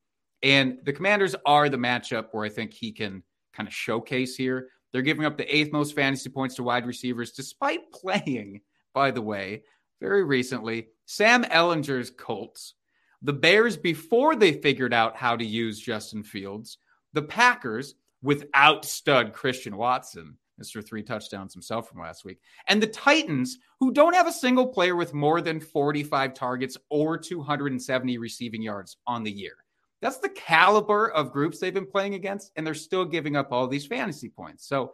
And 0.43 0.79
the 0.85 0.93
Commanders 0.93 1.35
are 1.47 1.69
the 1.69 1.77
matchup 1.77 2.29
where 2.33 2.45
I 2.45 2.49
think 2.49 2.73
he 2.73 2.93
can 2.93 3.23
kind 3.53 3.67
of 3.67 3.75
showcase 3.75 4.37
here. 4.37 4.69
They're 4.93 5.03
giving 5.03 5.25
up 5.25 5.37
the 5.37 5.55
eighth 5.55 5.73
most 5.73 5.95
fantasy 5.95 6.31
points 6.31 6.55
to 6.57 6.63
wide 6.63 6.87
receivers, 6.87 7.33
despite 7.33 7.93
playing, 7.93 8.61
by 8.95 9.11
the 9.11 9.23
way, 9.23 9.63
very 10.01 10.25
recently, 10.25 10.89
Sam 11.07 11.45
Ehlinger's 11.45 12.11
Colts, 12.11 12.75
the 13.23 13.33
Bears 13.33 13.77
before 13.77 14.37
they 14.37 14.53
figured 14.53 14.95
out 14.95 15.17
how 15.17 15.37
to 15.37 15.45
use 15.45 15.81
Justin 15.81 16.23
Fields, 16.23 16.79
the 17.13 17.23
Packers 17.23 17.95
without 18.23 18.85
stud 18.85 19.33
Christian 19.33 19.77
Watson. 19.77 20.37
Mr. 20.61 20.85
Three 20.85 21.05
Touchdowns 21.05 21.53
himself 21.53 21.89
from 21.89 22.01
last 22.01 22.25
week. 22.25 22.41
And 22.67 22.83
the 22.83 22.89
Titans, 22.89 23.59
who 23.79 23.93
don't 23.93 24.15
have 24.15 24.27
a 24.27 24.33
single 24.33 24.67
player 24.67 24.97
with 24.97 25.15
more 25.15 25.41
than 25.41 25.61
45 25.61 26.35
targets 26.35 26.77
or 26.91 27.17
270 27.17 28.19
receiving 28.19 28.63
yards 28.63 28.97
on 29.07 29.23
the 29.23 29.31
year. 29.31 29.55
That's 30.01 30.19
the 30.19 30.29
caliber 30.29 31.11
of 31.11 31.33
groups 31.33 31.59
they've 31.59 31.75
been 31.75 31.87
playing 31.87 32.15
against, 32.15 32.53
and 32.57 32.67
they're 32.67 32.75
still 32.75 33.05
giving 33.05 33.37
up 33.37 33.53
all 33.53 33.67
these 33.67 33.87
fantasy 33.87 34.29
points. 34.29 34.67
So 34.67 34.93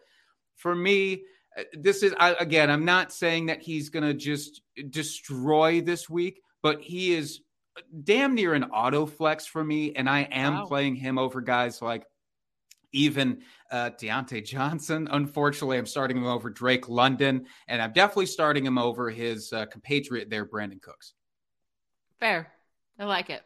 for 0.57 0.74
me, 0.74 1.24
uh, 1.59 1.64
this 1.74 2.02
is, 2.02 2.14
I, 2.18 2.34
again, 2.38 2.70
I'm 2.70 2.84
not 2.84 3.12
saying 3.12 3.46
that 3.46 3.62
he's 3.62 3.90
going 3.90 4.05
to 4.05 4.14
just 4.14 4.62
destroy 4.90 5.80
this 5.80 6.09
week, 6.09 6.40
but 6.62 6.80
he 6.80 7.12
is 7.12 7.40
damn 8.05 8.34
near 8.34 8.55
an 8.55 8.64
auto 8.64 9.05
flex 9.05 9.46
for 9.46 9.62
me. 9.62 9.94
And 9.94 10.09
I 10.09 10.20
am 10.22 10.55
wow. 10.55 10.66
playing 10.66 10.96
him 10.96 11.18
over 11.18 11.40
guys 11.40 11.82
like 11.82 12.07
even 12.92 13.42
uh, 13.70 13.90
Diontae 14.00 14.44
Johnson. 14.44 15.09
Unfortunately, 15.11 15.76
I'm 15.76 15.86
starting 15.86 16.16
him 16.16 16.26
over 16.26 16.48
Drake 16.48 16.88
London, 16.88 17.46
and 17.68 17.82
I'm 17.82 17.92
definitely 17.92 18.26
starting 18.26 18.64
him 18.64 18.78
over 18.78 19.11
his 19.11 19.52
uh, 19.52 19.66
compatriot 19.66 20.30
there, 20.30 20.46
Brandin 20.46 20.80
Cooks. 20.80 21.14
Fair. 22.20 22.50
I 22.98 23.05
like 23.05 23.28
it. 23.28 23.42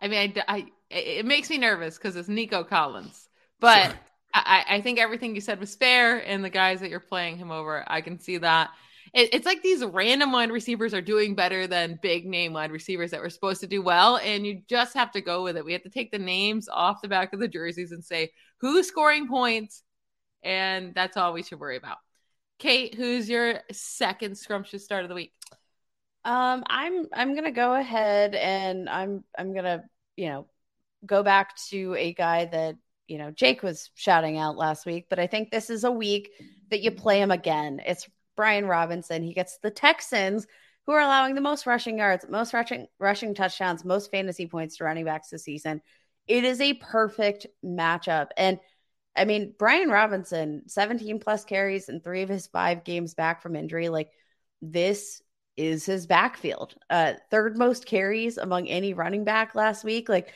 I 0.00 0.08
mean, 0.08 0.34
I, 0.36 0.42
I 0.48 0.66
it 0.90 1.26
makes 1.26 1.50
me 1.50 1.58
nervous 1.58 1.96
because 1.96 2.16
it's 2.16 2.28
Nico 2.28 2.62
Collins, 2.64 3.28
but 3.60 3.86
sure. 3.86 4.00
I, 4.34 4.64
I 4.68 4.80
think 4.80 4.98
everything 4.98 5.34
you 5.34 5.40
said 5.40 5.58
was 5.58 5.74
fair, 5.74 6.18
and 6.18 6.44
the 6.44 6.50
guys 6.50 6.80
that 6.80 6.90
you're 6.90 7.00
playing 7.00 7.38
him 7.38 7.50
over, 7.50 7.84
I 7.86 8.00
can 8.00 8.18
see 8.18 8.38
that 8.38 8.70
it, 9.16 9.30
it's 9.32 9.46
like 9.46 9.62
these 9.62 9.84
random 9.84 10.32
wide 10.32 10.50
receivers 10.50 10.94
are 10.94 11.00
doing 11.00 11.34
better 11.34 11.66
than 11.66 11.98
big 12.02 12.26
name 12.26 12.52
wide 12.52 12.70
receivers 12.70 13.10
that 13.10 13.22
were 13.22 13.30
supposed 13.30 13.60
to 13.60 13.66
do 13.66 13.82
well. 13.82 14.18
And 14.18 14.46
you 14.46 14.62
just 14.68 14.94
have 14.94 15.10
to 15.12 15.20
go 15.20 15.42
with 15.42 15.56
it. 15.56 15.64
We 15.64 15.72
have 15.72 15.82
to 15.82 15.90
take 15.90 16.10
the 16.10 16.18
names 16.18 16.68
off 16.68 17.02
the 17.02 17.08
back 17.08 17.32
of 17.32 17.40
the 17.40 17.48
jerseys 17.48 17.92
and 17.92 18.04
say 18.04 18.30
who's 18.58 18.88
scoring 18.88 19.28
points. 19.28 19.82
And 20.42 20.94
that's 20.94 21.16
all 21.16 21.32
we 21.32 21.42
should 21.42 21.60
worry 21.60 21.76
about. 21.76 21.98
Kate, 22.58 22.94
who's 22.94 23.28
your 23.28 23.60
second 23.72 24.36
scrumptious 24.36 24.84
start 24.84 25.04
of 25.04 25.08
the 25.08 25.14
week? 25.14 25.32
Um, 26.26 26.64
I'm 26.66 27.06
I'm 27.12 27.36
gonna 27.36 27.52
go 27.52 27.74
ahead 27.74 28.34
and 28.34 28.88
I'm 28.88 29.22
I'm 29.38 29.54
gonna 29.54 29.84
you 30.16 30.28
know 30.28 30.48
go 31.06 31.22
back 31.22 31.56
to 31.68 31.94
a 31.96 32.12
guy 32.12 32.46
that 32.46 32.74
you 33.06 33.18
know 33.18 33.30
Jake 33.30 33.62
was 33.62 33.90
shouting 33.94 34.36
out 34.36 34.56
last 34.56 34.86
week, 34.86 35.06
but 35.08 35.20
I 35.20 35.28
think 35.28 35.50
this 35.50 35.70
is 35.70 35.84
a 35.84 35.90
week 35.90 36.32
that 36.70 36.80
you 36.80 36.90
play 36.90 37.20
him 37.20 37.30
again. 37.30 37.80
It's 37.86 38.08
Brian 38.36 38.66
Robinson. 38.66 39.22
He 39.22 39.34
gets 39.34 39.58
the 39.58 39.70
Texans, 39.70 40.48
who 40.84 40.92
are 40.92 41.00
allowing 41.00 41.36
the 41.36 41.40
most 41.40 41.64
rushing 41.64 41.98
yards, 41.98 42.26
most 42.28 42.52
rushing 42.52 42.88
rushing 42.98 43.32
touchdowns, 43.32 43.84
most 43.84 44.10
fantasy 44.10 44.48
points 44.48 44.78
to 44.78 44.84
running 44.84 45.04
backs 45.04 45.28
this 45.30 45.44
season. 45.44 45.80
It 46.26 46.42
is 46.42 46.60
a 46.60 46.74
perfect 46.74 47.46
matchup. 47.64 48.30
And 48.36 48.58
I 49.14 49.26
mean, 49.26 49.54
Brian 49.56 49.90
Robinson, 49.90 50.64
17 50.66 51.20
plus 51.20 51.44
carries 51.44 51.88
in 51.88 52.00
three 52.00 52.22
of 52.22 52.28
his 52.28 52.48
five 52.48 52.82
games 52.82 53.14
back 53.14 53.42
from 53.42 53.54
injury. 53.54 53.88
Like 53.90 54.10
this 54.60 55.22
is 55.56 55.86
his 55.86 56.06
backfield. 56.06 56.74
Uh, 56.90 57.14
third 57.30 57.56
most 57.56 57.86
carries 57.86 58.38
among 58.38 58.68
any 58.68 58.94
running 58.94 59.24
back 59.24 59.54
last 59.54 59.84
week. 59.84 60.08
Like 60.08 60.32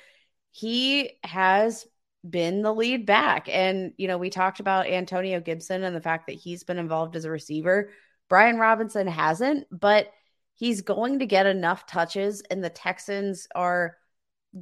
he 0.50 1.12
has 1.24 1.86
been 2.28 2.62
the 2.62 2.74
lead 2.74 3.06
back. 3.06 3.48
And, 3.48 3.92
you 3.96 4.08
know, 4.08 4.18
we 4.18 4.30
talked 4.30 4.60
about 4.60 4.86
Antonio 4.86 5.40
Gibson 5.40 5.82
and 5.84 5.94
the 5.94 6.00
fact 6.00 6.26
that 6.26 6.36
he's 6.36 6.64
been 6.64 6.78
involved 6.78 7.16
as 7.16 7.24
a 7.24 7.30
receiver. 7.30 7.90
Brian 8.28 8.58
Robinson 8.58 9.06
hasn't, 9.06 9.66
but 9.70 10.08
he's 10.54 10.82
going 10.82 11.20
to 11.20 11.26
get 11.26 11.46
enough 11.46 11.86
touches, 11.86 12.42
and 12.50 12.62
the 12.62 12.68
Texans 12.68 13.48
are 13.54 13.96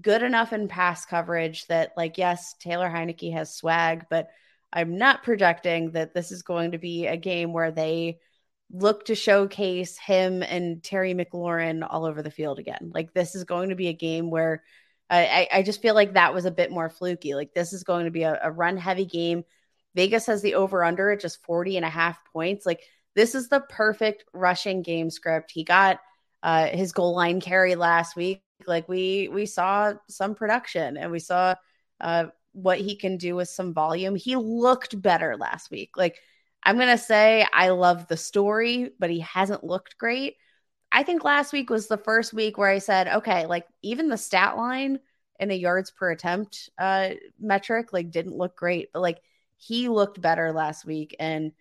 good 0.01 0.23
enough 0.23 0.53
in 0.53 0.69
pass 0.69 1.05
coverage 1.05 1.67
that, 1.67 1.93
like, 1.97 2.19
yes, 2.19 2.55
Taylor 2.61 2.89
Heinicke 2.89 3.33
has 3.33 3.57
swag, 3.57 4.07
but 4.09 4.29
I'm 4.73 4.97
not 4.97 5.25
projecting 5.25 5.93
that 5.93 6.15
this 6.15 6.31
is 6.31 6.43
going 6.43 6.73
to 6.73 6.79
be 6.79 7.07
a 7.07 7.17
game 7.17 7.53
where 7.53 7.73
they 7.73 8.21
look 8.71 9.07
to 9.07 9.14
showcase 9.14 9.97
him 9.99 10.43
and 10.43 10.83
Terry 10.83 11.14
McLaurin 11.14 11.87
all 11.89 12.05
over 12.05 12.23
the 12.23 12.31
field 12.31 12.59
again. 12.59 12.91
Like, 12.95 13.14
this 13.14 13.35
is 13.35 13.45
going 13.45 13.71
to 13.71 13.75
be 13.75 13.89
a 13.89 13.95
game 13.95 14.31
where 14.31 14.62
I, 15.11 15.49
I 15.53 15.62
just 15.62 15.81
feel 15.81 15.95
like 15.95 16.14
that 16.14 16.35
was 16.35 16.45
a 16.45 16.51
bit 16.51 16.71
more 16.71 16.91
fluky. 16.91 17.35
Like 17.35 17.55
this 17.55 17.73
is 17.73 17.83
going 17.83 18.05
to 18.05 18.11
be 18.11 18.25
a, 18.25 18.39
a 18.43 18.51
run 18.51 18.77
heavy 18.77 19.07
game. 19.07 19.45
Vegas 19.95 20.27
has 20.27 20.43
the 20.43 20.55
over 20.55 20.85
under 20.85 21.11
at 21.11 21.21
just 21.21 21.43
40 21.45 21.77
and 21.77 21.87
a 21.87 21.91
half 21.91 22.19
points. 22.33 22.66
Like 22.66 22.83
this 23.14 23.35
is 23.35 23.49
the 23.49 23.61
perfect 23.61 24.25
rushing 24.33 24.83
game 24.83 25.11
script. 25.11 25.51
He 25.51 25.64
got 25.64 25.99
uh, 26.43 26.66
his 26.66 26.93
goal 26.93 27.16
line 27.16 27.41
carry 27.41 27.75
last 27.75 28.16
week. 28.16 28.43
Like 28.66 28.89
we 28.89 29.29
we 29.29 29.47
saw 29.47 29.95
some 30.09 30.35
production 30.35 30.97
and 30.97 31.11
we 31.11 31.21
saw 31.21 31.55
uh, 32.01 32.27
what 32.53 32.79
he 32.79 32.97
can 32.97 33.16
do 33.16 33.35
with 33.35 33.49
some 33.49 33.73
volume. 33.73 34.14
He 34.14 34.37
looked 34.37 35.01
better 35.01 35.37
last 35.37 35.71
week. 35.71 35.97
Like 35.97 36.19
I'm 36.63 36.79
gonna 36.79 36.99
say 36.99 37.47
I 37.53 37.71
love 37.71 38.09
the 38.09 38.17
story, 38.17 38.91
but 38.99 39.11
he 39.11 39.21
hasn't 39.21 39.65
looked 39.65 39.99
great. 39.99 40.37
I 40.91 41.03
think 41.03 41.25
last 41.25 41.53
week 41.53 41.71
was 41.71 41.89
the 41.89 41.99
first 41.99 42.33
week 42.33 42.59
where 42.59 42.71
I 42.71 42.79
said, 42.79 43.09
okay, 43.09 43.47
like 43.47 43.67
even 43.83 44.09
the 44.09 44.17
stat 44.17 44.57
line 44.57 44.99
in 45.39 45.51
a 45.51 45.55
yards 45.55 45.91
per 45.91 46.11
attempt 46.11 46.71
uh, 46.79 47.11
metric 47.39 47.93
like 47.93 48.11
didn't 48.11 48.37
look 48.37 48.57
great, 48.57 48.93
but 48.93 49.01
like 49.01 49.21
he 49.57 49.89
looked 49.89 50.21
better 50.21 50.53
last 50.53 50.85
week 50.85 51.15
and 51.19 51.53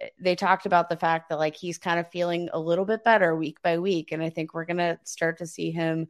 eh, 0.00 0.08
they 0.20 0.34
talked 0.34 0.66
about 0.66 0.88
the 0.88 0.96
fact 0.96 1.28
that 1.28 1.38
like 1.38 1.56
he's 1.56 1.78
kind 1.78 2.00
of 2.00 2.10
feeling 2.10 2.48
a 2.52 2.58
little 2.58 2.84
bit 2.84 3.04
better 3.04 3.34
week 3.36 3.60
by 3.62 3.78
week 3.78 4.12
and 4.12 4.22
I 4.22 4.30
think 4.30 4.54
we're 4.54 4.64
going 4.64 4.78
to 4.78 4.98
start 5.04 5.38
to 5.38 5.46
see 5.46 5.70
him 5.70 6.08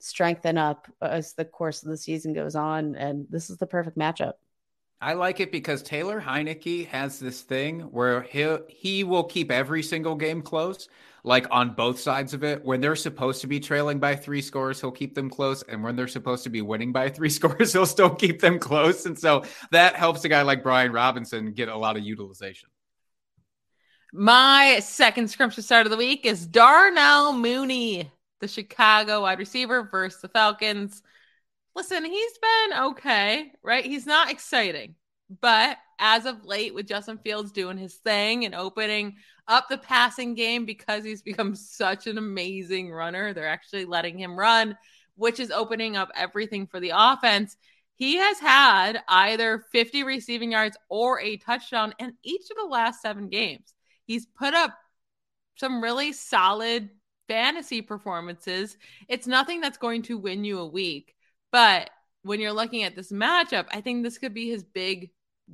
strengthen 0.00 0.58
up 0.58 0.88
as 1.00 1.32
the 1.34 1.44
course 1.44 1.82
of 1.82 1.88
the 1.88 1.96
season 1.96 2.34
goes 2.34 2.54
on 2.54 2.94
and 2.96 3.26
this 3.30 3.50
is 3.50 3.56
the 3.58 3.66
perfect 3.66 3.96
matchup. 3.96 4.34
I 5.00 5.14
like 5.14 5.40
it 5.40 5.52
because 5.52 5.82
Taylor 5.82 6.20
Heinicke 6.20 6.86
has 6.88 7.18
this 7.18 7.42
thing 7.42 7.80
where 7.80 8.22
he 8.22 8.56
he 8.68 9.04
will 9.04 9.24
keep 9.24 9.50
every 9.50 9.82
single 9.82 10.14
game 10.14 10.42
close 10.42 10.88
like 11.24 11.46
on 11.50 11.70
both 11.70 11.98
sides 11.98 12.34
of 12.34 12.44
it. 12.44 12.64
When 12.64 12.80
they're 12.80 12.94
supposed 12.94 13.40
to 13.40 13.46
be 13.46 13.58
trailing 13.58 13.98
by 13.98 14.14
three 14.14 14.42
scores, 14.42 14.80
he'll 14.80 14.92
keep 14.92 15.14
them 15.14 15.30
close. 15.30 15.62
And 15.62 15.82
when 15.82 15.96
they're 15.96 16.06
supposed 16.06 16.44
to 16.44 16.50
be 16.50 16.60
winning 16.60 16.92
by 16.92 17.08
three 17.08 17.30
scores, 17.30 17.72
he'll 17.72 17.86
still 17.86 18.14
keep 18.14 18.40
them 18.40 18.58
close. 18.58 19.06
And 19.06 19.18
so 19.18 19.44
that 19.72 19.96
helps 19.96 20.24
a 20.24 20.28
guy 20.28 20.42
like 20.42 20.62
Brian 20.62 20.92
Robinson 20.92 21.52
get 21.52 21.68
a 21.68 21.76
lot 21.76 21.96
of 21.96 22.04
utilization. 22.04 22.68
My 24.12 24.78
second 24.80 25.28
scrumptious 25.28 25.64
start 25.64 25.86
of 25.86 25.90
the 25.90 25.96
week 25.96 26.24
is 26.24 26.46
Darnell 26.46 27.32
Mooney, 27.32 28.12
the 28.40 28.46
Chicago 28.46 29.22
wide 29.22 29.40
receiver 29.40 29.88
versus 29.90 30.20
the 30.20 30.28
Falcons. 30.28 31.02
Listen, 31.76 32.04
he's 32.04 32.38
been 32.38 32.78
okay, 32.84 33.52
right? 33.62 33.84
He's 33.84 34.06
not 34.06 34.30
exciting, 34.30 34.94
but 35.40 35.76
as 35.98 36.26
of 36.26 36.44
late, 36.44 36.74
with 36.74 36.86
Justin 36.86 37.18
Fields 37.18 37.52
doing 37.52 37.78
his 37.78 37.94
thing 37.94 38.44
and 38.44 38.54
opening 38.54 39.16
up 39.48 39.68
the 39.68 39.78
passing 39.78 40.34
game 40.34 40.64
because 40.64 41.04
he's 41.04 41.22
become 41.30 41.54
such 41.54 42.06
an 42.06 42.18
amazing 42.18 42.90
runner. 42.90 43.32
They're 43.32 43.48
actually 43.48 43.84
letting 43.84 44.18
him 44.18 44.38
run, 44.38 44.76
which 45.16 45.40
is 45.40 45.50
opening 45.50 45.96
up 45.96 46.10
everything 46.14 46.66
for 46.66 46.80
the 46.80 46.92
offense. 46.94 47.56
He 47.96 48.16
has 48.16 48.38
had 48.40 49.02
either 49.08 49.64
50 49.70 50.02
receiving 50.02 50.52
yards 50.52 50.76
or 50.88 51.20
a 51.20 51.36
touchdown 51.36 51.94
in 51.98 52.14
each 52.24 52.50
of 52.50 52.56
the 52.56 52.68
last 52.68 53.00
seven 53.00 53.28
games. 53.28 53.72
He's 54.04 54.26
put 54.26 54.52
up 54.52 54.76
some 55.56 55.80
really 55.80 56.12
solid 56.12 56.90
fantasy 57.28 57.82
performances. 57.82 58.76
It's 59.08 59.26
nothing 59.26 59.60
that's 59.60 59.78
going 59.78 60.02
to 60.02 60.18
win 60.18 60.44
you 60.44 60.58
a 60.58 60.66
week, 60.66 61.14
but 61.54 61.88
when 62.22 62.40
you're 62.40 62.52
looking 62.52 62.82
at 62.82 62.96
this 62.96 63.12
matchup, 63.12 63.66
I 63.70 63.80
think 63.80 64.02
this 64.02 64.18
could 64.18 64.34
be 64.34 64.50
his 64.50 64.64
big 64.64 65.12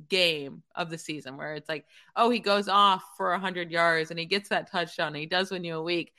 game 0.09 0.63
of 0.73 0.89
the 0.89 0.97
season 0.97 1.37
where 1.37 1.53
it's 1.53 1.69
like, 1.69 1.85
oh, 2.15 2.31
he 2.31 2.39
goes 2.39 2.67
off 2.67 3.03
for 3.17 3.29
100 3.29 3.69
yards 3.69 4.09
and 4.09 4.19
he 4.19 4.25
gets 4.25 4.49
that 4.49 4.71
touchdown 4.71 5.09
and 5.09 5.17
he 5.17 5.27
does 5.27 5.51
win 5.51 5.63
you 5.63 5.75
a 5.75 5.83
week 5.83 6.11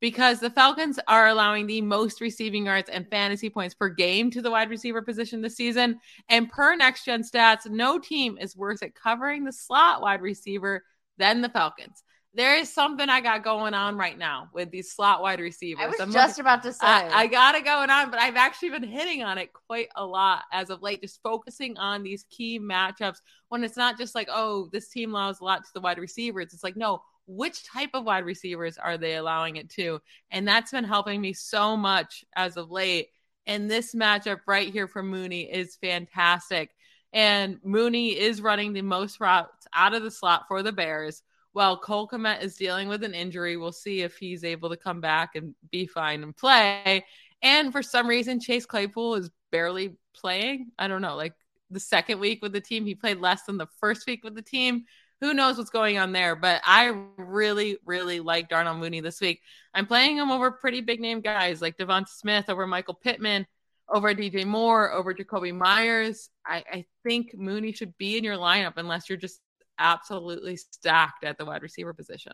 because 0.00 0.40
the 0.40 0.50
Falcons 0.50 0.98
are 1.06 1.28
allowing 1.28 1.68
the 1.68 1.80
most 1.82 2.20
receiving 2.20 2.66
yards 2.66 2.90
and 2.90 3.08
fantasy 3.10 3.48
points 3.48 3.76
per 3.76 3.88
game 3.88 4.28
to 4.32 4.42
the 4.42 4.50
wide 4.50 4.70
receiver 4.70 5.02
position 5.02 5.40
this 5.40 5.54
season. 5.54 6.00
And 6.28 6.48
per 6.48 6.74
next 6.74 7.04
gen 7.04 7.22
stats, 7.22 7.70
no 7.70 8.00
team 8.00 8.38
is 8.40 8.56
worse 8.56 8.82
at 8.82 8.96
covering 8.96 9.44
the 9.44 9.52
slot 9.52 10.02
wide 10.02 10.20
receiver 10.20 10.82
than 11.16 11.42
the 11.42 11.48
Falcons 11.48 12.02
there 12.38 12.56
is 12.56 12.72
something 12.72 13.08
I 13.08 13.20
got 13.20 13.42
going 13.42 13.74
on 13.74 13.96
right 13.96 14.16
now 14.16 14.48
with 14.54 14.70
these 14.70 14.92
slot 14.92 15.22
wide 15.22 15.40
receivers. 15.40 15.84
I 15.84 15.88
was 15.88 15.98
I'm 15.98 16.12
just 16.12 16.38
looking, 16.38 16.48
about 16.48 16.62
to 16.62 16.72
say 16.72 16.86
I, 16.86 17.22
I, 17.22 17.26
got 17.26 17.56
it 17.56 17.64
going 17.64 17.90
on, 17.90 18.12
but 18.12 18.20
I've 18.20 18.36
actually 18.36 18.70
been 18.70 18.84
hitting 18.84 19.24
on 19.24 19.38
it 19.38 19.50
quite 19.52 19.88
a 19.96 20.06
lot 20.06 20.44
as 20.52 20.70
of 20.70 20.80
late, 20.80 21.00
just 21.00 21.20
focusing 21.20 21.76
on 21.78 22.04
these 22.04 22.26
key 22.30 22.60
matchups 22.60 23.16
when 23.48 23.64
it's 23.64 23.76
not 23.76 23.98
just 23.98 24.14
like, 24.14 24.28
oh, 24.30 24.68
this 24.72 24.88
team 24.88 25.10
allows 25.10 25.40
a 25.40 25.44
lot 25.44 25.64
to 25.64 25.70
the 25.74 25.80
wide 25.80 25.98
receivers. 25.98 26.54
It's 26.54 26.62
like, 26.62 26.76
no, 26.76 27.02
which 27.26 27.64
type 27.64 27.90
of 27.92 28.04
wide 28.04 28.24
receivers 28.24 28.78
are 28.78 28.96
they 28.96 29.16
allowing 29.16 29.56
it 29.56 29.68
to? 29.70 30.00
And 30.30 30.46
that's 30.46 30.70
been 30.70 30.84
helping 30.84 31.20
me 31.20 31.32
so 31.32 31.76
much 31.76 32.24
as 32.36 32.56
of 32.56 32.70
late. 32.70 33.08
And 33.48 33.68
this 33.68 33.96
matchup 33.96 34.42
right 34.46 34.72
here 34.72 34.86
for 34.86 35.02
Mooney 35.02 35.42
is 35.42 35.76
fantastic. 35.80 36.70
And 37.12 37.58
Mooney 37.64 38.16
is 38.16 38.40
running 38.40 38.74
the 38.74 38.82
most 38.82 39.18
routes 39.18 39.66
out 39.74 39.94
of 39.94 40.04
the 40.04 40.10
slot 40.12 40.44
for 40.46 40.62
the 40.62 40.70
Bears 40.70 41.24
while 41.52 41.78
Cole 41.78 42.08
Kmet 42.08 42.42
is 42.42 42.56
dealing 42.56 42.88
with 42.88 43.02
an 43.02 43.14
injury, 43.14 43.56
we'll 43.56 43.72
see 43.72 44.02
if 44.02 44.16
he's 44.16 44.44
able 44.44 44.68
to 44.70 44.76
come 44.76 45.00
back 45.00 45.34
and 45.34 45.54
be 45.70 45.86
fine 45.86 46.22
and 46.22 46.36
play. 46.36 47.04
And 47.42 47.72
for 47.72 47.82
some 47.82 48.06
reason, 48.06 48.40
Chase 48.40 48.66
Claypool 48.66 49.16
is 49.16 49.30
barely 49.50 49.96
playing. 50.14 50.72
I 50.78 50.88
don't 50.88 51.02
know, 51.02 51.16
like 51.16 51.34
the 51.70 51.80
second 51.80 52.20
week 52.20 52.42
with 52.42 52.52
the 52.52 52.60
team, 52.60 52.84
he 52.84 52.94
played 52.94 53.18
less 53.18 53.44
than 53.44 53.58
the 53.58 53.68
first 53.80 54.06
week 54.06 54.24
with 54.24 54.34
the 54.34 54.42
team. 54.42 54.84
who 55.20 55.34
knows 55.34 55.58
what's 55.58 55.70
going 55.70 55.98
on 55.98 56.12
there? 56.12 56.36
But 56.36 56.60
I 56.64 56.94
really, 57.16 57.78
really 57.84 58.20
like 58.20 58.48
Darnell 58.48 58.76
Mooney 58.76 59.00
this 59.00 59.20
week. 59.20 59.40
I'm 59.74 59.86
playing 59.86 60.16
him 60.16 60.30
over 60.30 60.50
pretty 60.52 60.80
big 60.80 61.00
name 61.00 61.20
guys 61.20 61.60
like 61.60 61.76
Devonta 61.76 62.08
Smith 62.08 62.48
over 62.48 62.66
Michael 62.68 62.94
Pittman, 62.94 63.46
over 63.88 64.14
DJ 64.14 64.44
Moore, 64.44 64.92
over 64.92 65.12
Jakobi 65.12 65.52
Meyers. 65.52 66.30
I, 66.46 66.64
I 66.72 66.84
think 67.02 67.36
Mooney 67.36 67.72
should 67.72 67.98
be 67.98 68.16
in 68.16 68.22
your 68.22 68.36
lineup 68.36 68.74
unless 68.76 69.08
you're 69.08 69.18
just 69.18 69.40
absolutely 69.78 70.56
stacked 70.56 71.24
at 71.24 71.38
the 71.38 71.44
wide 71.44 71.62
receiver 71.62 71.94
position. 71.94 72.32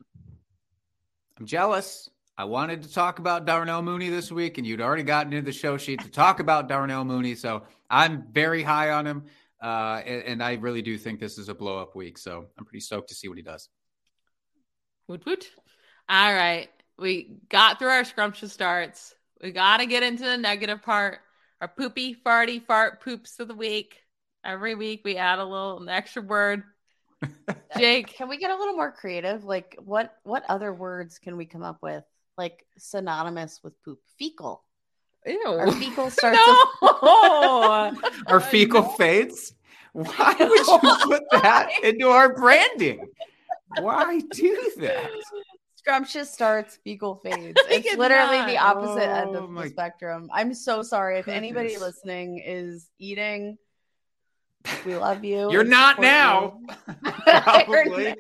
I'm 1.39 1.47
jealous. 1.47 2.11
I 2.37 2.45
wanted 2.45 2.83
to 2.83 2.93
talk 2.93 3.21
about 3.21 3.45
Darnell 3.45 3.83
Mooney 3.83 4.09
this 4.09 4.33
week, 4.33 4.59
and 4.59 4.67
you'd 4.67 4.81
already 4.81 5.05
gotten 5.05 5.33
into 5.33 5.45
the 5.45 5.53
show 5.53 5.77
sheet 5.77 6.01
to 6.01 6.11
talk 6.11 6.41
about 6.41 6.69
Darnell 6.69 7.05
Mooney. 7.05 7.37
So 7.37 7.63
I'm 7.89 8.25
very 8.33 8.63
high 8.63 8.91
on 8.91 9.07
him. 9.07 9.25
Uh, 9.63 10.03
and, 10.05 10.23
and, 10.25 10.43
I 10.43 10.55
really 10.55 10.83
do 10.83 10.99
think 10.99 11.21
this 11.21 11.39
is 11.39 11.49
a 11.49 11.55
blow 11.55 11.79
up 11.79 11.97
week. 11.97 12.19
So 12.19 12.47
I'm 12.59 12.67
pretty 12.67 12.81
stoked 12.81 13.09
to 13.09 13.15
see 13.15 13.29
what 13.29 13.39
he 13.39 13.43
does. 13.43 13.71
Woot 15.09 15.25
woot. 15.25 15.51
All 16.09 16.35
right. 16.35 16.69
We 16.99 17.37
got 17.49 17.79
through 17.79 17.89
our 17.89 18.05
scrumptious 18.05 18.53
starts. 18.53 19.15
We 19.43 19.53
got 19.53 19.79
to 19.79 19.87
get 19.87 20.03
into 20.03 20.25
the 20.25 20.37
negative 20.37 20.83
part. 20.83 21.21
Our 21.63 21.69
poopy, 21.69 22.15
farty, 22.15 22.63
fart 22.63 23.01
poops 23.01 23.41
of 23.41 23.49
the 23.49 23.55
week. 23.55 24.03
Every 24.45 24.75
week 24.75 25.01
we 25.03 25.17
add 25.17 25.39
a 25.39 25.45
little 25.45 25.81
an 25.81 25.89
extra 25.89 26.21
word. 26.21 26.63
Jake, 27.79 28.09
can 28.09 28.29
we 28.29 28.39
get 28.39 28.51
a 28.51 28.57
little 28.57 28.75
more 28.75 28.93
creative? 28.93 29.45
Like 29.45 29.77
what 29.85 30.17
what 30.23 30.45
other 30.49 30.73
words 30.73 31.19
can 31.19 31.37
we 31.37 31.47
come 31.47 31.63
up 31.63 31.79
with? 31.83 32.05
Like 32.37 32.67
synonymous 32.79 33.61
with 33.63 33.81
poop? 33.85 34.01
Fecal. 34.19 34.63
Ew. 35.27 35.43
Our 35.47 35.73
fecal 35.73 36.11
starts. 36.11 36.39
no. 36.83 37.97
our 38.27 38.41
fecal 38.41 38.83
fades. 38.83 39.55
Why 39.93 40.35
would 40.39 40.67
you 40.67 40.97
put 41.05 41.23
that 41.31 41.71
into 41.83 42.09
our 42.09 42.35
branding? 42.35 43.09
Why 43.79 44.21
do 44.33 44.73
that? 44.79 45.11
Scrumptious 45.77 46.33
starts, 46.33 46.79
fecal 46.83 47.17
fades. 47.17 47.61
It's 47.69 47.97
literally 47.97 48.39
not. 48.39 48.49
the 48.49 48.59
opposite 48.59 49.09
oh, 49.09 49.15
end 49.15 49.37
of 49.37 49.45
oh 49.45 49.49
my... 49.49 49.65
the 49.65 49.71
spectrum. 49.71 50.29
I'm 50.33 50.53
so 50.53 50.83
sorry 50.83 51.19
if 51.19 51.29
anybody 51.29 51.77
listening 51.79 52.43
is 52.45 52.91
eating. 52.99 53.57
We 54.85 54.97
love 54.97 55.25
you. 55.25 55.49
You're 55.53 55.65
not 55.65 56.01
now. 56.01 56.61
You. 56.87 57.11
Probably. 57.25 58.15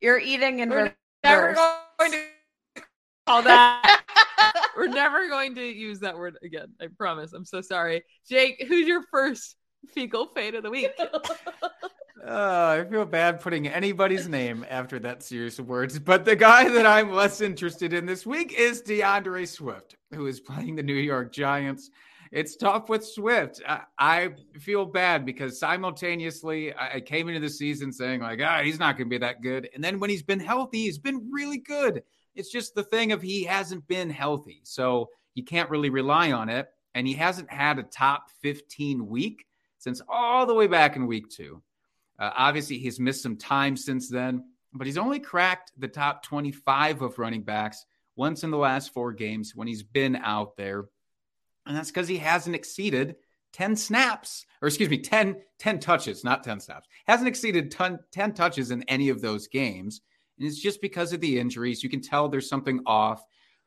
You're 0.00 0.18
eating 0.20 0.60
and 0.60 0.70
we're 0.70 0.94
never 1.22 1.54
going 1.98 2.12
to 2.12 2.82
call 3.26 3.42
that. 3.42 4.02
we're 4.76 4.88
never 4.88 5.28
going 5.28 5.54
to 5.56 5.62
use 5.62 6.00
that 6.00 6.16
word 6.16 6.36
again. 6.42 6.72
I 6.80 6.88
promise. 6.98 7.32
I'm 7.32 7.44
so 7.44 7.60
sorry. 7.60 8.04
Jake, 8.28 8.64
who's 8.68 8.86
your 8.86 9.02
first 9.10 9.56
fecal 9.94 10.26
fade 10.26 10.54
of 10.54 10.62
the 10.62 10.70
week? 10.70 10.90
Uh, 12.26 12.80
I 12.80 12.90
feel 12.90 13.04
bad 13.04 13.40
putting 13.40 13.68
anybody's 13.68 14.28
name 14.28 14.64
after 14.70 14.98
that 15.00 15.22
series 15.22 15.58
of 15.58 15.68
words, 15.68 15.98
but 15.98 16.24
the 16.24 16.36
guy 16.36 16.68
that 16.70 16.86
I'm 16.86 17.12
less 17.12 17.42
interested 17.42 17.92
in 17.92 18.06
this 18.06 18.24
week 18.24 18.54
is 18.58 18.80
D'Andre 18.80 19.44
Swift, 19.44 19.96
who 20.14 20.26
is 20.26 20.40
playing 20.40 20.76
the 20.76 20.82
New 20.82 20.94
York 20.94 21.32
Giants. 21.32 21.90
It's 22.34 22.56
tough 22.56 22.88
with 22.88 23.06
Swift. 23.06 23.62
I, 23.66 23.82
I 23.98 24.30
feel 24.58 24.84
bad 24.84 25.24
because 25.24 25.58
simultaneously 25.58 26.74
I 26.74 27.00
came 27.00 27.28
into 27.28 27.40
the 27.40 27.48
season 27.48 27.92
saying 27.92 28.20
like, 28.20 28.40
ah, 28.42 28.60
he's 28.62 28.80
not 28.80 28.96
going 28.98 29.08
to 29.08 29.14
be 29.14 29.18
that 29.18 29.40
good, 29.40 29.68
and 29.74 29.82
then 29.82 30.00
when 30.00 30.10
he's 30.10 30.22
been 30.22 30.40
healthy, 30.40 30.82
he's 30.82 30.98
been 30.98 31.30
really 31.30 31.58
good. 31.58 32.02
It's 32.34 32.50
just 32.50 32.74
the 32.74 32.82
thing 32.82 33.12
of 33.12 33.22
he 33.22 33.44
hasn't 33.44 33.86
been 33.86 34.10
healthy. 34.10 34.60
So 34.64 35.10
you 35.34 35.44
can't 35.44 35.70
really 35.70 35.90
rely 35.90 36.32
on 36.32 36.48
it. 36.48 36.68
And 36.94 37.06
he 37.06 37.14
hasn't 37.14 37.50
had 37.50 37.78
a 37.78 37.82
top 37.82 38.30
15 38.42 39.06
week 39.06 39.46
since 39.78 40.00
all 40.08 40.46
the 40.46 40.54
way 40.54 40.66
back 40.66 40.96
in 40.96 41.06
week 41.06 41.28
two. 41.28 41.62
Uh, 42.18 42.30
obviously, 42.36 42.78
he's 42.78 43.00
missed 43.00 43.22
some 43.22 43.36
time 43.36 43.76
since 43.76 44.08
then, 44.08 44.44
but 44.72 44.86
he's 44.86 44.98
only 44.98 45.18
cracked 45.18 45.72
the 45.76 45.88
top 45.88 46.22
25 46.22 47.02
of 47.02 47.18
running 47.18 47.42
backs 47.42 47.84
once 48.16 48.44
in 48.44 48.50
the 48.52 48.56
last 48.56 48.92
four 48.92 49.12
games 49.12 49.52
when 49.56 49.66
he's 49.66 49.82
been 49.82 50.14
out 50.16 50.56
there. 50.56 50.84
And 51.66 51.76
that's 51.76 51.90
because 51.90 52.08
he 52.08 52.18
hasn't 52.18 52.56
exceeded 52.56 53.16
10 53.54 53.76
snaps, 53.76 54.46
or 54.60 54.68
excuse 54.68 54.90
me, 54.90 54.98
10, 54.98 55.36
10 55.58 55.78
touches, 55.78 56.24
not 56.24 56.42
10 56.42 56.60
snaps. 56.60 56.88
Hasn't 57.06 57.28
exceeded 57.28 57.70
10, 57.70 58.00
10 58.10 58.34
touches 58.34 58.70
in 58.70 58.82
any 58.84 59.08
of 59.08 59.20
those 59.20 59.46
games. 59.46 60.00
And 60.38 60.46
it's 60.46 60.58
just 60.58 60.80
because 60.80 61.12
of 61.12 61.20
the 61.20 61.38
injuries. 61.38 61.82
You 61.82 61.88
can 61.88 62.00
tell 62.00 62.28
there's 62.28 62.48
something 62.48 62.80
off. 62.84 63.22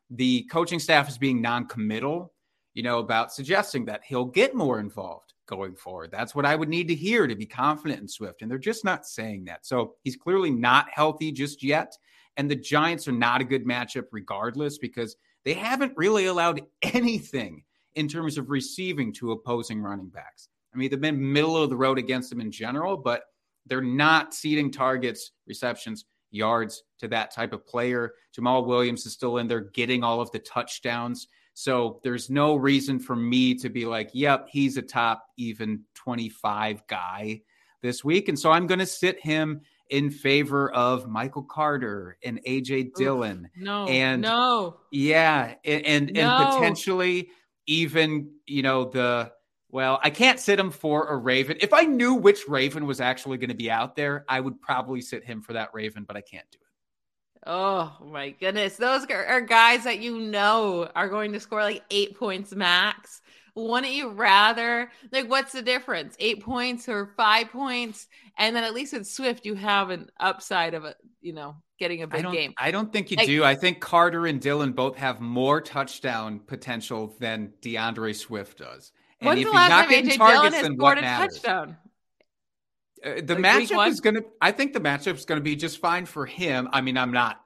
The 0.10 0.44
coaching 0.52 0.80
staff 0.80 1.08
is 1.08 1.18
being 1.18 1.42
non 1.42 1.68
committal, 1.68 2.34
you 2.74 2.84
know, 2.84 3.00
about 3.00 3.34
suggesting 3.34 3.86
that 3.86 4.02
he'll 4.06 4.26
get 4.26 4.54
more 4.54 4.80
involved 4.80 5.34
going 5.48 5.76
forward. 5.76 6.12
That's 6.12 6.36
what 6.36 6.46
I 6.46 6.56
would 6.56 6.70
need 6.70 6.90
to 6.90 6.96
hear 6.96 7.26
to 7.26 7.36
be 7.36 7.46
confident 7.46 8.02
in 8.02 8.08
Swift. 8.08 8.42
And 8.42 8.52
they're 8.52 8.58
just 8.58 8.84
not 8.84 9.08
saying 9.08 9.46
that. 9.46 9.66
So 9.66 9.96
he's 10.04 10.18
clearly 10.18 10.52
not 10.52 10.90
healthy 10.90 11.32
just 11.32 11.64
yet. 11.64 11.98
And 12.36 12.52
the 12.52 12.56
Giants 12.56 13.08
are 13.08 13.14
not 13.14 13.42
a 13.42 13.46
good 13.46 13.66
matchup 13.66 14.08
regardless 14.12 14.78
because 14.78 15.16
they 15.46 15.54
haven't 15.54 15.94
really 15.96 16.26
allowed 16.26 16.62
anything 16.82 17.64
in 17.98 18.08
terms 18.08 18.38
of 18.38 18.50
receiving 18.50 19.12
to 19.12 19.32
opposing 19.32 19.82
running 19.82 20.10
backs. 20.10 20.50
I 20.74 20.78
mean, 20.78 20.92
they've 20.92 21.02
been 21.02 21.34
middle 21.34 21.58
of 21.58 21.70
the 21.72 21.76
road 21.76 21.98
against 21.98 22.30
them 22.30 22.40
in 22.40 22.52
general, 22.52 22.96
but 22.96 23.24
they're 23.66 23.82
not 23.82 24.36
seeding 24.36 24.72
targets, 24.72 25.32
receptions, 25.48 26.06
yards 26.30 26.84
to 27.00 27.08
that 27.08 27.34
type 27.34 27.54
of 27.54 27.66
player. 27.66 28.14
Jamaal 28.38 28.68
Williams 28.68 29.06
is 29.08 29.14
still 29.14 29.38
in 29.38 29.48
there 29.48 29.62
getting 29.62 30.04
all 30.04 30.22
of 30.22 30.32
the 30.32 30.40
touchdowns. 30.40 31.28
So 31.56 32.00
there's 32.04 32.30
no 32.30 32.56
reason 32.56 33.00
for 33.00 33.16
me 33.16 33.56
to 33.56 33.70
be 33.70 33.86
like, 33.86 34.12
yep, 34.14 34.48
he's 34.48 34.78
a 34.78 34.84
top 34.84 35.26
even 35.38 35.82
25 35.96 36.86
guy 36.88 37.42
this 37.82 38.04
week. 38.04 38.30
And 38.30 38.38
so 38.38 38.52
I'm 38.52 38.68
going 38.68 38.80
to 38.80 38.86
sit 38.86 39.20
him 39.20 39.62
in 39.90 40.12
favor 40.12 40.72
of 40.72 41.08
Michael 41.08 41.44
Carter 41.44 42.18
and 42.24 42.40
AJ 42.46 42.94
Dillon. 42.94 43.50
no, 43.56 43.88
and 43.88 44.22
no, 44.22 44.78
yeah, 44.92 45.56
and 45.64 45.86
and, 45.86 46.14
no. 46.14 46.22
and 46.22 46.54
potentially 46.54 47.30
even 47.68 48.32
you 48.46 48.64
know 48.64 48.86
the 48.86 49.32
well, 49.70 50.00
I 50.02 50.10
can't 50.10 50.40
sit 50.40 50.60
him 50.60 50.72
for 50.72 51.08
a 51.08 51.18
Raven. 51.18 51.58
If 51.60 51.74
I 51.74 51.82
knew 51.82 52.14
which 52.14 52.48
Raven 52.48 52.86
was 52.86 53.02
actually 53.02 53.38
going 53.38 53.50
to 53.50 53.56
be 53.56 53.70
out 53.70 53.96
there, 53.96 54.24
I 54.30 54.40
would 54.40 54.62
probably 54.62 55.02
sit 55.02 55.26
him 55.26 55.42
for 55.42 55.54
that 55.54 55.70
Raven, 55.74 56.06
but 56.08 56.16
I 56.16 56.22
can't 56.22 56.50
do 56.52 56.58
it. 56.62 56.68
Oh 57.46 57.94
my 58.06 58.30
goodness. 58.30 58.78
Those 58.78 59.06
are 59.10 59.42
guys 59.42 59.84
that 59.84 60.00
you 60.00 60.20
know 60.20 60.90
are 60.96 61.10
going 61.10 61.34
to 61.34 61.40
score 61.40 61.62
like 61.62 61.84
eight 61.92 62.18
points 62.18 62.56
max. 62.56 63.22
Wouldn't 63.58 63.92
you 63.92 64.10
rather, 64.10 64.92
like, 65.12 65.28
what's 65.28 65.52
the 65.52 65.64
difference? 65.64 66.16
Eight 66.20 66.44
points 66.44 66.88
or 66.88 67.12
five 67.18 67.50
points? 67.50 68.08
And 68.38 68.56
then 68.56 68.64
at 68.64 68.76
least 68.76 68.94
with 68.94 69.08
Swift, 69.08 69.48
you 69.48 69.56
have 69.56 69.90
an 69.90 70.12
upside 70.20 70.76
of 70.76 70.86
a, 70.86 70.94
you 71.22 71.34
know, 71.34 71.56
getting 71.80 72.04
a 72.04 72.08
big 72.08 72.24
I 72.24 72.32
game. 72.32 72.54
I 72.56 72.70
don't 72.70 72.94
think 72.94 73.10
you 73.10 73.18
like, 73.18 73.26
do. 73.26 73.44
I 73.44 73.56
think 73.56 73.80
Carter 73.80 74.28
and 74.28 74.40
Dillon 74.40 74.74
both 74.74 74.96
have 74.98 75.20
more 75.22 75.60
touchdown 75.60 76.40
potential 76.40 77.16
than 77.20 77.54
D'Andre 77.62 78.14
Swift 78.14 78.60
does. 78.60 78.92
And 79.20 79.30
When's 79.30 79.44
the 79.44 79.52
last 79.52 79.72
time 79.72 79.90
AJ 79.90 80.18
Dillon 80.18 80.54
has 80.54 80.66
scored 80.76 80.98
a 81.00 81.02
touchdown? 81.02 81.78
Uh, 83.04 83.14
the 83.24 83.40
like 83.40 83.44
matchup 83.44 83.88
is 83.88 84.02
going 84.02 84.18
to, 84.18 84.26
I 84.40 84.52
think 84.52 84.74
the 84.74 84.82
matchup 84.82 85.16
is 85.16 85.26
going 85.26 85.40
to 85.40 85.44
be 85.44 85.56
just 85.56 85.80
fine 85.80 86.06
for 86.06 86.28
him. 86.28 86.70
I 86.72 86.82
mean, 86.82 86.96
I'm 86.96 87.12
not 87.12 87.42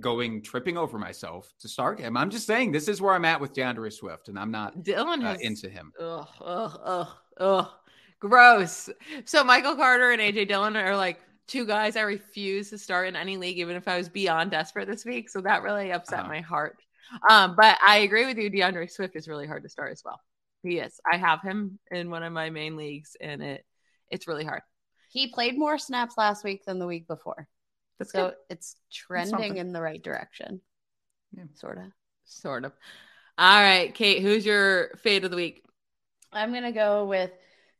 going 0.00 0.42
tripping 0.42 0.76
over 0.76 0.98
myself 0.98 1.52
to 1.60 1.68
start 1.68 1.98
him. 1.98 2.16
I'm 2.16 2.30
just 2.30 2.46
saying 2.46 2.72
this 2.72 2.88
is 2.88 3.00
where 3.00 3.14
I'm 3.14 3.24
at 3.24 3.40
with 3.40 3.54
D'Andre 3.54 3.90
Swift, 3.90 4.28
and 4.28 4.38
I'm 4.38 4.50
not 4.50 4.82
Dillon 4.82 5.24
uh, 5.24 5.36
into 5.40 5.68
him. 5.68 5.92
Ugh, 6.00 6.28
ugh, 6.40 6.80
ugh, 6.84 7.08
ugh. 7.38 7.68
Gross. 8.18 8.88
So 9.26 9.44
Michael 9.44 9.76
Carter 9.76 10.10
and 10.10 10.20
AJ 10.20 10.48
Dillon 10.48 10.76
are 10.76 10.96
like 10.96 11.20
two 11.46 11.66
guys 11.66 11.96
I 11.96 12.02
refuse 12.02 12.70
to 12.70 12.78
start 12.78 13.08
in 13.08 13.16
any 13.16 13.36
league, 13.36 13.58
even 13.58 13.76
if 13.76 13.86
I 13.88 13.98
was 13.98 14.08
beyond 14.08 14.50
desperate 14.50 14.88
this 14.88 15.04
week. 15.04 15.28
So 15.28 15.40
that 15.42 15.62
really 15.62 15.92
upset 15.92 16.20
uh-huh. 16.20 16.28
my 16.28 16.40
heart. 16.40 16.78
Um, 17.28 17.54
but 17.56 17.78
I 17.86 17.98
agree 17.98 18.26
with 18.26 18.38
you. 18.38 18.50
D'Andre 18.50 18.86
Swift 18.86 19.16
is 19.16 19.28
really 19.28 19.46
hard 19.46 19.62
to 19.62 19.68
start 19.68 19.92
as 19.92 20.02
well. 20.04 20.20
He 20.62 20.78
is. 20.78 20.98
I 21.10 21.16
have 21.18 21.42
him 21.42 21.78
in 21.90 22.10
one 22.10 22.22
of 22.22 22.32
my 22.32 22.50
main 22.50 22.76
leagues, 22.76 23.16
and 23.20 23.42
it 23.42 23.64
it's 24.10 24.26
really 24.26 24.44
hard. 24.44 24.62
He 25.10 25.28
played 25.28 25.58
more 25.58 25.78
snaps 25.78 26.16
last 26.18 26.44
week 26.44 26.64
than 26.64 26.78
the 26.78 26.86
week 26.86 27.06
before. 27.06 27.48
That's 27.98 28.12
so 28.12 28.28
good. 28.28 28.34
it's 28.50 28.76
trending 28.92 29.56
in 29.56 29.72
the 29.72 29.80
right 29.80 30.02
direction. 30.02 30.60
Yeah. 31.36 31.44
Sort 31.54 31.78
of. 31.78 31.84
Sort 32.24 32.64
of. 32.64 32.72
All 33.38 33.60
right, 33.60 33.94
Kate, 33.94 34.22
who's 34.22 34.46
your 34.46 34.90
fade 35.02 35.24
of 35.24 35.30
the 35.30 35.36
week? 35.36 35.62
I'm 36.32 36.52
going 36.52 36.62
to 36.62 36.72
go 36.72 37.04
with 37.04 37.30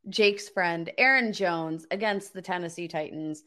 Jake's 0.09 0.49
friend, 0.49 0.91
Aaron 0.99 1.33
Jones, 1.33 1.87
against 1.91 2.33
the 2.33 2.43
Tennessee 2.43 2.89
Titans. 2.89 3.43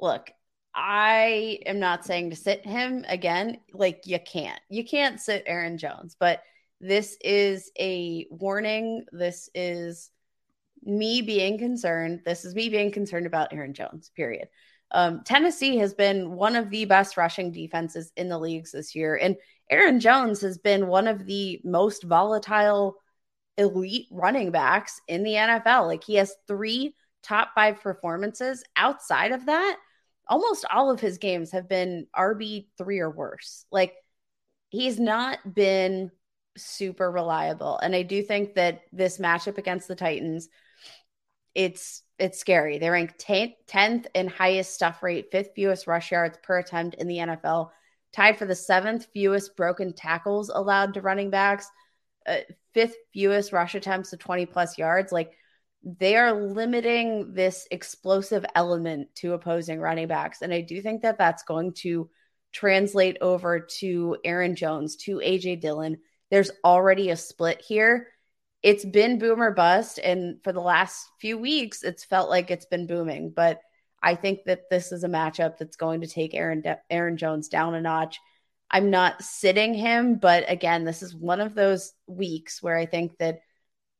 Look, 0.00 0.30
I 0.74 1.60
am 1.66 1.78
not 1.78 2.04
saying 2.04 2.30
to 2.30 2.36
sit 2.36 2.66
him 2.66 3.04
again. 3.08 3.58
Like, 3.72 4.06
you 4.06 4.18
can't. 4.18 4.60
You 4.68 4.84
can't 4.84 5.20
sit 5.20 5.44
Aaron 5.46 5.78
Jones, 5.78 6.16
but 6.18 6.42
this 6.80 7.16
is 7.22 7.70
a 7.78 8.26
warning. 8.30 9.04
This 9.12 9.48
is 9.54 10.10
me 10.82 11.22
being 11.22 11.58
concerned. 11.58 12.22
This 12.24 12.44
is 12.44 12.54
me 12.54 12.68
being 12.68 12.90
concerned 12.90 13.26
about 13.26 13.52
Aaron 13.52 13.74
Jones, 13.74 14.10
period. 14.16 14.48
Um, 14.92 15.22
Tennessee 15.24 15.78
has 15.78 15.94
been 15.94 16.32
one 16.32 16.54
of 16.54 16.70
the 16.70 16.84
best 16.84 17.16
rushing 17.16 17.50
defenses 17.50 18.12
in 18.16 18.28
the 18.28 18.38
leagues 18.38 18.72
this 18.72 18.94
year. 18.94 19.16
And 19.16 19.36
Aaron 19.70 20.00
Jones 20.00 20.40
has 20.42 20.58
been 20.58 20.86
one 20.86 21.08
of 21.08 21.26
the 21.26 21.60
most 21.64 22.02
volatile 22.02 22.96
elite 23.56 24.06
running 24.10 24.50
backs 24.50 25.00
in 25.08 25.22
the 25.22 25.32
NFL. 25.32 25.86
Like 25.86 26.04
he 26.04 26.16
has 26.16 26.34
three 26.46 26.94
top 27.22 27.50
five 27.54 27.80
performances. 27.80 28.62
Outside 28.76 29.32
of 29.32 29.46
that, 29.46 29.78
almost 30.28 30.64
all 30.70 30.90
of 30.90 31.00
his 31.00 31.18
games 31.18 31.52
have 31.52 31.68
been 31.68 32.06
RB3 32.16 32.98
or 33.00 33.10
worse. 33.10 33.64
Like 33.72 33.94
he's 34.70 34.98
not 34.98 35.38
been 35.54 36.10
super 36.56 37.10
reliable. 37.10 37.78
And 37.78 37.94
I 37.94 38.02
do 38.02 38.22
think 38.22 38.54
that 38.54 38.82
this 38.92 39.18
matchup 39.18 39.58
against 39.58 39.88
the 39.88 39.94
Titans, 39.94 40.48
it's 41.54 42.02
it's 42.22 42.38
scary. 42.38 42.78
They 42.78 42.88
rank 42.88 43.18
10th 43.18 44.06
in 44.14 44.28
highest 44.28 44.72
stuff 44.72 45.02
rate, 45.02 45.32
fifth 45.32 45.50
fewest 45.56 45.88
rush 45.88 46.12
yards 46.12 46.38
per 46.40 46.58
attempt 46.58 46.94
in 46.94 47.08
the 47.08 47.16
NFL, 47.16 47.70
tied 48.12 48.38
for 48.38 48.46
the 48.46 48.54
seventh 48.54 49.08
fewest 49.12 49.56
broken 49.56 49.92
tackles 49.92 50.48
allowed 50.48 50.94
to 50.94 51.00
running 51.00 51.30
backs, 51.30 51.68
uh, 52.28 52.36
fifth 52.74 52.94
fewest 53.12 53.52
rush 53.52 53.74
attempts 53.74 54.10
to 54.10 54.16
20 54.16 54.46
plus 54.46 54.78
yards. 54.78 55.10
Like 55.10 55.32
they 55.82 56.14
are 56.14 56.32
limiting 56.32 57.34
this 57.34 57.66
explosive 57.72 58.46
element 58.54 59.12
to 59.16 59.32
opposing 59.32 59.80
running 59.80 60.06
backs. 60.06 60.42
And 60.42 60.54
I 60.54 60.60
do 60.60 60.80
think 60.80 61.02
that 61.02 61.18
that's 61.18 61.42
going 61.42 61.72
to 61.78 62.08
translate 62.52 63.16
over 63.20 63.66
to 63.78 64.16
Aaron 64.24 64.54
Jones, 64.54 64.94
to 64.98 65.16
AJ 65.16 65.60
Dillon. 65.60 65.98
There's 66.30 66.52
already 66.64 67.10
a 67.10 67.16
split 67.16 67.60
here. 67.66 68.11
It's 68.62 68.84
been 68.84 69.18
boomer 69.18 69.50
bust. 69.50 69.98
And 70.02 70.42
for 70.44 70.52
the 70.52 70.60
last 70.60 71.06
few 71.20 71.38
weeks, 71.38 71.82
it's 71.82 72.04
felt 72.04 72.30
like 72.30 72.50
it's 72.50 72.66
been 72.66 72.86
booming. 72.86 73.30
But 73.30 73.60
I 74.02 74.14
think 74.14 74.44
that 74.46 74.70
this 74.70 74.92
is 74.92 75.04
a 75.04 75.08
matchup 75.08 75.58
that's 75.58 75.76
going 75.76 76.00
to 76.00 76.06
take 76.06 76.34
Aaron, 76.34 76.60
De- 76.60 76.80
Aaron 76.90 77.16
Jones 77.16 77.48
down 77.48 77.74
a 77.74 77.80
notch. 77.80 78.18
I'm 78.70 78.90
not 78.90 79.22
sitting 79.22 79.74
him, 79.74 80.16
but 80.16 80.44
again, 80.48 80.84
this 80.84 81.02
is 81.02 81.14
one 81.14 81.40
of 81.40 81.54
those 81.54 81.92
weeks 82.06 82.62
where 82.62 82.76
I 82.76 82.86
think 82.86 83.18
that 83.18 83.40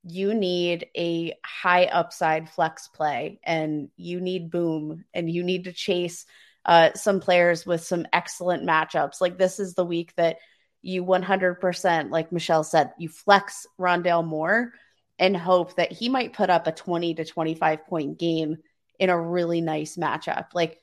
you 0.04 0.34
need 0.34 0.86
a 0.96 1.34
high 1.44 1.84
upside 1.84 2.50
flex 2.50 2.88
play 2.88 3.38
and 3.44 3.90
you 3.96 4.20
need 4.20 4.50
boom 4.50 5.04
and 5.14 5.30
you 5.30 5.44
need 5.44 5.64
to 5.64 5.72
chase 5.72 6.26
uh, 6.64 6.90
some 6.94 7.20
players 7.20 7.66
with 7.66 7.84
some 7.84 8.06
excellent 8.12 8.64
matchups. 8.64 9.20
Like 9.20 9.38
this 9.38 9.60
is 9.60 9.74
the 9.74 9.84
week 9.84 10.12
that 10.16 10.38
you 10.82 11.04
100%, 11.04 12.10
like 12.10 12.32
Michelle 12.32 12.64
said, 12.64 12.92
you 12.98 13.08
flex 13.08 13.66
Rondale 13.78 14.26
Moore 14.26 14.72
and 15.18 15.36
hope 15.36 15.76
that 15.76 15.92
he 15.92 16.08
might 16.08 16.32
put 16.32 16.50
up 16.50 16.66
a 16.66 16.72
20 16.72 17.14
to 17.14 17.24
25 17.24 17.86
point 17.86 18.18
game 18.18 18.58
in 18.98 19.10
a 19.10 19.20
really 19.20 19.60
nice 19.60 19.96
matchup. 19.96 20.46
Like 20.54 20.80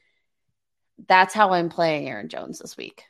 that's 1.08 1.34
how 1.34 1.52
I'm 1.52 1.70
playing 1.70 2.08
Aaron 2.08 2.30
Jones 2.30 2.60
this 2.60 2.78
week. 2.78 3.04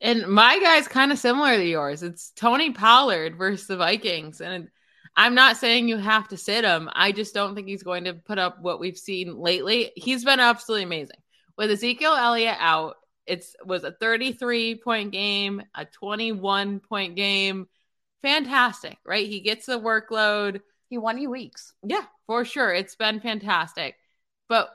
And 0.00 0.26
my 0.26 0.58
guy's 0.58 0.88
kind 0.88 1.12
of 1.12 1.18
similar 1.18 1.56
to 1.56 1.64
yours. 1.64 2.02
It's 2.02 2.30
Tony 2.36 2.72
Pollard 2.72 3.36
versus 3.36 3.66
the 3.66 3.76
Vikings. 3.76 4.40
And 4.40 4.68
I'm 5.16 5.34
not 5.34 5.56
saying 5.56 5.88
you 5.88 5.96
have 5.96 6.28
to 6.28 6.36
sit 6.36 6.64
him. 6.64 6.90
I 6.92 7.12
just 7.12 7.32
don't 7.32 7.54
think 7.54 7.68
he's 7.68 7.84
going 7.84 8.04
to 8.04 8.14
put 8.14 8.38
up 8.38 8.60
what 8.60 8.80
we've 8.80 8.98
seen 8.98 9.38
lately. 9.38 9.92
He's 9.94 10.24
been 10.24 10.40
absolutely 10.40 10.84
amazing. 10.84 11.18
With 11.56 11.70
Ezekiel 11.70 12.16
Elliott 12.16 12.56
out, 12.58 12.96
it 13.26 13.46
was 13.64 13.84
a 13.84 13.92
33 13.92 14.76
point 14.76 15.12
game, 15.12 15.62
a 15.74 15.84
21 15.84 16.80
point 16.80 17.16
game. 17.16 17.66
Fantastic, 18.22 18.98
right? 19.04 19.26
He 19.26 19.40
gets 19.40 19.66
the 19.66 19.78
workload. 19.78 20.60
He 20.88 20.98
won 20.98 21.18
you 21.18 21.30
weeks. 21.30 21.72
Yeah, 21.82 22.04
for 22.26 22.44
sure. 22.44 22.72
It's 22.72 22.96
been 22.96 23.20
fantastic. 23.20 23.96
But 24.48 24.70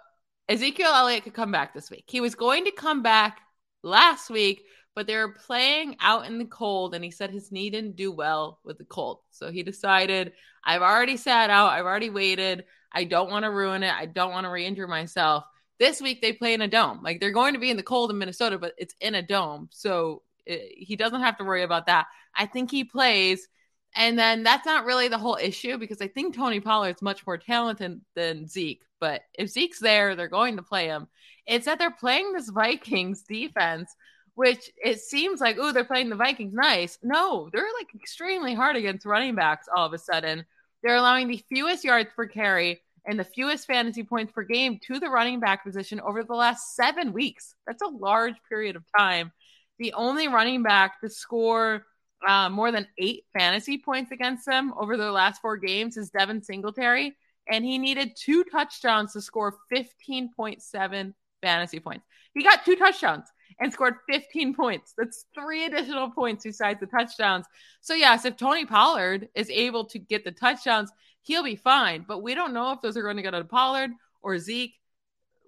Ezekiel 0.47 0.91
Elliott 0.93 1.23
could 1.23 1.33
come 1.33 1.51
back 1.51 1.73
this 1.73 1.89
week. 1.89 2.05
He 2.07 2.21
was 2.21 2.35
going 2.35 2.65
to 2.65 2.71
come 2.71 3.03
back 3.03 3.39
last 3.83 4.29
week, 4.29 4.63
but 4.95 5.07
they 5.07 5.15
were 5.15 5.33
playing 5.33 5.95
out 5.99 6.25
in 6.25 6.39
the 6.39 6.45
cold, 6.45 6.95
and 6.95 7.03
he 7.03 7.11
said 7.11 7.31
his 7.31 7.51
knee 7.51 7.69
didn't 7.69 7.95
do 7.95 8.11
well 8.11 8.59
with 8.63 8.77
the 8.77 8.85
cold. 8.85 9.19
So 9.29 9.51
he 9.51 9.63
decided, 9.63 10.33
I've 10.63 10.81
already 10.81 11.17
sat 11.17 11.49
out, 11.49 11.71
I've 11.71 11.85
already 11.85 12.09
waited. 12.09 12.65
I 12.91 13.03
don't 13.03 13.29
want 13.29 13.43
to 13.45 13.51
ruin 13.51 13.83
it. 13.83 13.93
I 13.93 14.07
don't 14.07 14.31
want 14.31 14.45
to 14.45 14.49
re 14.49 14.65
injure 14.65 14.87
myself. 14.87 15.45
This 15.79 16.01
week 16.01 16.21
they 16.21 16.33
play 16.33 16.53
in 16.53 16.61
a 16.61 16.67
dome. 16.67 17.01
Like 17.03 17.19
they're 17.19 17.31
going 17.31 17.53
to 17.53 17.59
be 17.59 17.71
in 17.71 17.77
the 17.77 17.83
cold 17.83 18.11
in 18.11 18.17
Minnesota, 18.17 18.57
but 18.57 18.73
it's 18.77 18.95
in 18.99 19.15
a 19.15 19.21
dome. 19.21 19.69
So 19.71 20.23
it, 20.45 20.61
eh, 20.61 20.73
he 20.77 20.95
doesn't 20.95 21.21
have 21.21 21.37
to 21.37 21.43
worry 21.43 21.63
about 21.63 21.87
that. 21.87 22.07
I 22.35 22.45
think 22.45 22.71
he 22.71 22.83
plays. 22.83 23.47
And 23.95 24.19
then 24.19 24.43
that's 24.43 24.65
not 24.65 24.85
really 24.85 25.07
the 25.07 25.17
whole 25.17 25.37
issue 25.41 25.77
because 25.77 26.01
I 26.01 26.07
think 26.07 26.35
Tony 26.35 26.59
Pollard's 26.59 27.01
much 27.01 27.25
more 27.25 27.37
talented 27.37 28.01
than 28.15 28.47
Zeke. 28.47 28.83
But 28.99 29.21
if 29.33 29.49
Zeke's 29.49 29.79
there, 29.79 30.15
they're 30.15 30.27
going 30.27 30.57
to 30.57 30.63
play 30.63 30.87
him. 30.87 31.07
It's 31.47 31.65
that 31.65 31.79
they're 31.79 31.89
playing 31.89 32.33
this 32.33 32.49
Vikings 32.49 33.23
defense 33.23 33.95
which 34.39 34.71
it 34.81 35.01
seems 35.01 35.41
like, 35.41 35.57
oh, 35.59 35.73
they're 35.73 35.83
playing 35.83 36.07
the 36.07 36.15
Vikings 36.15 36.53
nice. 36.53 36.97
No, 37.03 37.49
they're 37.51 37.67
like 37.77 37.93
extremely 37.93 38.53
hard 38.53 38.77
against 38.77 39.05
running 39.05 39.35
backs 39.35 39.67
all 39.75 39.85
of 39.85 39.91
a 39.91 39.97
sudden. 39.97 40.45
They're 40.81 40.95
allowing 40.95 41.27
the 41.27 41.43
fewest 41.49 41.83
yards 41.83 42.09
per 42.15 42.25
carry 42.25 42.79
and 43.09 43.19
the 43.19 43.23
fewest 43.23 43.65
fantasy 43.65 44.03
points 44.03 44.31
per 44.31 44.43
game 44.43 44.79
to 44.85 44.99
the 44.99 45.09
running 45.09 45.39
back 45.39 45.63
position 45.63 45.99
over 45.99 46.23
the 46.23 46.35
last 46.35 46.75
seven 46.75 47.11
weeks. 47.11 47.55
That's 47.65 47.81
a 47.81 47.87
large 47.87 48.35
period 48.47 48.75
of 48.75 48.83
time. 48.95 49.31
The 49.79 49.93
only 49.93 50.27
running 50.27 50.61
back 50.61 51.01
to 51.01 51.09
score 51.09 51.87
uh, 52.27 52.49
more 52.49 52.71
than 52.71 52.85
eight 52.99 53.23
fantasy 53.35 53.79
points 53.79 54.11
against 54.11 54.45
them 54.45 54.73
over 54.77 54.95
the 54.95 55.11
last 55.11 55.41
four 55.41 55.57
games 55.57 55.97
is 55.97 56.11
Devin 56.11 56.43
Singletary, 56.43 57.15
and 57.51 57.65
he 57.65 57.79
needed 57.79 58.11
two 58.15 58.43
touchdowns 58.43 59.13
to 59.13 59.21
score 59.21 59.57
15.7 59.73 61.13
fantasy 61.41 61.79
points. 61.79 62.05
He 62.35 62.43
got 62.43 62.63
two 62.63 62.75
touchdowns 62.75 63.25
and 63.59 63.73
scored 63.73 63.95
15 64.07 64.53
points. 64.53 64.93
That's 64.95 65.25
three 65.33 65.65
additional 65.65 66.11
points 66.11 66.43
besides 66.43 66.79
the 66.79 66.85
touchdowns. 66.85 67.47
So, 67.81 67.95
yes, 67.95 68.25
if 68.25 68.37
Tony 68.37 68.65
Pollard 68.65 69.29
is 69.33 69.49
able 69.49 69.85
to 69.85 69.97
get 69.97 70.23
the 70.23 70.31
touchdowns, 70.31 70.91
he'll 71.29 71.43
be 71.43 71.55
fine. 71.55 72.03
But 72.07 72.23
we 72.23 72.35
don't 72.35 72.53
know 72.53 72.71
if 72.73 72.81
those 72.81 72.97
are 72.97 73.03
going 73.03 73.17
to 73.17 73.23
go 73.23 73.31
to 73.31 73.43
Pollard 73.43 73.91
or 74.21 74.37
Zeke. 74.39 74.73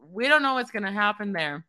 We 0.02 0.28
don't 0.28 0.44
know 0.44 0.54
what's 0.54 0.72
going 0.72 0.84
to 0.84 0.92
happen 0.92 1.34
there. 1.34 1.66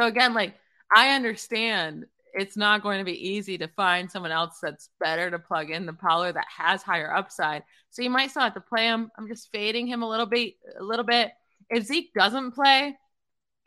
So, 0.00 0.06
again, 0.06 0.34
like, 0.34 0.54
I 0.94 1.10
understand 1.10 2.06
it's 2.32 2.56
not 2.56 2.82
going 2.82 2.98
to 2.98 3.04
be 3.04 3.28
easy 3.30 3.58
to 3.58 3.68
find 3.68 4.10
someone 4.10 4.30
else 4.30 4.60
that's 4.62 4.90
better 5.00 5.30
to 5.30 5.38
plug 5.38 5.70
in 5.70 5.86
the 5.86 5.92
Pollard 5.92 6.34
that 6.34 6.46
has 6.56 6.82
higher 6.82 7.12
upside. 7.12 7.64
So 7.90 8.02
you 8.02 8.10
might 8.10 8.30
still 8.30 8.42
have 8.42 8.54
to 8.54 8.60
play 8.60 8.84
him. 8.84 9.10
I'm 9.18 9.26
just 9.26 9.50
fading 9.50 9.88
him 9.88 10.02
a 10.02 10.08
little 10.08 10.26
bit, 10.26 10.54
a 10.78 10.82
little 10.84 11.04
bit. 11.04 11.32
If 11.68 11.86
Zeke 11.86 12.12
doesn't 12.14 12.52
play, 12.52 12.96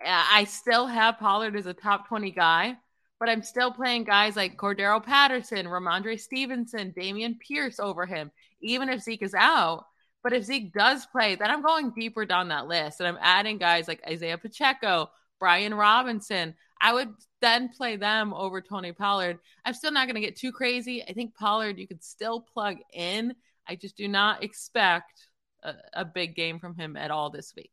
I 0.06 0.46
still 0.46 0.88
have 0.88 1.20
Pollard 1.20 1.56
as 1.56 1.66
a 1.66 1.74
top 1.74 2.08
20 2.08 2.32
guy, 2.32 2.78
but 3.20 3.30
I'm 3.30 3.44
still 3.44 3.72
playing 3.72 4.06
guys 4.06 4.36
like 4.36 4.58
Cordarrelle 4.58 5.04
Patterson, 5.04 5.66
Rhamondre 5.66 6.20
Stevenson, 6.20 6.94
Dameon 6.98 7.40
Pierce 7.40 7.80
over 7.80 8.06
him, 8.06 8.32
even 8.62 8.90
if 8.90 9.02
Zeke 9.02 9.24
is 9.24 9.34
out. 9.34 9.86
But 10.24 10.34
if 10.34 10.44
Zeke 10.44 10.72
does 10.72 11.06
play, 11.08 11.36
then 11.36 11.50
I'm 11.50 11.64
going 11.64 11.92
deeper 11.92 12.26
down 12.26 12.50
that 12.50 12.68
list 12.68 13.00
and 13.00 13.08
I'm 13.08 13.18
adding 13.22 13.58
guys 13.58 13.88
like 13.88 14.04
Isaiah 14.08 14.38
Pacheco, 14.38 15.10
Brian 15.40 15.74
Robinson. 15.74 16.54
I 16.80 16.94
would 16.94 17.14
then 17.42 17.70
play 17.70 17.96
them 17.96 18.34
over 18.34 18.62
Tony 18.62 18.92
Pollard. 18.92 19.40
I'm 19.66 19.74
still 19.74 19.92
not 19.92 20.08
going 20.08 20.16
to 20.16 20.22
get 20.22 20.36
too 20.36 20.52
crazy. 20.52 21.04
I 21.04 21.14
think 21.14 21.36
Pollard 21.36 21.80
you 21.80 21.88
could 21.88 22.04
still 22.04 22.40
plug 22.40 22.78
in. 22.94 23.36
I 23.68 23.76
just 23.76 23.98
do 23.98 24.08
not 24.08 24.44
expect 24.44 25.28
a, 25.64 25.74
a 25.94 26.06
big 26.06 26.36
game 26.36 26.60
from 26.60 26.76
him 26.76 26.96
at 26.96 27.12
all 27.12 27.30
this 27.30 27.54
week. 27.56 27.72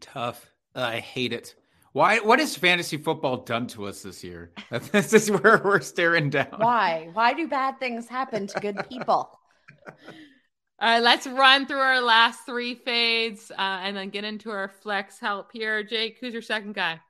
Tough. 0.00 0.48
I 0.74 1.00
hate 1.00 1.32
it. 1.32 1.54
Why? 1.98 2.20
What 2.20 2.38
has 2.38 2.54
fantasy 2.54 2.96
football 2.96 3.38
done 3.38 3.66
to 3.68 3.86
us 3.86 4.02
this 4.02 4.22
year? 4.22 4.52
this 4.92 5.12
is 5.12 5.32
where 5.32 5.60
we're 5.64 5.80
staring 5.80 6.30
down. 6.30 6.54
Why? 6.56 7.10
Why 7.12 7.34
do 7.34 7.48
bad 7.48 7.80
things 7.80 8.06
happen 8.06 8.46
to 8.46 8.60
good 8.60 8.88
people? 8.88 9.12
All 9.18 9.96
right, 10.80 11.00
let's 11.02 11.26
run 11.26 11.66
through 11.66 11.80
our 11.80 12.00
last 12.00 12.46
three 12.46 12.76
fades 12.76 13.50
uh, 13.50 13.80
and 13.82 13.96
then 13.96 14.10
get 14.10 14.22
into 14.22 14.48
our 14.52 14.68
flex 14.68 15.18
help 15.18 15.50
here. 15.52 15.82
Jake, 15.82 16.18
who's 16.20 16.32
your 16.32 16.40
second 16.40 16.76
guy? 16.76 17.00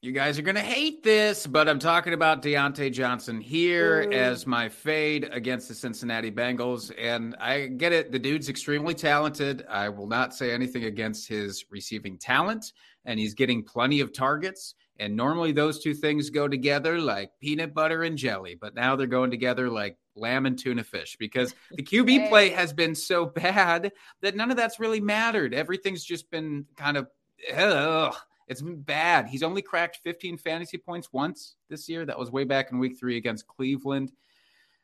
You 0.00 0.12
guys 0.12 0.38
are 0.38 0.42
going 0.42 0.54
to 0.54 0.62
hate 0.62 1.02
this, 1.02 1.44
but 1.44 1.68
I'm 1.68 1.80
talking 1.80 2.12
about 2.12 2.40
Diontae 2.40 2.92
Johnson 2.92 3.40
here 3.40 4.04
Ooh. 4.04 4.12
as 4.12 4.46
my 4.46 4.68
fade 4.68 5.28
against 5.32 5.66
the 5.68 5.74
Cincinnati 5.74 6.30
Bengals. 6.30 6.92
And 6.96 7.34
I 7.40 7.66
get 7.66 7.92
it. 7.92 8.12
The 8.12 8.18
dude's 8.18 8.48
extremely 8.48 8.94
talented. 8.94 9.66
I 9.68 9.88
will 9.88 10.06
not 10.06 10.34
say 10.34 10.52
anything 10.52 10.84
against 10.84 11.28
his 11.28 11.64
receiving 11.68 12.16
talent, 12.16 12.72
and 13.08 13.18
he's 13.18 13.34
getting 13.34 13.64
plenty 13.64 14.00
of 14.00 14.12
targets. 14.12 14.74
And 15.00 15.16
normally 15.16 15.52
those 15.52 15.80
two 15.80 15.94
things 15.94 16.30
go 16.30 16.46
together 16.46 17.00
like 17.00 17.30
peanut 17.40 17.72
butter 17.72 18.02
and 18.02 18.18
jelly, 18.18 18.54
but 18.54 18.74
now 18.74 18.96
they're 18.96 19.06
going 19.06 19.30
together 19.30 19.70
like 19.70 19.96
lamb 20.14 20.44
and 20.46 20.58
tuna 20.58 20.84
fish 20.84 21.16
because 21.18 21.54
the 21.70 21.82
QB 21.84 22.28
play 22.28 22.50
has 22.50 22.72
been 22.72 22.94
so 22.94 23.24
bad 23.34 23.92
that 24.20 24.36
none 24.36 24.50
of 24.50 24.56
that's 24.56 24.78
really 24.78 25.00
mattered. 25.00 25.54
Everything's 25.54 26.04
just 26.04 26.30
been 26.30 26.66
kind 26.76 26.96
of 26.96 27.08
ugh 27.56 28.14
it's 28.48 28.62
been 28.62 28.80
bad. 28.80 29.26
He's 29.26 29.42
only 29.42 29.62
cracked 29.62 29.98
15 30.02 30.38
fantasy 30.38 30.78
points 30.78 31.12
once 31.12 31.56
this 31.68 31.88
year. 31.88 32.06
That 32.06 32.18
was 32.18 32.30
way 32.30 32.44
back 32.44 32.72
in 32.72 32.78
week 32.78 32.98
three 32.98 33.18
against 33.18 33.46
Cleveland. 33.46 34.10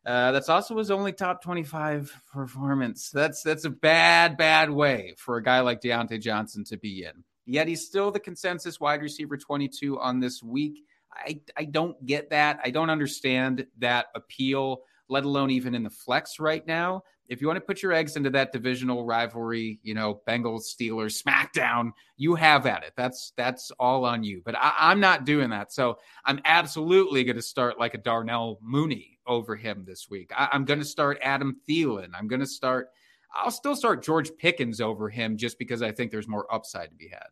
Uh, 0.04 0.32
that's 0.32 0.50
also 0.50 0.76
his 0.76 0.90
only 0.90 1.12
top 1.12 1.42
25 1.42 2.14
performance. 2.30 3.10
That's 3.10 3.42
that's 3.42 3.64
a 3.64 3.70
bad, 3.70 4.36
bad 4.36 4.70
way 4.70 5.14
for 5.16 5.38
a 5.38 5.42
guy 5.42 5.60
like 5.60 5.80
Diontae 5.80 6.20
Johnson 6.20 6.62
to 6.64 6.76
be 6.76 7.04
in. 7.04 7.24
Yet 7.46 7.68
he's 7.68 7.86
still 7.86 8.10
the 8.10 8.20
consensus 8.20 8.80
wide 8.80 9.02
receiver 9.02 9.36
22 9.36 9.98
on 9.98 10.20
this 10.20 10.42
week. 10.42 10.84
I, 11.14 11.40
I 11.56 11.64
don't 11.64 12.04
get 12.06 12.30
that. 12.30 12.60
I 12.64 12.70
don't 12.70 12.90
understand 12.90 13.66
that 13.78 14.06
appeal, 14.14 14.82
let 15.08 15.24
alone 15.24 15.50
even 15.50 15.74
in 15.74 15.82
the 15.82 15.90
flex 15.90 16.40
right 16.40 16.66
now. 16.66 17.02
if 17.28 17.40
you 17.40 17.46
want 17.46 17.56
to 17.56 17.60
put 17.64 17.82
your 17.82 17.92
eggs 17.92 18.16
into 18.16 18.30
that 18.30 18.52
divisional 18.52 19.04
rivalry, 19.04 19.78
you 19.82 19.94
know, 19.94 20.20
Bengals, 20.28 20.64
Steelers, 20.64 21.22
SmackDown, 21.22 21.92
you 22.16 22.34
have 22.34 22.66
at 22.66 22.82
it. 22.82 22.92
That's 22.96 23.32
that's 23.36 23.70
all 23.78 24.04
on 24.04 24.24
you. 24.24 24.42
But 24.44 24.56
I, 24.58 24.92
am 24.92 25.00
not 25.00 25.24
doing 25.24 25.50
that. 25.50 25.72
So 25.72 25.98
I'm 26.24 26.40
absolutely 26.44 27.24
going 27.24 27.36
to 27.36 27.42
start 27.42 27.78
like 27.78 27.94
a 27.94 27.98
Darnell 27.98 28.58
Mooney 28.62 29.18
over 29.26 29.56
him 29.56 29.84
this 29.86 30.08
week. 30.10 30.32
I, 30.36 30.48
I'm 30.52 30.64
going 30.64 30.80
to 30.80 30.84
start 30.84 31.18
Adam 31.22 31.56
Thielen. 31.68 32.10
I'm 32.14 32.28
going 32.28 32.40
to 32.40 32.46
start. 32.46 32.88
I'll 33.34 33.50
still 33.50 33.74
start 33.74 34.04
George 34.04 34.30
Pickens 34.36 34.80
over 34.80 35.08
him 35.08 35.36
just 35.36 35.58
because 35.58 35.82
I 35.82 35.90
think 35.92 36.10
there's 36.10 36.28
more 36.28 36.52
upside 36.52 36.90
to 36.90 36.96
be 36.96 37.08
had. 37.08 37.26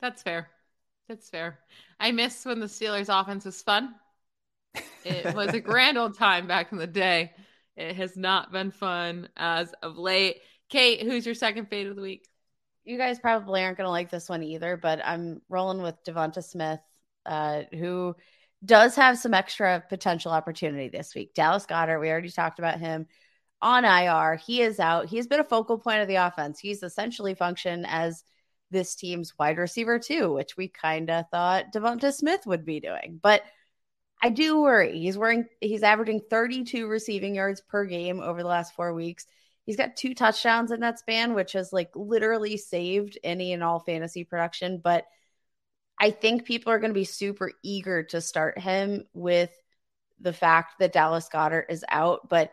That's 0.00 0.22
fair. 0.22 0.50
That's 1.08 1.28
fair. 1.28 1.58
I 1.98 2.12
miss 2.12 2.44
when 2.44 2.60
the 2.60 2.66
Steelers 2.66 3.08
offense 3.08 3.44
was 3.44 3.62
fun. 3.62 3.94
It 5.04 5.34
was 5.34 5.54
a 5.54 5.60
grand 5.60 5.96
old 5.96 6.18
time 6.18 6.46
back 6.46 6.72
in 6.72 6.78
the 6.78 6.86
day. 6.86 7.32
It 7.76 7.96
has 7.96 8.16
not 8.16 8.52
been 8.52 8.70
fun 8.70 9.28
as 9.36 9.72
of 9.82 9.96
late. 9.96 10.40
Kate, 10.68 11.02
who's 11.02 11.26
your 11.26 11.34
second 11.34 11.66
fade 11.66 11.86
of 11.86 11.96
the 11.96 12.02
week? 12.02 12.28
You 12.84 12.98
guys 12.98 13.18
probably 13.18 13.62
aren't 13.62 13.78
going 13.78 13.86
to 13.86 13.90
like 13.90 14.10
this 14.10 14.28
one 14.28 14.42
either, 14.42 14.76
but 14.76 15.00
I'm 15.04 15.40
rolling 15.48 15.82
with 15.82 16.04
Devonta 16.04 16.44
Smith, 16.44 16.80
uh, 17.24 17.62
who 17.72 18.14
does 18.64 18.94
have 18.96 19.18
some 19.18 19.34
extra 19.34 19.82
potential 19.88 20.32
opportunity 20.32 20.88
this 20.88 21.14
week. 21.14 21.34
Dallas 21.34 21.66
Goedert, 21.66 22.00
we 22.00 22.10
already 22.10 22.30
talked 22.30 22.58
about 22.58 22.78
him 22.78 23.06
on 23.64 23.84
IR. 23.84 24.36
He 24.36 24.60
is 24.60 24.78
out. 24.78 25.06
He's 25.06 25.26
been 25.26 25.40
a 25.40 25.44
focal 25.44 25.78
point 25.78 26.02
of 26.02 26.08
the 26.08 26.16
offense. 26.16 26.60
He's 26.60 26.82
essentially 26.82 27.34
functioned 27.34 27.86
as 27.88 28.22
this 28.70 28.94
team's 28.94 29.32
wide 29.38 29.58
receiver 29.58 29.98
too, 29.98 30.32
which 30.32 30.56
we 30.56 30.68
kind 30.68 31.10
of 31.10 31.24
thought 31.30 31.72
Devonta 31.72 32.12
Smith 32.12 32.46
would 32.46 32.64
be 32.64 32.80
doing. 32.80 33.18
But 33.22 33.42
I 34.22 34.28
do 34.28 34.60
worry. 34.60 34.98
He's 34.98 35.18
wearing 35.18 35.46
he's 35.60 35.82
averaging 35.82 36.22
32 36.28 36.86
receiving 36.86 37.34
yards 37.34 37.62
per 37.62 37.86
game 37.86 38.20
over 38.20 38.42
the 38.42 38.48
last 38.48 38.74
4 38.74 38.92
weeks. 38.92 39.26
He's 39.64 39.76
got 39.76 39.96
two 39.96 40.14
touchdowns 40.14 40.70
in 40.70 40.80
that 40.80 40.98
span, 40.98 41.34
which 41.34 41.52
has 41.52 41.72
like 41.72 41.90
literally 41.94 42.58
saved 42.58 43.18
any 43.24 43.54
and 43.54 43.64
all 43.64 43.80
fantasy 43.80 44.24
production, 44.24 44.78
but 44.82 45.06
I 45.98 46.10
think 46.10 46.44
people 46.44 46.72
are 46.72 46.78
going 46.78 46.90
to 46.90 46.98
be 46.98 47.04
super 47.04 47.52
eager 47.62 48.02
to 48.04 48.20
start 48.20 48.58
him 48.58 49.04
with 49.14 49.50
the 50.20 50.32
fact 50.32 50.80
that 50.80 50.92
Dallas 50.92 51.28
Goedert 51.32 51.66
is 51.70 51.84
out, 51.88 52.28
but 52.28 52.52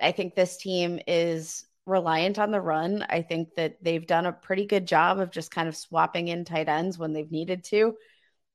I 0.00 0.12
think 0.12 0.34
this 0.34 0.56
team 0.56 1.00
is 1.06 1.64
reliant 1.86 2.38
on 2.38 2.50
the 2.50 2.60
run. 2.60 3.04
I 3.08 3.22
think 3.22 3.54
that 3.56 3.82
they've 3.82 4.06
done 4.06 4.26
a 4.26 4.32
pretty 4.32 4.66
good 4.66 4.86
job 4.86 5.18
of 5.18 5.30
just 5.30 5.50
kind 5.50 5.68
of 5.68 5.76
swapping 5.76 6.28
in 6.28 6.44
tight 6.44 6.68
ends 6.68 6.98
when 6.98 7.12
they've 7.12 7.30
needed 7.30 7.64
to. 7.64 7.96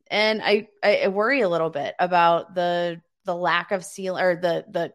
And 0.09 0.41
I, 0.43 0.67
I 0.84 1.07
worry 1.07 1.41
a 1.41 1.49
little 1.49 1.69
bit 1.69 1.95
about 1.99 2.53
the 2.55 3.01
the 3.26 3.36
lack 3.36 3.71
of 3.71 3.86
seal 3.86 4.17
or 4.17 4.36
the 4.36 4.65
the 4.69 4.93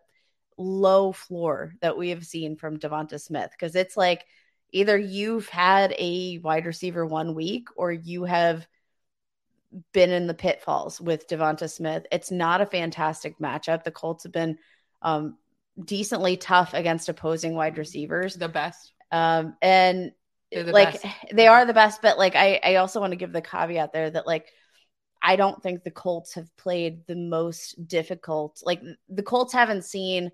low 0.59 1.13
floor 1.13 1.73
that 1.81 1.97
we 1.97 2.11
have 2.11 2.25
seen 2.25 2.57
from 2.57 2.79
Devonta 2.79 3.21
Smith 3.21 3.51
because 3.53 3.75
it's 3.75 3.97
like 3.97 4.25
either 4.71 4.99
you've 4.99 5.49
had 5.49 5.95
a 5.99 6.39
wide 6.39 6.67
receiver 6.67 7.07
one 7.07 7.35
week 7.35 7.69
or 7.77 7.93
you 7.93 8.25
have 8.25 8.67
been 9.93 10.11
in 10.11 10.27
the 10.27 10.35
pitfalls 10.35 11.01
with 11.01 11.29
Devonta 11.29 11.71
Smith. 11.71 12.07
It's 12.11 12.31
not 12.31 12.61
a 12.61 12.67
fantastic 12.67 13.39
matchup. 13.39 13.85
The 13.85 13.91
Colts 13.91 14.25
have 14.25 14.33
been 14.33 14.59
um, 15.03 15.37
decently 15.83 16.37
tough 16.37 16.75
against 16.75 17.09
opposing 17.09 17.55
wide 17.55 17.79
receivers. 17.79 18.35
The 18.35 18.49
best. 18.49 18.93
Um, 19.11 19.57
and 19.63 20.13
the 20.53 20.65
like 20.65 21.03
best. 21.03 21.07
they 21.33 21.47
are 21.47 21.65
the 21.65 21.75
best, 21.75 22.03
but 22.03 22.19
like 22.19 22.35
I, 22.35 22.61
I 22.63 22.77
also 22.77 23.01
want 23.01 23.13
to 23.13 23.17
give 23.17 23.33
the 23.33 23.43
caveat 23.43 23.93
there 23.93 24.11
that 24.11 24.27
like 24.27 24.47
I 25.23 25.37
don't 25.37 25.63
think 25.63 25.83
the 25.83 25.91
Colts 25.91 26.35
have 26.35 26.55
played 26.57 27.07
the 27.07 27.17
most 27.17 27.87
difficult. 27.87 28.63
Like 28.65 28.83
the 29.09 29.23
Colts 29.23 29.53
haven't 29.53 29.85
seen 29.85 30.31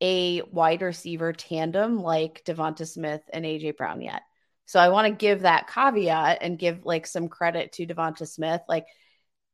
a 0.00 0.42
wide 0.42 0.82
receiver 0.82 1.32
tandem 1.32 1.98
like 1.98 2.44
Devonta 2.44 2.86
Smith 2.86 3.22
and 3.32 3.44
AJ 3.44 3.76
Brown 3.76 4.02
yet. 4.02 4.22
So 4.66 4.80
I 4.80 4.88
want 4.88 5.06
to 5.06 5.12
give 5.12 5.42
that 5.42 5.68
caveat 5.68 6.38
and 6.40 6.58
give 6.58 6.84
like 6.84 7.06
some 7.06 7.28
credit 7.28 7.72
to 7.72 7.86
Devonta 7.86 8.26
Smith. 8.26 8.60
Like, 8.68 8.86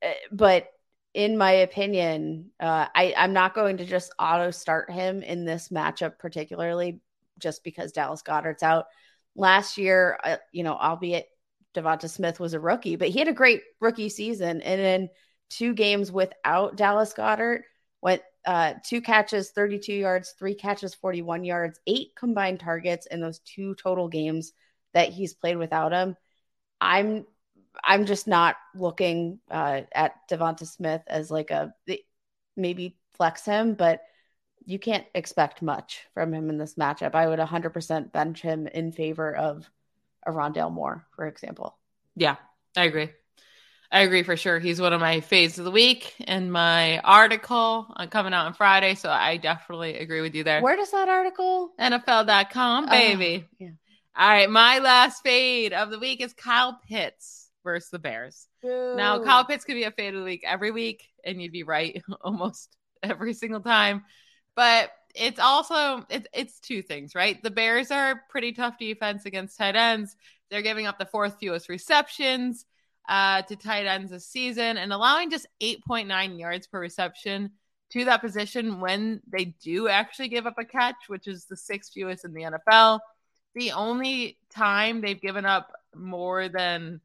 eh, 0.01 0.14
but 0.33 0.66
in 1.15 1.37
my 1.37 1.53
opinion, 1.53 2.51
uh, 2.59 2.87
I, 2.95 3.15
I'm 3.17 3.33
not 3.33 3.55
going 3.55 3.77
to 3.79 3.85
just 3.85 4.15
auto 4.19 4.51
start 4.51 4.91
him 4.91 5.23
in 5.23 5.45
this 5.45 5.69
matchup, 5.69 6.19
particularly 6.19 7.01
just 7.39 7.63
because 7.65 7.93
Dallas 7.93 8.23
Goedert's 8.23 8.63
out. 8.63 8.87
Last 9.35 9.79
year, 9.79 10.19
uh, 10.25 10.37
you 10.53 10.63
know, 10.63 10.75
albeit 10.75 11.27
Devonta 11.75 12.09
Smith 12.09 12.41
was 12.41 12.55
a 12.55 12.61
rookie, 12.61 12.97
but 12.97 13.09
he 13.09 13.19
had 13.19 13.29
a 13.29 13.33
great 13.33 13.63
rookie 13.81 14.09
season. 14.09 14.63
And 14.63 14.81
in 14.81 15.09
two 15.51 15.75
games 15.75 16.11
without 16.11 16.77
Dallas 16.77 17.13
Goedert, 17.13 17.63
went 18.01 18.23
uh, 18.45 18.75
two 18.85 19.01
catches, 19.01 19.51
32 19.51 19.93
yards, 19.93 20.35
three 20.39 20.55
catches, 20.55 20.95
41 20.95 21.45
yards, 21.45 21.79
eight 21.87 22.09
combined 22.17 22.61
targets 22.61 23.07
in 23.07 23.21
those 23.21 23.39
two 23.41 23.75
total 23.77 24.09
games 24.09 24.53
that 24.95 25.11
he's 25.11 25.35
played 25.35 25.57
without 25.57 25.93
him. 25.93 26.17
I'm 26.81 27.27
I'm 27.83 28.07
just 28.07 28.27
not 28.27 28.57
looking 28.75 29.39
uh, 29.51 29.83
at 29.95 30.29
Devonta 30.29 30.66
Smith 30.66 31.03
as 31.07 31.31
like 31.31 31.51
a 31.51 31.75
maybe 32.57 32.97
flex 33.14 33.45
him, 33.45 33.75
but 33.75 34.03
you 34.64 34.79
can't 34.79 35.07
expect 35.14 35.62
much 35.62 36.07
from 36.14 36.33
him 36.33 36.51
in 36.51 36.59
this 36.59 36.75
matchup. 36.75 37.14
I 37.14 37.27
would 37.27 37.39
100% 37.39 38.12
bench 38.12 38.43
him 38.43 38.66
in 38.66 38.93
favor 38.93 39.35
of 39.35 39.68
a 40.25 40.31
Rondale 40.31 40.73
Moore, 40.73 41.07
for 41.16 41.27
example. 41.27 41.77
Yeah, 42.14 42.37
I 42.77 42.85
agree. 42.85 43.11
I 43.91 44.01
agree 44.01 44.23
for 44.23 44.37
sure. 44.37 44.59
He's 44.59 44.81
one 44.81 44.95
of 44.95 45.01
my 45.01 45.20
faves 45.20 45.59
of 45.59 45.64
the 45.64 45.70
week 45.70 46.14
in 46.20 46.51
my 46.51 46.99
article 47.01 47.95
coming 48.11 48.33
out 48.33 48.47
on 48.47 48.55
Friday. 48.55 48.95
So 48.95 49.11
I 49.11 49.37
definitely 49.37 49.99
agree 49.99 50.23
with 50.23 50.35
you 50.35 50.45
there. 50.45 50.62
Where 50.62 50.77
does 50.77 50.93
that 50.93 51.09
article? 51.09 51.73
NFL.com, 51.79 52.89
baby. 52.89 53.45
Uh, 53.53 53.57
yeah. 53.59 53.68
All 54.16 54.29
right. 54.29 54.49
My 54.49 54.79
last 54.79 55.23
fade 55.23 55.75
of 55.75 55.91
the 55.91 55.99
week 55.99 56.23
is 56.23 56.33
Kyle 56.33 56.81
Pitts 56.89 57.41
versus 57.63 57.91
the 57.91 57.99
Bears. 57.99 58.49
Now, 58.97 59.23
Kyle 59.23 59.45
Pitts 59.45 59.65
could 59.65 59.75
be 59.75 59.85
a 59.85 59.91
fade 59.91 60.15
of 60.15 60.21
the 60.21 60.25
week 60.25 60.45
every 60.47 60.71
week, 60.71 61.09
and 61.25 61.41
you'd 61.41 61.53
be 61.53 61.63
right 61.63 62.03
almost 62.21 62.77
every 63.03 63.35
single 63.35 63.61
time. 63.61 64.05
But 64.55 64.91
it's 65.15 65.41
also 65.41 66.05
it's 66.09 66.27
it's 66.33 66.61
two 66.61 66.83
things, 66.83 67.15
right? 67.15 67.43
The 67.43 67.51
Bears 67.51 67.91
are 67.91 68.23
pretty 68.31 68.53
tough 68.53 68.79
defense 68.79 69.27
against 69.27 69.59
tight 69.59 69.77
ends. 69.77 70.17
They're 70.51 70.63
giving 70.63 70.87
up 70.87 70.99
the 70.99 71.07
fourth 71.07 71.37
fewest 71.41 71.69
receptions 71.69 72.67
uh, 73.09 73.43
to 73.43 73.57
tight 73.57 73.87
ends 73.87 74.11
this 74.11 74.27
season 74.27 74.77
and 74.77 74.93
allowing 74.93 75.31
just 75.31 75.47
8.9 75.61 76.39
yards 76.39 76.67
per 76.67 76.79
reception 76.79 77.51
to 77.91 78.05
that 78.07 78.21
position 78.21 78.81
when 78.81 79.21
they 79.31 79.47
do 79.63 79.89
actually 79.89 80.29
give 80.29 80.47
up 80.47 80.59
a 80.59 80.65
catch, 80.65 81.09
which 81.09 81.27
is 81.27 81.45
the 81.45 81.57
sixth 81.57 81.93
fewest 81.93 82.25
in 82.25 82.33
the 82.33 82.43
NFL. 82.43 83.01
The 83.55 83.73
only 83.73 84.39
time 84.51 85.01
they've 85.01 85.21
given 85.21 85.45
up 85.45 85.73
more 85.95 86.49
than 86.49 87.01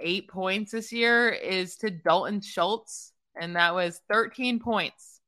eight 0.00 0.28
points 0.28 0.72
this 0.72 0.92
year 0.92 1.28
is 1.28 1.76
to 1.76 1.90
Dalton 1.90 2.40
Schultz, 2.40 3.12
and 3.40 3.56
that 3.56 3.74
was 3.74 4.00
13 4.10 4.60
points. 4.60 5.20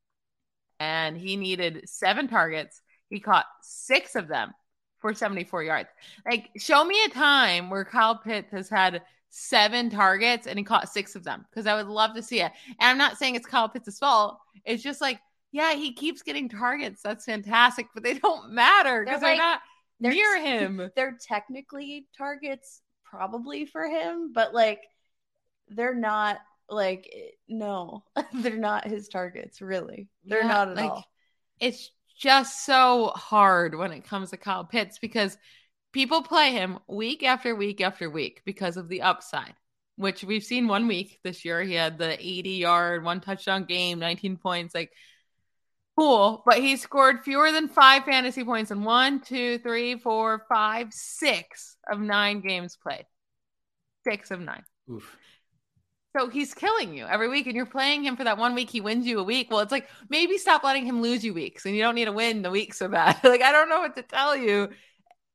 And 0.79 1.17
he 1.17 1.37
needed 1.37 1.89
seven 1.89 2.29
targets. 2.29 2.81
He 3.09 3.21
caught 3.21 3.47
six 3.63 4.17
of 4.17 4.29
them 4.29 4.53
for 5.01 5.13
74 5.15 5.63
yards. 5.65 5.89
Like, 6.29 6.51
show 6.57 6.85
me 6.85 6.97
a 7.05 7.11
time 7.11 7.71
where 7.71 7.85
Kyle 7.85 8.17
Pitts 8.17 8.51
has 8.53 8.69
had 8.69 9.03
seven 9.31 9.91
targets 9.91 10.47
and 10.47 10.59
he 10.59 10.65
caught 10.65 10.89
six 10.89 11.15
of 11.15 11.25
them 11.25 11.47
because 11.51 11.67
I 11.67 11.77
would 11.77 11.87
love 11.87 12.15
to 12.15 12.23
see 12.23 12.41
it. 12.41 12.53
And 12.69 12.91
I'm 12.91 12.99
not 12.99 13.19
saying 13.19 13.35
it's 13.35 13.47
Kyle 13.47 13.69
Pitts' 13.69 13.99
fault. 13.99 14.39
It's 14.65 14.83
just 14.83 15.01
like, 15.01 15.21
yeah, 15.53 15.75
he 15.75 15.93
keeps 15.93 16.23
getting 16.23 16.49
targets. 16.49 17.03
That's 17.03 17.25
fantastic, 17.25 17.87
but 17.95 18.03
they 18.03 18.15
don't 18.15 18.53
matter 18.53 19.05
because 19.05 19.21
they're, 19.21 19.31
like, 19.31 19.39
they're, 19.39 19.47
not 19.47 19.61
they're 20.01 20.13
near 20.13 20.41
him. 20.41 20.91
They're 20.97 21.19
technically 21.21 22.07
targets 22.17 22.81
probably 23.11 23.67
for 23.67 23.87
him, 23.87 24.33
but 24.33 24.55
like 24.55 24.81
they're 25.69 25.95
not 25.95 26.39
like 26.69 27.13
no, 27.49 28.05
they're 28.35 28.57
not 28.57 28.87
his 28.87 29.09
targets, 29.09 29.61
really. 29.61 30.09
They're 30.25 30.41
yeah, 30.41 30.49
not 30.49 30.69
at 30.69 30.77
like, 30.77 30.91
all. 30.91 31.05
It's 31.59 31.91
just 32.19 32.65
so 32.65 33.13
hard 33.17 33.75
when 33.75 33.93
it 33.93 34.05
comes 34.05 34.31
to 34.31 34.37
Kyle 34.37 34.65
Pitts 34.65 34.99
because 34.99 35.37
people 35.93 36.23
play 36.23 36.53
him 36.53 36.79
week 36.87 37.23
after 37.23 37.55
week 37.55 37.81
after 37.81 38.09
week 38.09 38.43
because 38.45 38.77
of 38.77 38.89
the 38.89 39.03
upside, 39.03 39.55
which 39.97 40.23
we've 40.23 40.45
seen 40.45 40.69
one 40.69 40.87
week 40.87 41.19
this 41.25 41.45
year. 41.45 41.63
He 41.63 41.75
had 41.75 41.99
the 41.99 42.17
80 42.21 42.51
yard, 42.51 43.05
one 43.05 43.21
touchdown 43.21 43.65
game, 43.65 43.99
19 43.99 44.37
points. 44.37 44.75
Like, 44.75 44.93
cool. 46.01 46.43
But 46.47 46.59
he 46.59 46.77
scored 46.77 47.25
fewer 47.25 47.53
than 47.53 47.69
five 47.69 48.05
fantasy 48.05 48.43
points 48.43 48.71
in 48.71 48.85
one, 48.85 49.21
two, 49.21 49.59
three, 49.59 49.99
four, 49.99 50.47
five, 50.49 50.93
six 50.93 51.77
of 51.91 52.01
nine 52.01 52.41
games 52.41 52.79
played. 52.83 53.05
Six 54.09 54.31
of 54.31 54.41
nine. 54.41 54.65
Oof. 54.91 55.17
So 56.17 56.29
he's 56.29 56.55
killing 56.55 56.97
you 56.97 57.05
every 57.05 57.29
week, 57.29 57.47
and 57.47 57.55
you're 57.55 57.67
playing 57.67 58.03
him 58.03 58.17
for 58.17 58.25
that 58.25 58.39
one 58.39 58.55
week. 58.55 58.71
He 58.71 58.81
wins 58.81 59.07
you 59.07 59.21
a 59.21 59.25
week. 59.25 59.49
Well, 59.51 59.61
it's 59.61 59.71
like 59.71 59.89
maybe 60.09 60.39
stop 60.39 60.65
letting 60.65 60.87
him 60.87 61.03
lose 61.03 61.23
you 61.23 61.35
weeks, 61.35 61.67
and 61.67 61.77
you 61.77 61.83
don't 61.83 61.95
need 61.95 62.07
to 62.07 62.13
win 62.13 62.43
the 62.43 62.51
week 62.51 62.75
so 62.75 62.89
bad. 62.89 63.23
like 63.23 63.43
I 63.43 63.53
don't 63.53 63.69
know 63.69 63.81
what 63.81 63.95
to 63.97 64.03
tell 64.03 64.35
you. 64.35 64.71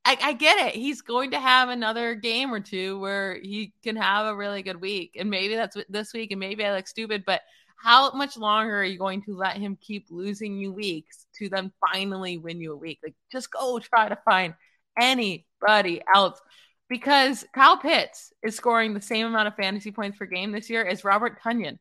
I, 0.07 0.17
I, 0.21 0.33
get 0.33 0.67
it. 0.67 0.75
He's 0.75 1.01
going 1.01 1.31
to 1.31 1.39
have 1.39 1.69
another 1.69 2.13
game 2.13 2.53
or 2.53 2.59
two 2.59 2.99
where 2.99 3.39
he 3.41 3.73
can 3.83 3.95
have 3.95 4.27
a 4.27 4.35
really 4.35 4.61
good 4.63 4.81
week, 4.81 5.15
and 5.17 5.29
maybe 5.29 5.55
that's 5.55 5.77
this 5.89 6.13
week, 6.13 6.31
and 6.31 6.39
maybe 6.39 6.65
I 6.65 6.75
look 6.75 6.87
stupid, 6.87 7.23
but 7.25 7.41
how 7.85 8.11
much 8.13 8.35
longer 8.35 8.79
are 8.79 8.83
you 8.83 8.97
going 8.97 9.21
to 9.21 9.37
let 9.37 9.57
him 9.57 9.77
keep 9.79 10.07
losing 10.09 10.57
you 10.57 10.73
weeks 10.73 11.27
to 11.37 11.47
then 11.49 11.71
finally 11.87 12.39
win 12.39 12.59
you 12.59 12.73
a 12.73 12.75
week? 12.75 12.97
Like, 13.03 13.13
just 13.31 13.51
go 13.51 13.77
try 13.77 14.09
to 14.09 14.17
find 14.25 14.55
anybody 14.99 16.01
else 16.15 16.41
because 16.89 17.45
Kyle 17.53 17.77
Pitts 17.77 18.33
is 18.41 18.55
scoring 18.55 18.95
the 18.95 19.01
same 19.01 19.27
amount 19.27 19.49
of 19.49 19.55
fantasy 19.55 19.91
points 19.91 20.17
per 20.17 20.25
game 20.25 20.51
this 20.51 20.67
year 20.67 20.83
as 20.83 21.03
Robert 21.03 21.39
Tonyan, 21.43 21.77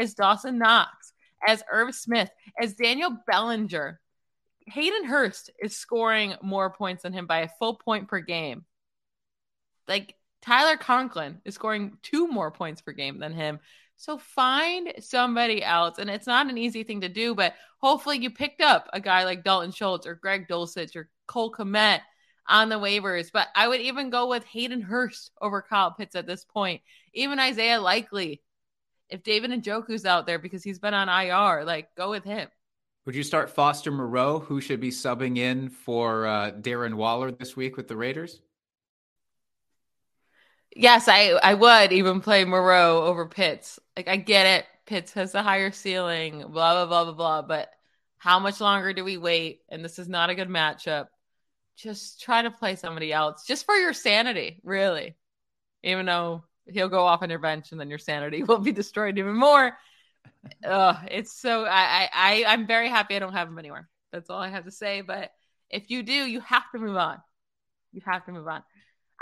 as 0.00 0.14
Dawson 0.14 0.58
Knox, 0.58 1.12
as 1.44 1.64
Irv 1.72 1.92
Smith, 1.92 2.30
as 2.62 2.74
Daniel 2.74 3.18
Bellinger. 3.26 3.98
Hayden 4.68 5.06
Hurst 5.06 5.50
is 5.60 5.76
scoring 5.76 6.34
more 6.40 6.70
points 6.70 7.02
than 7.02 7.12
him 7.12 7.26
by 7.26 7.40
a 7.40 7.50
full 7.58 7.74
point 7.74 8.06
per 8.06 8.20
game. 8.20 8.64
Like 9.88 10.14
Tyler 10.40 10.76
Conklin 10.76 11.40
is 11.44 11.56
scoring 11.56 11.98
two 12.04 12.28
more 12.28 12.52
points 12.52 12.80
per 12.80 12.92
game 12.92 13.18
than 13.18 13.32
him. 13.32 13.58
So 13.98 14.16
find 14.16 14.92
somebody 15.00 15.62
else. 15.62 15.98
And 15.98 16.08
it's 16.08 16.26
not 16.26 16.48
an 16.48 16.56
easy 16.56 16.84
thing 16.84 17.00
to 17.00 17.08
do, 17.08 17.34
but 17.34 17.54
hopefully 17.78 18.18
you 18.18 18.30
picked 18.30 18.62
up 18.62 18.88
a 18.92 19.00
guy 19.00 19.24
like 19.24 19.42
Dalton 19.42 19.72
Schultz 19.72 20.06
or 20.06 20.14
Greg 20.14 20.46
Dulcich 20.48 20.94
or 20.94 21.10
Cole 21.26 21.52
Kmet 21.52 22.00
on 22.46 22.68
the 22.68 22.76
waivers. 22.76 23.30
But 23.32 23.48
I 23.56 23.66
would 23.66 23.80
even 23.80 24.08
go 24.08 24.28
with 24.28 24.44
Hayden 24.44 24.80
Hurst 24.80 25.32
over 25.40 25.60
Kyle 25.60 25.90
Pitts 25.90 26.14
at 26.14 26.28
this 26.28 26.44
point. 26.44 26.80
Even 27.12 27.40
Isaiah 27.40 27.80
Likely. 27.80 28.40
If 29.10 29.24
David 29.24 29.50
and 29.50 29.64
Njoku's 29.64 30.04
out 30.04 30.26
there 30.26 30.38
because 30.38 30.62
he's 30.62 30.78
been 30.78 30.94
on 30.94 31.08
IR, 31.08 31.64
like 31.64 31.88
go 31.96 32.10
with 32.10 32.24
him. 32.24 32.48
Would 33.04 33.16
you 33.16 33.22
start 33.24 33.50
Foster 33.50 33.90
Moreau, 33.90 34.38
who 34.38 34.60
should 34.60 34.80
be 34.80 34.90
subbing 34.90 35.38
in 35.38 35.70
for 35.70 36.26
uh, 36.26 36.52
Darren 36.52 36.94
Waller 36.94 37.32
this 37.32 37.56
week 37.56 37.76
with 37.76 37.88
the 37.88 37.96
Raiders? 37.96 38.42
Yes, 40.78 41.08
I 41.08 41.30
I 41.42 41.54
would 41.54 41.92
even 41.92 42.20
play 42.20 42.44
Moreau 42.44 43.02
over 43.02 43.26
Pitts. 43.26 43.80
Like 43.96 44.06
I 44.06 44.14
get 44.16 44.46
it, 44.46 44.66
Pitts 44.86 45.12
has 45.14 45.34
a 45.34 45.42
higher 45.42 45.72
ceiling, 45.72 46.38
blah 46.38 46.86
blah 46.86 46.86
blah 46.86 47.04
blah 47.04 47.14
blah. 47.14 47.42
But 47.42 47.72
how 48.16 48.38
much 48.38 48.60
longer 48.60 48.92
do 48.92 49.02
we 49.02 49.16
wait? 49.16 49.62
And 49.68 49.84
this 49.84 49.98
is 49.98 50.08
not 50.08 50.30
a 50.30 50.36
good 50.36 50.48
matchup. 50.48 51.08
Just 51.76 52.20
try 52.20 52.42
to 52.42 52.52
play 52.52 52.76
somebody 52.76 53.12
else, 53.12 53.44
just 53.44 53.66
for 53.66 53.74
your 53.74 53.92
sanity, 53.92 54.60
really. 54.62 55.16
Even 55.82 56.06
though 56.06 56.44
he'll 56.68 56.88
go 56.88 57.04
off 57.06 57.22
on 57.22 57.30
your 57.30 57.40
bench, 57.40 57.72
and 57.72 57.80
then 57.80 57.90
your 57.90 57.98
sanity 57.98 58.42
will 58.44 58.58
be 58.58 58.70
destroyed 58.72 59.18
even 59.18 59.34
more. 59.34 59.76
Ugh, 60.64 60.96
it's 61.10 61.32
so 61.40 61.64
I, 61.64 62.08
I 62.12 62.44
I'm 62.46 62.68
very 62.68 62.88
happy 62.88 63.16
I 63.16 63.18
don't 63.18 63.32
have 63.32 63.48
him 63.48 63.58
anywhere. 63.58 63.88
That's 64.12 64.30
all 64.30 64.38
I 64.40 64.48
have 64.48 64.64
to 64.66 64.70
say. 64.70 65.00
But 65.00 65.32
if 65.70 65.90
you 65.90 66.04
do, 66.04 66.12
you 66.12 66.38
have 66.40 66.70
to 66.70 66.78
move 66.78 66.96
on. 66.96 67.18
You 67.92 68.00
have 68.06 68.24
to 68.26 68.32
move 68.32 68.46
on. 68.46 68.62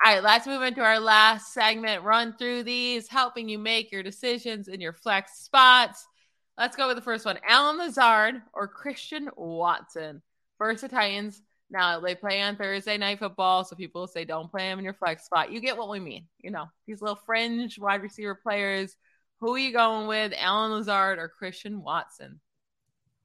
All 0.04 0.12
right, 0.12 0.22
let's 0.22 0.46
move 0.46 0.62
into 0.62 0.82
our 0.82 1.00
last 1.00 1.52
segment. 1.54 2.02
Run 2.02 2.34
through 2.36 2.64
these, 2.64 3.08
helping 3.08 3.48
you 3.48 3.58
make 3.58 3.90
your 3.90 4.02
decisions 4.02 4.68
in 4.68 4.80
your 4.80 4.92
flex 4.92 5.38
spots. 5.40 6.06
Let's 6.58 6.76
go 6.76 6.86
with 6.86 6.96
the 6.96 7.02
first 7.02 7.24
one 7.24 7.38
Allen 7.46 7.78
Lazard 7.78 8.42
or 8.52 8.68
Christian 8.68 9.30
Watson. 9.36 10.22
First, 10.58 10.82
the 10.82 10.88
Titans. 10.88 11.42
Now, 11.70 11.98
they 11.98 12.14
play 12.14 12.40
on 12.42 12.56
Thursday 12.56 12.96
night 12.96 13.18
football, 13.18 13.64
so 13.64 13.74
people 13.74 14.06
say 14.06 14.24
don't 14.24 14.50
play 14.50 14.68
them 14.68 14.78
in 14.78 14.84
your 14.84 14.94
flex 14.94 15.24
spot. 15.24 15.50
You 15.50 15.60
get 15.60 15.76
what 15.76 15.88
we 15.88 15.98
mean. 15.98 16.26
You 16.38 16.52
know, 16.52 16.66
these 16.86 17.00
little 17.00 17.18
fringe 17.26 17.78
wide 17.78 18.02
receiver 18.02 18.36
players. 18.36 18.96
Who 19.40 19.54
are 19.54 19.58
you 19.58 19.72
going 19.72 20.06
with, 20.06 20.32
Allen 20.36 20.72
Lazard 20.72 21.18
or 21.18 21.28
Christian 21.28 21.82
Watson? 21.82 22.40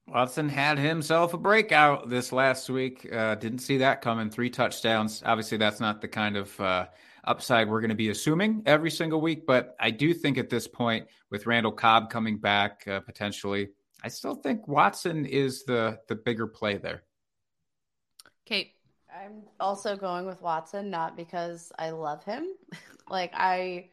Watson 0.06 0.48
had 0.48 0.78
himself 0.78 1.32
a 1.32 1.38
breakout 1.38 2.08
this 2.08 2.32
last 2.32 2.68
week. 2.68 3.08
Uh, 3.12 3.34
didn't 3.36 3.60
see 3.60 3.78
that 3.78 4.02
coming. 4.02 4.30
Three 4.30 4.50
touchdowns. 4.50 5.22
Obviously, 5.24 5.58
that's 5.58 5.80
not 5.80 6.00
the 6.00 6.08
kind 6.08 6.36
of 6.36 6.60
uh, 6.60 6.86
upside 7.24 7.68
we're 7.68 7.80
going 7.80 7.90
to 7.90 7.94
be 7.94 8.10
assuming 8.10 8.62
every 8.66 8.90
single 8.90 9.20
week. 9.20 9.46
But 9.46 9.76
I 9.78 9.90
do 9.90 10.12
think 10.12 10.38
at 10.38 10.50
this 10.50 10.66
point, 10.66 11.06
with 11.30 11.46
Randall 11.46 11.72
Cobb 11.72 12.10
coming 12.10 12.38
back 12.38 12.86
uh, 12.88 13.00
potentially, 13.00 13.70
I 14.02 14.08
still 14.08 14.34
think 14.34 14.66
Watson 14.66 15.24
is 15.24 15.64
the 15.64 15.98
the 16.08 16.16
bigger 16.16 16.46
play 16.46 16.76
there. 16.76 17.04
Kate, 18.44 18.72
I'm 19.14 19.44
also 19.60 19.96
going 19.96 20.26
with 20.26 20.42
Watson, 20.42 20.90
not 20.90 21.16
because 21.16 21.72
I 21.78 21.90
love 21.90 22.24
him. 22.24 22.48
like 23.08 23.30
I 23.34 23.90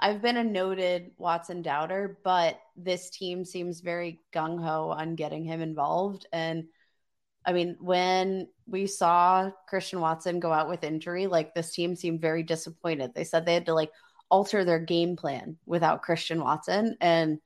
I've 0.00 0.22
been 0.22 0.38
a 0.38 0.44
noted 0.44 1.12
Watson 1.18 1.60
doubter, 1.60 2.18
but 2.24 2.58
this 2.74 3.10
team 3.10 3.44
seems 3.44 3.80
very 3.80 4.20
gung 4.32 4.62
ho 4.62 4.90
on 4.90 5.14
getting 5.14 5.44
him 5.44 5.60
involved. 5.60 6.26
And 6.32 6.64
I 7.44 7.52
mean, 7.52 7.76
when 7.80 8.48
we 8.66 8.86
saw 8.86 9.50
Christian 9.68 10.00
Watson 10.00 10.40
go 10.40 10.52
out 10.52 10.68
with 10.68 10.84
injury, 10.84 11.26
like 11.26 11.54
this 11.54 11.72
team 11.72 11.94
seemed 11.94 12.20
very 12.20 12.42
disappointed. 12.42 13.12
They 13.14 13.24
said 13.24 13.44
they 13.44 13.54
had 13.54 13.66
to 13.66 13.74
like 13.74 13.92
alter 14.30 14.64
their 14.64 14.78
game 14.78 15.16
plan 15.16 15.58
without 15.66 16.02
Christian 16.02 16.40
Watson. 16.40 16.96
And 17.00 17.38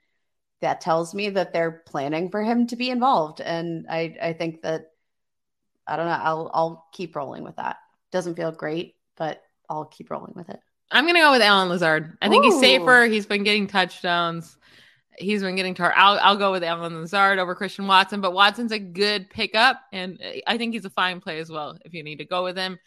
that 0.61 0.81
tells 0.81 1.13
me 1.13 1.31
that 1.31 1.53
they're 1.53 1.83
planning 1.87 2.31
for 2.31 2.43
him 2.43 2.69
to 2.69 2.77
be 2.77 2.91
involved. 2.91 3.41
And 3.41 3.87
I, 3.89 4.17
I 4.23 4.33
think 4.33 4.63
that 4.63 4.93
I 5.87 5.97
don't 5.97 6.07
know, 6.07 6.13
I'll 6.13 6.51
I'll 6.55 6.89
keep 6.93 7.17
rolling 7.17 7.45
with 7.45 7.57
that. 7.57 7.77
Doesn't 8.13 8.37
feel 8.37 8.53
great, 8.53 8.95
but 9.17 9.43
I'll 9.69 9.85
keep 9.85 10.11
rolling 10.11 10.35
with 10.35 10.49
it. 10.49 10.61
I'm 10.95 11.07
gonna 11.07 11.19
go 11.19 11.33
with 11.33 11.43
Allen 11.43 11.69
Lazard. 11.69 12.17
I 12.23 12.29
think 12.29 12.45
Ooh. 12.45 12.51
he's 12.51 12.61
safer. 12.61 13.07
He's 13.07 13.27
been 13.27 13.43
getting 13.43 13.67
touchdowns. 13.67 14.57
He's 15.19 15.43
been 15.43 15.57
getting 15.57 15.75
tar. 15.75 15.93
I'll 15.97 16.19
I'll 16.21 16.37
go 16.37 16.53
with 16.53 16.63
Allen 16.63 17.01
Lazard 17.01 17.41
over 17.41 17.57
Christian 17.57 17.89
Watson, 17.89 18.21
but 18.21 18.33
Watson's 18.33 18.71
a 18.71 18.79
good 18.79 19.29
pickup, 19.29 19.81
and 19.93 20.21
I 20.47 20.57
think 20.57 20.73
he's 20.73 20.85
a 20.85 20.91
fine 20.91 21.21
play 21.21 21.41
as 21.41 21.51
well. 21.51 21.77
If 21.85 21.95
you 21.95 22.05
need 22.05 22.19
to 22.19 22.25
go 22.25 22.45
with 22.45 22.57
him, 22.57 22.79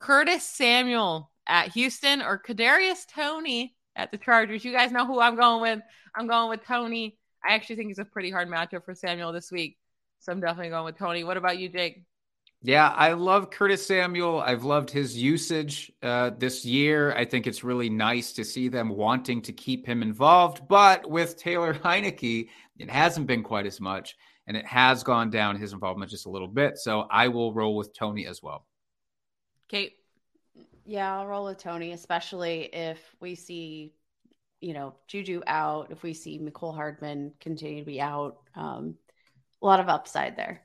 Curtis 0.00 0.44
Samuel 0.44 1.30
at 1.46 1.72
Houston 1.72 2.20
or 2.20 2.38
Kadarius 2.38 3.06
Toney 3.06 3.74
at 3.94 4.10
the 4.10 4.18
Chargers. 4.18 4.64
You 4.64 4.72
guys 4.72 4.92
know 4.92 5.06
who 5.06 5.20
I'm 5.20 5.36
going 5.36 5.62
with. 5.62 5.82
I'm 6.14 6.26
going 6.26 6.50
with 6.50 6.64
Toney. 6.64 7.18
I 7.42 7.54
actually 7.54 7.76
think 7.76 7.90
it's 7.90 7.98
a 7.98 8.04
pretty 8.04 8.30
hard 8.30 8.48
matchup 8.48 8.84
for 8.84 8.94
Samuel 8.94 9.32
this 9.32 9.50
week, 9.50 9.78
so 10.20 10.30
I'm 10.30 10.40
definitely 10.40 10.70
going 10.70 10.84
with 10.84 10.98
Toney. 10.98 11.24
What 11.24 11.38
about 11.38 11.58
you, 11.58 11.70
Jake? 11.70 12.02
Yeah, 12.62 12.88
I 12.88 13.12
love 13.12 13.50
Curtis 13.50 13.86
Samuel. 13.86 14.40
I've 14.40 14.64
loved 14.64 14.90
his 14.90 15.16
usage 15.16 15.92
uh, 16.02 16.30
this 16.36 16.64
year. 16.64 17.14
I 17.14 17.24
think 17.24 17.46
it's 17.46 17.62
really 17.62 17.90
nice 17.90 18.32
to 18.32 18.44
see 18.44 18.68
them 18.68 18.88
wanting 18.88 19.42
to 19.42 19.52
keep 19.52 19.86
him 19.86 20.02
involved. 20.02 20.66
But 20.66 21.08
with 21.08 21.36
Taylor 21.36 21.74
Heinicke, 21.84 22.48
it 22.78 22.90
hasn't 22.90 23.26
been 23.26 23.42
quite 23.42 23.66
as 23.66 23.80
much, 23.80 24.16
and 24.46 24.56
it 24.56 24.66
has 24.66 25.02
gone 25.04 25.30
down 25.30 25.56
his 25.56 25.72
involvement 25.72 26.10
just 26.10 26.26
a 26.26 26.30
little 26.30 26.48
bit. 26.48 26.78
So 26.78 27.06
I 27.10 27.28
will 27.28 27.52
roll 27.52 27.76
with 27.76 27.94
Toney 27.96 28.26
as 28.26 28.42
well. 28.42 28.66
Kate. 29.68 29.92
Yeah, 30.84 31.18
I'll 31.18 31.26
roll 31.26 31.44
with 31.44 31.58
Toney, 31.58 31.92
especially 31.92 32.62
if 32.72 32.98
we 33.20 33.34
see, 33.34 33.92
you 34.60 34.72
know, 34.72 34.94
Juju 35.08 35.42
out, 35.46 35.90
if 35.90 36.02
we 36.02 36.14
see 36.14 36.38
Mecole 36.38 36.74
Hardman 36.74 37.32
continue 37.40 37.80
to 37.80 37.86
be 37.86 38.00
out. 38.00 38.38
Um, 38.54 38.94
a 39.62 39.66
lot 39.66 39.80
of 39.80 39.88
upside 39.88 40.36
there. 40.36 40.62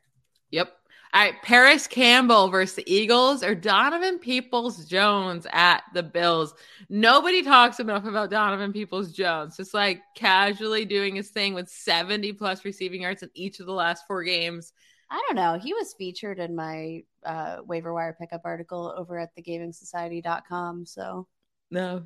Yep. 0.51 0.71
All 1.13 1.21
right, 1.21 1.41
Parris 1.41 1.87
Campbell 1.87 2.47
versus 2.47 2.75
the 2.75 2.89
Eagles 2.89 3.43
or 3.43 3.53
Donovan 3.53 4.17
Peoples 4.17 4.85
Jones 4.85 5.45
at 5.51 5.83
the 5.93 6.03
Bills. 6.03 6.53
Nobody 6.87 7.43
talks 7.43 7.81
enough 7.81 8.05
about 8.05 8.29
Donovan 8.29 8.71
Peoples 8.71 9.11
Jones, 9.11 9.57
just 9.57 9.73
like 9.73 10.01
casually 10.15 10.85
doing 10.85 11.17
his 11.17 11.29
thing 11.29 11.53
with 11.53 11.67
70 11.67 12.31
plus 12.33 12.63
receiving 12.63 13.01
yards 13.01 13.23
in 13.23 13.29
each 13.33 13.59
of 13.59 13.65
the 13.65 13.73
last 13.73 14.07
four 14.07 14.23
games. 14.23 14.71
I 15.09 15.21
don't 15.27 15.35
know. 15.35 15.59
He 15.61 15.73
was 15.73 15.93
featured 15.97 16.39
in 16.39 16.55
my 16.55 17.03
uh, 17.25 17.57
waiver 17.65 17.93
wire 17.93 18.15
pickup 18.17 18.41
article 18.45 18.93
over 18.97 19.19
at 19.19 19.35
thegamingsociety.com. 19.35 20.85
So, 20.85 21.27
no, 21.69 22.03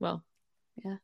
well, 0.00 0.24
yeah, 0.84 0.96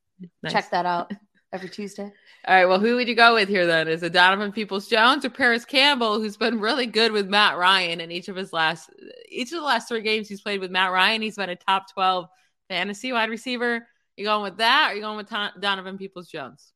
nice. 0.42 0.52
check 0.52 0.70
that 0.70 0.86
out. 0.86 1.12
every 1.55 1.70
Tuesday. 1.70 2.12
All 2.46 2.55
right. 2.55 2.66
Well, 2.66 2.80
who 2.80 2.96
would 2.96 3.09
you 3.09 3.14
go 3.14 3.34
with 3.34 3.48
here 3.48 3.66
then? 3.66 3.88
Is 3.88 4.02
it 4.02 4.12
Donovan 4.12 4.52
Peoples 4.52 4.88
Jones 4.88 5.24
or 5.24 5.30
Parris 5.30 5.64
Campbell, 5.64 6.20
who's 6.20 6.36
been 6.36 6.61
really 6.61 6.84
good 6.84 7.12
with 7.12 7.28
Matt 7.28 7.57
Ryan 7.57 8.00
in 8.00 8.11
each 8.11 8.28
of 8.28 8.36
his 8.36 8.52
last 8.52 8.90
each 9.30 9.52
of 9.52 9.59
the 9.61 9.64
last 9.64 9.88
three 9.88 10.02
games 10.02 10.28
he's 10.28 10.42
played 10.42 10.61
with 10.61 10.70
Matt 10.70 10.92
Ryan? 10.92 11.22
He's 11.22 11.36
been 11.36 11.48
a 11.48 11.57
top 11.57 11.90
twelve 11.90 12.26
fantasy 12.68 13.12
wide 13.12 13.30
receiver. 13.30 13.86
You 14.16 14.24
going 14.26 14.42
with 14.42 14.59
that, 14.59 14.90
or 14.90 14.94
you 14.94 15.00
going 15.00 15.16
with 15.16 15.30
Donovan 15.61 15.96
Peoples 15.96 16.28
Jones? 16.28 16.72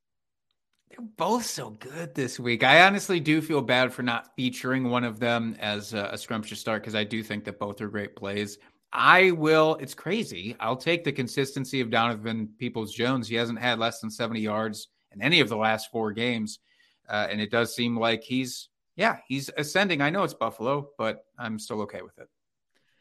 They're 0.91 1.07
both 1.18 1.45
so 1.45 1.70
good 1.70 2.14
this 2.14 2.41
week. 2.41 2.64
I 2.64 2.87
honestly 2.87 3.20
do 3.20 3.43
feel 3.43 3.61
bad 3.61 3.93
for 3.93 4.03
not 4.03 4.35
featuring 4.37 4.89
one 4.89 5.05
of 5.05 5.20
them 5.20 5.55
as 5.61 5.93
a, 5.93 6.11
a 6.12 6.18
scrumptious 6.18 6.61
start 6.61 6.83
because 6.83 6.95
I 6.95 7.05
do 7.05 7.22
think 7.22 7.45
that 7.45 7.59
both 7.59 7.81
are 7.83 7.89
great 7.89 8.16
plays. 8.16 8.59
I 8.93 9.32
will. 9.32 9.76
It's 9.80 9.95
crazy. 9.95 10.57
I'll 10.61 10.76
take 10.76 11.05
the 11.05 11.12
consistency 11.12 11.80
of 11.80 11.91
Donovan 11.91 12.49
Peoples 12.59 12.93
Jones. 12.93 13.28
He 13.28 13.34
hasn't 13.34 13.59
had 13.59 13.78
less 13.78 14.01
than 14.01 14.11
70 14.11 14.41
yards 14.41 14.89
in 15.12 15.22
any 15.22 15.41
of 15.41 15.49
the 15.49 15.57
last 15.57 15.91
four 15.91 16.12
games. 16.12 16.61
Uh, 17.09 17.26
and 17.30 17.41
it 17.41 17.51
does 17.51 17.74
seem 17.74 17.99
like 17.99 18.22
he's, 18.22 18.68
yeah, 18.97 19.18
he's 19.26 19.51
ascending. 19.57 20.01
I 20.01 20.11
know 20.11 20.24
it's 20.24 20.34
Buffalo, 20.34 20.91
but 20.99 21.24
I'm 21.39 21.59
still 21.59 21.82
okay 21.82 22.03
with 22.03 22.18
it. 22.18 22.28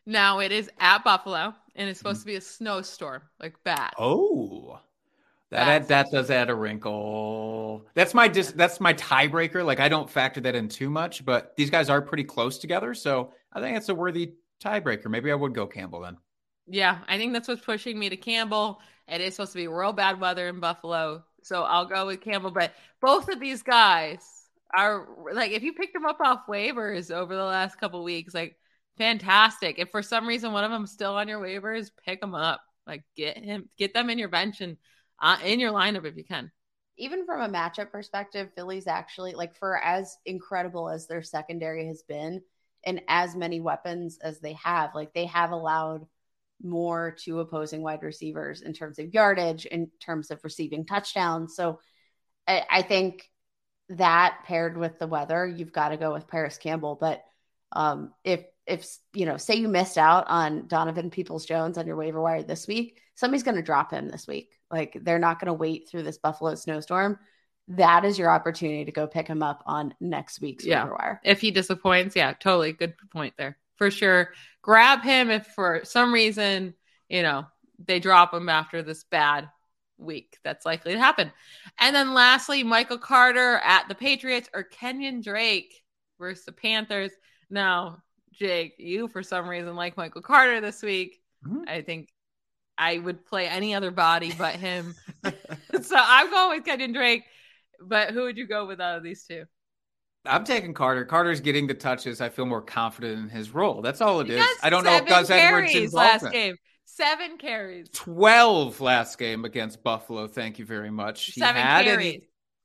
Now 0.06 0.40
it 0.40 0.52
is 0.52 0.70
at 0.80 1.04
Buffalo 1.04 1.54
and 1.76 1.90
it's 1.90 2.00
supposed 2.00 2.22
mm-hmm. 2.22 2.30
to 2.30 2.34
be 2.34 2.36
a 2.38 2.42
snowstorm, 2.42 3.22
like 3.40 3.62
bad. 3.64 3.92
Oh, 3.98 4.80
that 5.50 5.68
add, 5.68 5.88
that 5.88 6.12
does 6.12 6.30
add 6.30 6.50
a 6.50 6.56
wrinkle. 6.56 7.86
That's 7.94 8.14
my 8.14 8.28
dis, 8.28 8.52
that's 8.52 8.80
my 8.80 8.94
tiebreaker. 8.94 9.66
Like 9.66 9.80
I 9.80 9.88
don't 9.88 10.10
factor 10.10 10.42
that 10.42 10.56
in 10.56 10.68
too 10.68 10.90
much, 10.90 11.24
but 11.24 11.56
these 11.56 11.70
guys 11.70 11.90
are 11.90 12.02
pretty 12.02 12.26
close 12.26 12.58
together, 12.58 12.94
so 12.94 13.34
I 13.54 13.62
think 13.62 13.78
it's 13.78 13.90
a 13.90 13.96
worthy 13.96 14.34
tiebreaker. 14.64 15.08
Maybe 15.08 15.32
I 15.32 15.36
would 15.36 15.54
go 15.54 15.68
Campbell 15.68 16.02
then. 16.02 16.18
Yeah, 16.68 17.00
I 17.08 17.18
think 17.18 17.34
that's 17.34 17.48
what's 17.48 17.64
pushing 17.64 17.98
me 17.98 18.10
to 18.10 18.18
Campbell. 18.18 18.82
It 19.08 19.22
is 19.22 19.36
supposed 19.36 19.54
to 19.54 19.58
be 19.58 19.68
real 19.68 19.94
bad 19.94 20.20
weather 20.20 20.48
in 20.48 20.60
Buffalo, 20.60 21.24
So 21.42 21.64
I'll 21.64 21.86
go 21.86 22.08
with 22.08 22.22
Campbell. 22.22 22.52
But 22.52 22.74
both 23.02 23.30
of 23.30 23.40
these 23.40 23.64
guys 23.64 24.20
are 24.76 25.08
like, 25.32 25.52
if 25.52 25.64
you 25.64 25.74
picked 25.74 25.94
them 25.94 26.06
up 26.06 26.20
off 26.20 26.48
waivers 26.48 27.10
over 27.10 27.36
the 27.36 27.44
last 27.44 27.80
couple 27.80 28.04
weeks, 28.04 28.34
like 28.34 28.58
fantastic. 28.98 29.80
If 29.80 29.92
for 29.92 30.02
some 30.02 30.28
reason 30.28 30.52
one 30.52 30.66
of 30.66 30.72
them's 30.72 30.92
still 30.92 31.16
on 31.16 31.28
your 31.28 31.42
waivers, 31.42 31.90
pick 32.06 32.20
them 32.20 32.36
up. 32.36 32.62
Like 32.86 33.04
get 33.16 33.38
him, 33.38 33.70
get 33.78 33.94
them 33.94 34.10
in 34.10 34.18
your 34.18 34.30
bench 34.30 34.62
and 34.62 34.78
uh, 35.22 35.38
in 35.44 35.60
your 35.60 35.72
lineup 35.72 36.06
if 36.06 36.18
you 36.18 36.26
can. 36.26 36.52
Even 36.98 37.26
from 37.26 37.42
a 37.42 37.50
matchup 37.50 37.92
perspective, 37.92 38.50
Philly's 38.56 38.88
actually 38.88 39.34
like 39.34 39.56
for 39.56 39.78
as 39.78 40.18
incredible 40.26 40.90
as 40.90 41.08
their 41.08 41.22
secondary 41.22 41.88
has 41.88 42.04
been 42.04 42.42
and 42.88 43.02
as 43.08 43.36
many 43.36 43.60
weapons 43.60 44.18
as 44.18 44.40
they 44.40 44.54
have, 44.54 44.96
like 44.96 45.14
they 45.14 45.26
have 45.26 45.52
allowed 45.52 46.08
more 46.64 47.12
to 47.26 47.42
opposing 47.42 47.84
wide 47.84 48.02
receivers 48.02 48.62
in 48.62 48.74
terms 48.74 48.98
of 48.98 49.14
yardage, 49.14 49.66
in 49.66 49.92
terms 50.00 50.32
of 50.32 50.44
receiving 50.44 50.86
touchdowns. 50.86 51.56
So 51.56 51.80
I, 52.48 52.64
I 52.70 52.82
think 52.82 53.30
that 53.90 54.40
paired 54.46 54.78
with 54.78 54.98
the 54.98 55.08
weather, 55.08 55.46
you've 55.46 55.74
got 55.74 55.90
to 55.90 55.98
go 55.98 56.14
with 56.14 56.28
Parris 56.28 56.58
Campbell. 56.58 56.98
But 57.00 57.24
um, 57.74 58.14
if 58.24 58.46
if 58.66 58.86
you 59.14 59.26
know, 59.26 59.38
say 59.38 59.56
you 59.56 59.68
missed 59.68 59.98
out 59.98 60.26
on 60.28 60.68
Donovan 60.68 61.10
Peoples 61.10 61.46
Jones 61.46 61.78
on 61.78 61.88
your 61.88 61.96
waiver 61.96 62.22
wire 62.22 62.44
this 62.44 62.68
week, 62.68 63.02
somebody's 63.16 63.44
going 63.44 63.56
to 63.56 63.62
drop 63.62 63.92
him 63.92 64.10
this 64.10 64.28
week. 64.28 64.52
Like 64.72 64.98
they're 65.02 65.20
not 65.20 65.40
going 65.40 65.48
to 65.48 65.54
wait 65.54 65.90
through 65.90 66.04
this 66.04 66.18
Buffalo 66.18 66.56
snowstorm. 66.56 67.20
That 67.70 68.06
is 68.06 68.18
your 68.18 68.30
opportunity 68.30 68.86
to 68.86 68.92
go 68.92 69.08
pick 69.08 69.28
him 69.28 69.44
up 69.44 69.62
on 69.66 69.94
next 70.00 70.40
week's 70.42 70.66
yeah. 70.66 70.84
waiver 70.84 70.96
wire. 70.96 71.22
If 71.24 71.42
he 71.42 71.52
disappoints, 71.52 72.16
yeah, 72.16 72.34
totally 72.34 72.72
good 72.72 72.94
point 73.12 73.34
there 73.38 73.58
for 73.76 73.92
sure. 73.92 74.32
Grab 74.62 75.02
him 75.02 75.30
if 75.30 75.48
for 75.48 75.82
some 75.84 76.14
reason 76.14 76.74
you 77.10 77.24
know 77.24 77.46
they 77.86 78.00
drop 78.00 78.34
him 78.34 78.50
after 78.50 78.82
this 78.82 79.04
bad 79.04 79.50
week. 79.98 80.38
That's 80.44 80.66
likely 80.66 80.94
to 80.94 81.00
happen. 81.00 81.32
And 81.80 81.96
then 81.96 82.14
lastly, 82.14 82.64
Michael 82.64 82.98
Carter 82.98 83.58
at 83.64 83.88
the 83.88 83.96
Patriots 83.96 84.50
or 84.54 84.64
Kenyon 84.64 85.22
Drake 85.22 85.84
versus 86.20 86.46
the 86.46 86.52
Panthers. 86.52 87.12
Now, 87.50 88.04
Jake, 88.34 88.76
you 88.78 89.08
for 89.08 89.24
some 89.24 89.48
reason 89.48 89.76
like 89.76 89.98
Michael 89.98 90.22
Carter 90.22 90.62
this 90.62 90.82
week. 90.82 91.22
Mm-hmm. 91.46 91.64
I 91.68 91.82
think 91.82 92.10
I 92.78 92.98
would 93.00 93.26
play 93.26 93.48
any 93.48 93.74
other 93.74 93.92
body 93.92 94.34
but 94.38 94.56
him. 94.56 94.96
so 95.82 95.96
I'm 95.98 96.30
going 96.30 96.58
with 96.58 96.66
Kenyon 96.66 96.94
Drake. 96.94 97.24
But 97.82 98.12
who 98.12 98.24
would 98.24 98.38
you 98.38 98.48
go 98.48 98.66
with 98.66 98.82
out 98.82 98.98
of 98.98 99.04
these 99.04 99.24
two? 99.26 99.46
I'm 100.26 100.44
taking 100.44 100.74
Carter. 100.74 101.06
Carter's 101.06 101.40
getting 101.40 101.68
the 101.68 101.74
touches. 101.74 102.22
I 102.22 102.30
feel 102.30 102.46
more 102.46 102.62
confident 102.62 103.20
in 103.20 103.30
his 103.30 103.52
role. 103.52 103.82
That's 103.82 104.02
all 104.02 104.20
it 104.20 104.30
is. 104.30 104.46
I 104.62 104.70
don't 104.70 104.84
know 104.84 104.98
if 104.98 105.06
Gus 105.06 105.30
Edwards 105.30 105.94
last 105.94 106.32
game. 106.32 106.58
Seven 106.86 107.38
carries. 107.38 107.90
12 107.94 108.82
last 108.82 109.18
game 109.18 109.46
against 109.46 109.84
Buffalo. 109.84 110.28
Thank 110.28 110.58
you 110.58 110.66
very 110.66 110.90
much. 110.90 111.34
Seven 111.34 111.62
had 111.62 111.86
carries. 111.86 112.22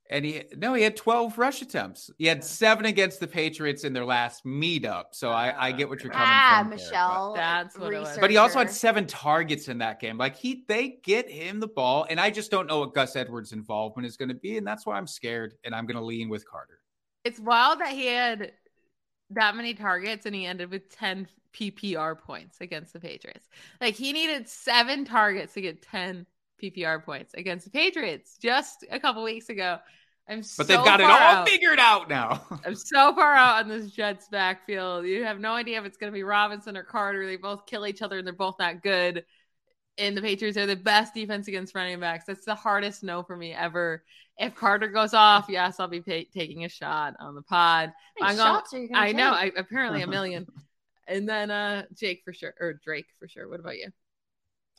And 0.09 0.25
he 0.25 0.43
no, 0.57 0.73
he 0.73 0.83
had 0.83 0.97
12 0.97 1.37
rush 1.37 1.61
attempts. 1.61 2.11
He 2.17 2.25
had 2.25 2.43
seven 2.43 2.85
against 2.85 3.19
the 3.19 3.27
Patriots 3.27 3.83
in 3.83 3.93
their 3.93 4.05
last 4.05 4.45
meetup. 4.45 5.05
So 5.11 5.29
I, 5.31 5.67
I 5.67 5.71
get 5.71 5.87
what 5.87 6.03
you're 6.03 6.11
coming 6.11 6.27
ah, 6.29 6.59
from. 6.59 6.71
Michelle. 6.71 7.33
There, 7.33 7.41
but, 7.41 7.63
that's 7.63 7.77
what 7.77 7.93
it 7.93 7.99
was. 7.99 8.17
But 8.19 8.29
he 8.29 8.37
also 8.37 8.59
had 8.59 8.69
seven 8.69 9.07
targets 9.07 9.69
in 9.69 9.77
that 9.79 9.99
game. 9.99 10.17
Like 10.17 10.35
he 10.35 10.65
they 10.67 10.99
get 11.03 11.29
him 11.29 11.59
the 11.59 11.67
ball. 11.67 12.05
And 12.09 12.19
I 12.19 12.29
just 12.29 12.51
don't 12.51 12.67
know 12.67 12.79
what 12.79 12.93
Gus 12.93 13.15
Edwards' 13.15 13.53
involvement 13.53 14.05
is 14.05 14.17
going 14.17 14.29
to 14.29 14.35
be. 14.35 14.57
And 14.57 14.67
that's 14.67 14.85
why 14.85 14.97
I'm 14.97 15.07
scared. 15.07 15.55
And 15.63 15.73
I'm 15.73 15.85
gonna 15.85 16.03
lean 16.03 16.29
with 16.29 16.45
Carter. 16.47 16.79
It's 17.23 17.39
wild 17.39 17.79
that 17.79 17.93
he 17.93 18.07
had 18.07 18.51
that 19.29 19.55
many 19.55 19.73
targets 19.73 20.25
and 20.25 20.35
he 20.35 20.45
ended 20.45 20.69
with 20.69 20.89
10 20.95 21.27
PPR 21.53 22.19
points 22.19 22.57
against 22.61 22.93
the 22.93 22.99
Patriots. 22.99 23.47
Like 23.79 23.95
he 23.95 24.11
needed 24.11 24.49
seven 24.49 25.05
targets 25.05 25.53
to 25.53 25.61
get 25.61 25.81
10 25.81 26.25
PPR 26.63 27.03
points 27.03 27.33
against 27.33 27.65
the 27.65 27.71
Patriots 27.71 28.37
just 28.41 28.85
a 28.89 28.99
couple 28.99 29.23
weeks 29.23 29.49
ago. 29.49 29.79
I'm 30.27 30.39
but 30.39 30.45
so 30.45 30.63
they've 30.63 30.77
got 30.77 31.01
it 31.01 31.05
all 31.05 31.11
out. 31.11 31.49
figured 31.49 31.79
out 31.79 32.09
now. 32.09 32.45
I'm 32.65 32.75
so 32.75 33.13
far 33.13 33.33
out 33.33 33.63
on 33.63 33.67
this 33.67 33.91
Jets 33.91 34.29
backfield. 34.29 35.05
You 35.05 35.25
have 35.25 35.39
no 35.39 35.53
idea 35.53 35.79
if 35.79 35.85
it's 35.85 35.97
going 35.97 36.11
to 36.11 36.15
be 36.15 36.23
Robinson 36.23 36.77
or 36.77 36.83
Carter. 36.83 37.25
They 37.25 37.35
both 37.35 37.65
kill 37.65 37.85
each 37.85 38.01
other 38.01 38.17
and 38.17 38.25
they're 38.25 38.33
both 38.33 38.55
not 38.57 38.81
good. 38.81 39.25
And 39.97 40.15
the 40.15 40.21
Patriots 40.21 40.57
are 40.57 40.65
the 40.65 40.77
best 40.77 41.13
defense 41.13 41.47
against 41.47 41.75
running 41.75 41.99
backs. 41.99 42.23
That's 42.25 42.45
the 42.45 42.55
hardest 42.55 43.03
no 43.03 43.21
for 43.21 43.35
me 43.35 43.53
ever. 43.53 44.03
If 44.37 44.55
Carter 44.55 44.87
goes 44.87 45.13
off, 45.13 45.47
yes, 45.49 45.79
I'll 45.79 45.87
be 45.87 46.01
pay- 46.01 46.29
taking 46.33 46.63
a 46.63 46.69
shot 46.69 47.15
on 47.19 47.35
the 47.35 47.43
pod. 47.43 47.91
I'm 48.21 48.37
going, 48.37 48.89
I 48.95 49.11
know. 49.11 49.31
I, 49.31 49.51
apparently 49.55 50.01
a 50.01 50.07
million. 50.07 50.47
and 51.07 51.27
then 51.27 51.51
uh 51.51 51.83
Jake 51.93 52.21
for 52.23 52.33
sure, 52.33 52.55
or 52.59 52.79
Drake 52.83 53.07
for 53.19 53.27
sure. 53.27 53.47
What 53.49 53.59
about 53.59 53.77
you? 53.77 53.89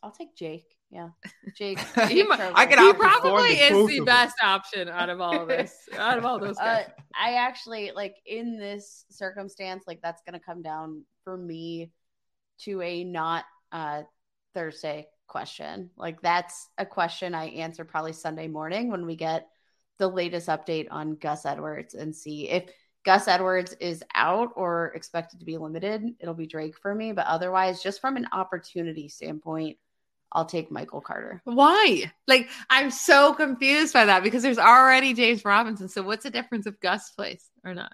I'll 0.03 0.11
take 0.11 0.35
Jake. 0.35 0.67
Yeah, 0.95 1.09
Jake. 1.57 1.81
he, 2.09 2.25
I 2.31 2.67
can 2.67 2.79
he 2.79 2.93
probably 2.93 3.55
is 3.55 3.89
the 3.89 4.01
best 4.01 4.37
option 4.41 4.89
out 4.89 5.09
of 5.09 5.21
all 5.21 5.43
of 5.43 5.49
this, 5.49 5.77
out 5.99 6.19
of 6.19 6.25
all 6.25 6.39
those 6.39 6.57
uh, 6.57 6.63
guys. 6.65 6.87
Uh, 6.87 6.91
I 7.21 7.35
actually 7.35 7.91
like 7.91 8.15
in 8.25 8.57
this 8.57 9.05
circumstance, 9.11 9.85
like 9.89 10.01
that's 10.03 10.23
going 10.23 10.39
to 10.39 10.45
come 10.45 10.63
down 10.63 11.05
for 11.25 11.37
me 11.37 11.91
to 12.61 12.81
a 12.81 13.03
not 13.03 13.45
uh 13.73 14.03
Thursday 14.55 15.09
question. 15.27 15.91
Like 15.97 16.23
that's 16.23 16.69
a 16.79 16.87
question 16.87 17.35
I 17.35 17.47
answer 17.47 17.85
probably 17.85 18.13
Sunday 18.13 18.47
morning 18.47 18.89
when 18.89 19.05
we 19.05 19.17
get 19.17 19.49
the 19.99 20.07
latest 20.07 20.47
update 20.47 20.87
on 20.93 21.17
Gus 21.17 21.45
Edwards 21.45 21.95
and 21.95 22.15
see 22.15 22.49
if 22.49 22.71
Gus 23.05 23.27
Edwards 23.27 23.75
is 23.81 24.05
out 24.15 24.51
or 24.55 24.93
expected 24.95 25.41
to 25.41 25.45
be 25.45 25.59
limited, 25.59 26.05
it'll 26.21 26.35
be 26.35 26.47
Drake 26.47 26.79
for 26.79 26.95
me. 26.95 27.11
But 27.11 27.27
otherwise, 27.27 27.83
just 27.83 28.01
from 28.01 28.17
an 28.17 28.29
opportunity 28.33 29.09
standpoint, 29.09 29.77
I'll 30.35 30.45
take 30.45 30.71
Michael 30.71 31.01
Carter. 31.01 31.41
Why? 31.45 32.13
Like, 32.27 32.49
I'm 32.69 32.91
so 32.91 33.35
confused 33.35 33.93
by 33.93 34.07
that 34.07 34.23
because 34.23 34.43
there's 34.43 34.59
already 34.59 35.15
James 35.15 35.45
Robinson. 35.45 35.89
So, 35.89 36.03
what's 36.03 36.25
the 36.25 36.31
difference 36.31 36.67
if 36.67 36.81
Gus 36.81 37.11
plays 37.11 37.49
or 37.65 37.75
not? 37.75 37.93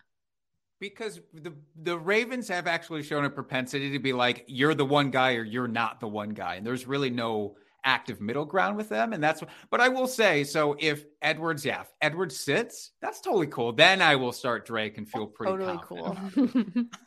Because 0.80 1.20
the 1.34 1.52
the 1.76 1.98
Ravens 1.98 2.48
have 2.48 2.66
actually 2.66 3.02
shown 3.02 3.26
a 3.26 3.30
propensity 3.30 3.90
to 3.90 3.98
be 3.98 4.14
like, 4.14 4.44
you're 4.48 4.74
the 4.74 4.86
one 4.86 5.10
guy 5.10 5.34
or 5.34 5.44
you're 5.44 5.68
not 5.68 6.00
the 6.00 6.08
one 6.08 6.30
guy, 6.30 6.54
and 6.54 6.66
there's 6.66 6.86
really 6.86 7.10
no 7.10 7.56
active 7.84 8.20
middle 8.20 8.44
ground 8.44 8.76
with 8.76 8.88
them. 8.88 9.12
And 9.12 9.22
that's 9.22 9.40
what, 9.40 9.50
but 9.70 9.80
I 9.80 9.88
will 9.88 10.06
say, 10.06 10.44
so 10.44 10.76
if 10.78 11.04
Edwards, 11.22 11.64
yeah, 11.64 11.82
if 11.82 11.92
Edwards 12.00 12.38
sits, 12.38 12.92
that's 13.00 13.20
totally 13.20 13.46
cool. 13.46 13.72
Then 13.72 14.02
I 14.02 14.16
will 14.16 14.32
start 14.32 14.66
Drake 14.66 14.98
and 14.98 15.08
feel 15.08 15.26
pretty 15.26 15.52
totally 15.52 15.78
cool. 15.82 16.16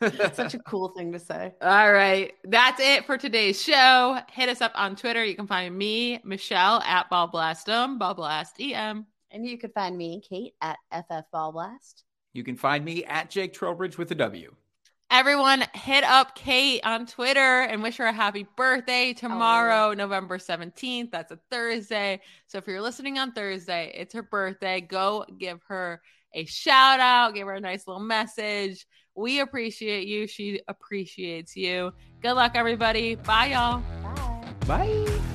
that's 0.00 0.36
such 0.36 0.54
a 0.54 0.58
cool 0.60 0.88
thing 0.88 1.12
to 1.12 1.18
say. 1.18 1.54
All 1.62 1.92
right. 1.92 2.32
That's 2.44 2.80
it 2.80 3.06
for 3.06 3.16
today's 3.16 3.60
show. 3.60 4.18
Hit 4.30 4.48
us 4.48 4.60
up 4.60 4.72
on 4.74 4.96
Twitter. 4.96 5.24
You 5.24 5.34
can 5.34 5.46
find 5.46 5.76
me, 5.76 6.20
Michelle 6.24 6.80
at 6.82 7.08
Ball 7.10 7.30
Blastem, 7.30 7.98
Ball 7.98 8.14
Blast 8.14 8.60
EM. 8.60 9.06
And 9.30 9.46
you 9.46 9.58
can 9.58 9.70
find 9.70 9.96
me, 9.96 10.22
Kate, 10.28 10.54
at 10.60 10.78
FF 10.92 11.24
Ball 11.32 11.52
Blast. 11.52 12.04
You 12.32 12.44
can 12.44 12.56
find 12.56 12.84
me 12.84 13.04
at 13.04 13.30
Jake 13.30 13.52
Trowbridge 13.52 13.98
with 13.98 14.10
a 14.10 14.14
W. 14.14 14.54
Everyone, 15.10 15.64
hit 15.74 16.02
up 16.02 16.34
Kate 16.34 16.80
on 16.84 17.06
Twitter 17.06 17.60
and 17.62 17.82
wish 17.82 17.98
her 17.98 18.06
a 18.06 18.12
happy 18.12 18.46
birthday 18.56 19.12
tomorrow, 19.12 19.90
oh. 19.90 19.94
November 19.94 20.38
17th. 20.38 21.10
That's 21.10 21.30
a 21.30 21.38
Thursday. 21.50 22.20
So 22.46 22.58
if 22.58 22.66
you're 22.66 22.82
listening 22.82 23.18
on 23.18 23.32
Thursday, 23.32 23.92
it's 23.94 24.14
her 24.14 24.22
birthday. 24.22 24.80
Go 24.80 25.24
give 25.38 25.60
her 25.68 26.00
a 26.34 26.44
shout 26.46 27.00
out, 27.00 27.34
give 27.34 27.46
her 27.46 27.54
a 27.54 27.60
nice 27.60 27.86
little 27.86 28.02
message. 28.02 28.86
We 29.14 29.40
appreciate 29.40 30.08
you. 30.08 30.26
She 30.26 30.60
appreciates 30.66 31.54
you. 31.54 31.92
Good 32.20 32.32
luck, 32.32 32.52
everybody. 32.56 33.14
Bye, 33.14 33.46
y'all. 33.46 33.82
Bye. 34.66 35.06
Bye. 35.06 35.33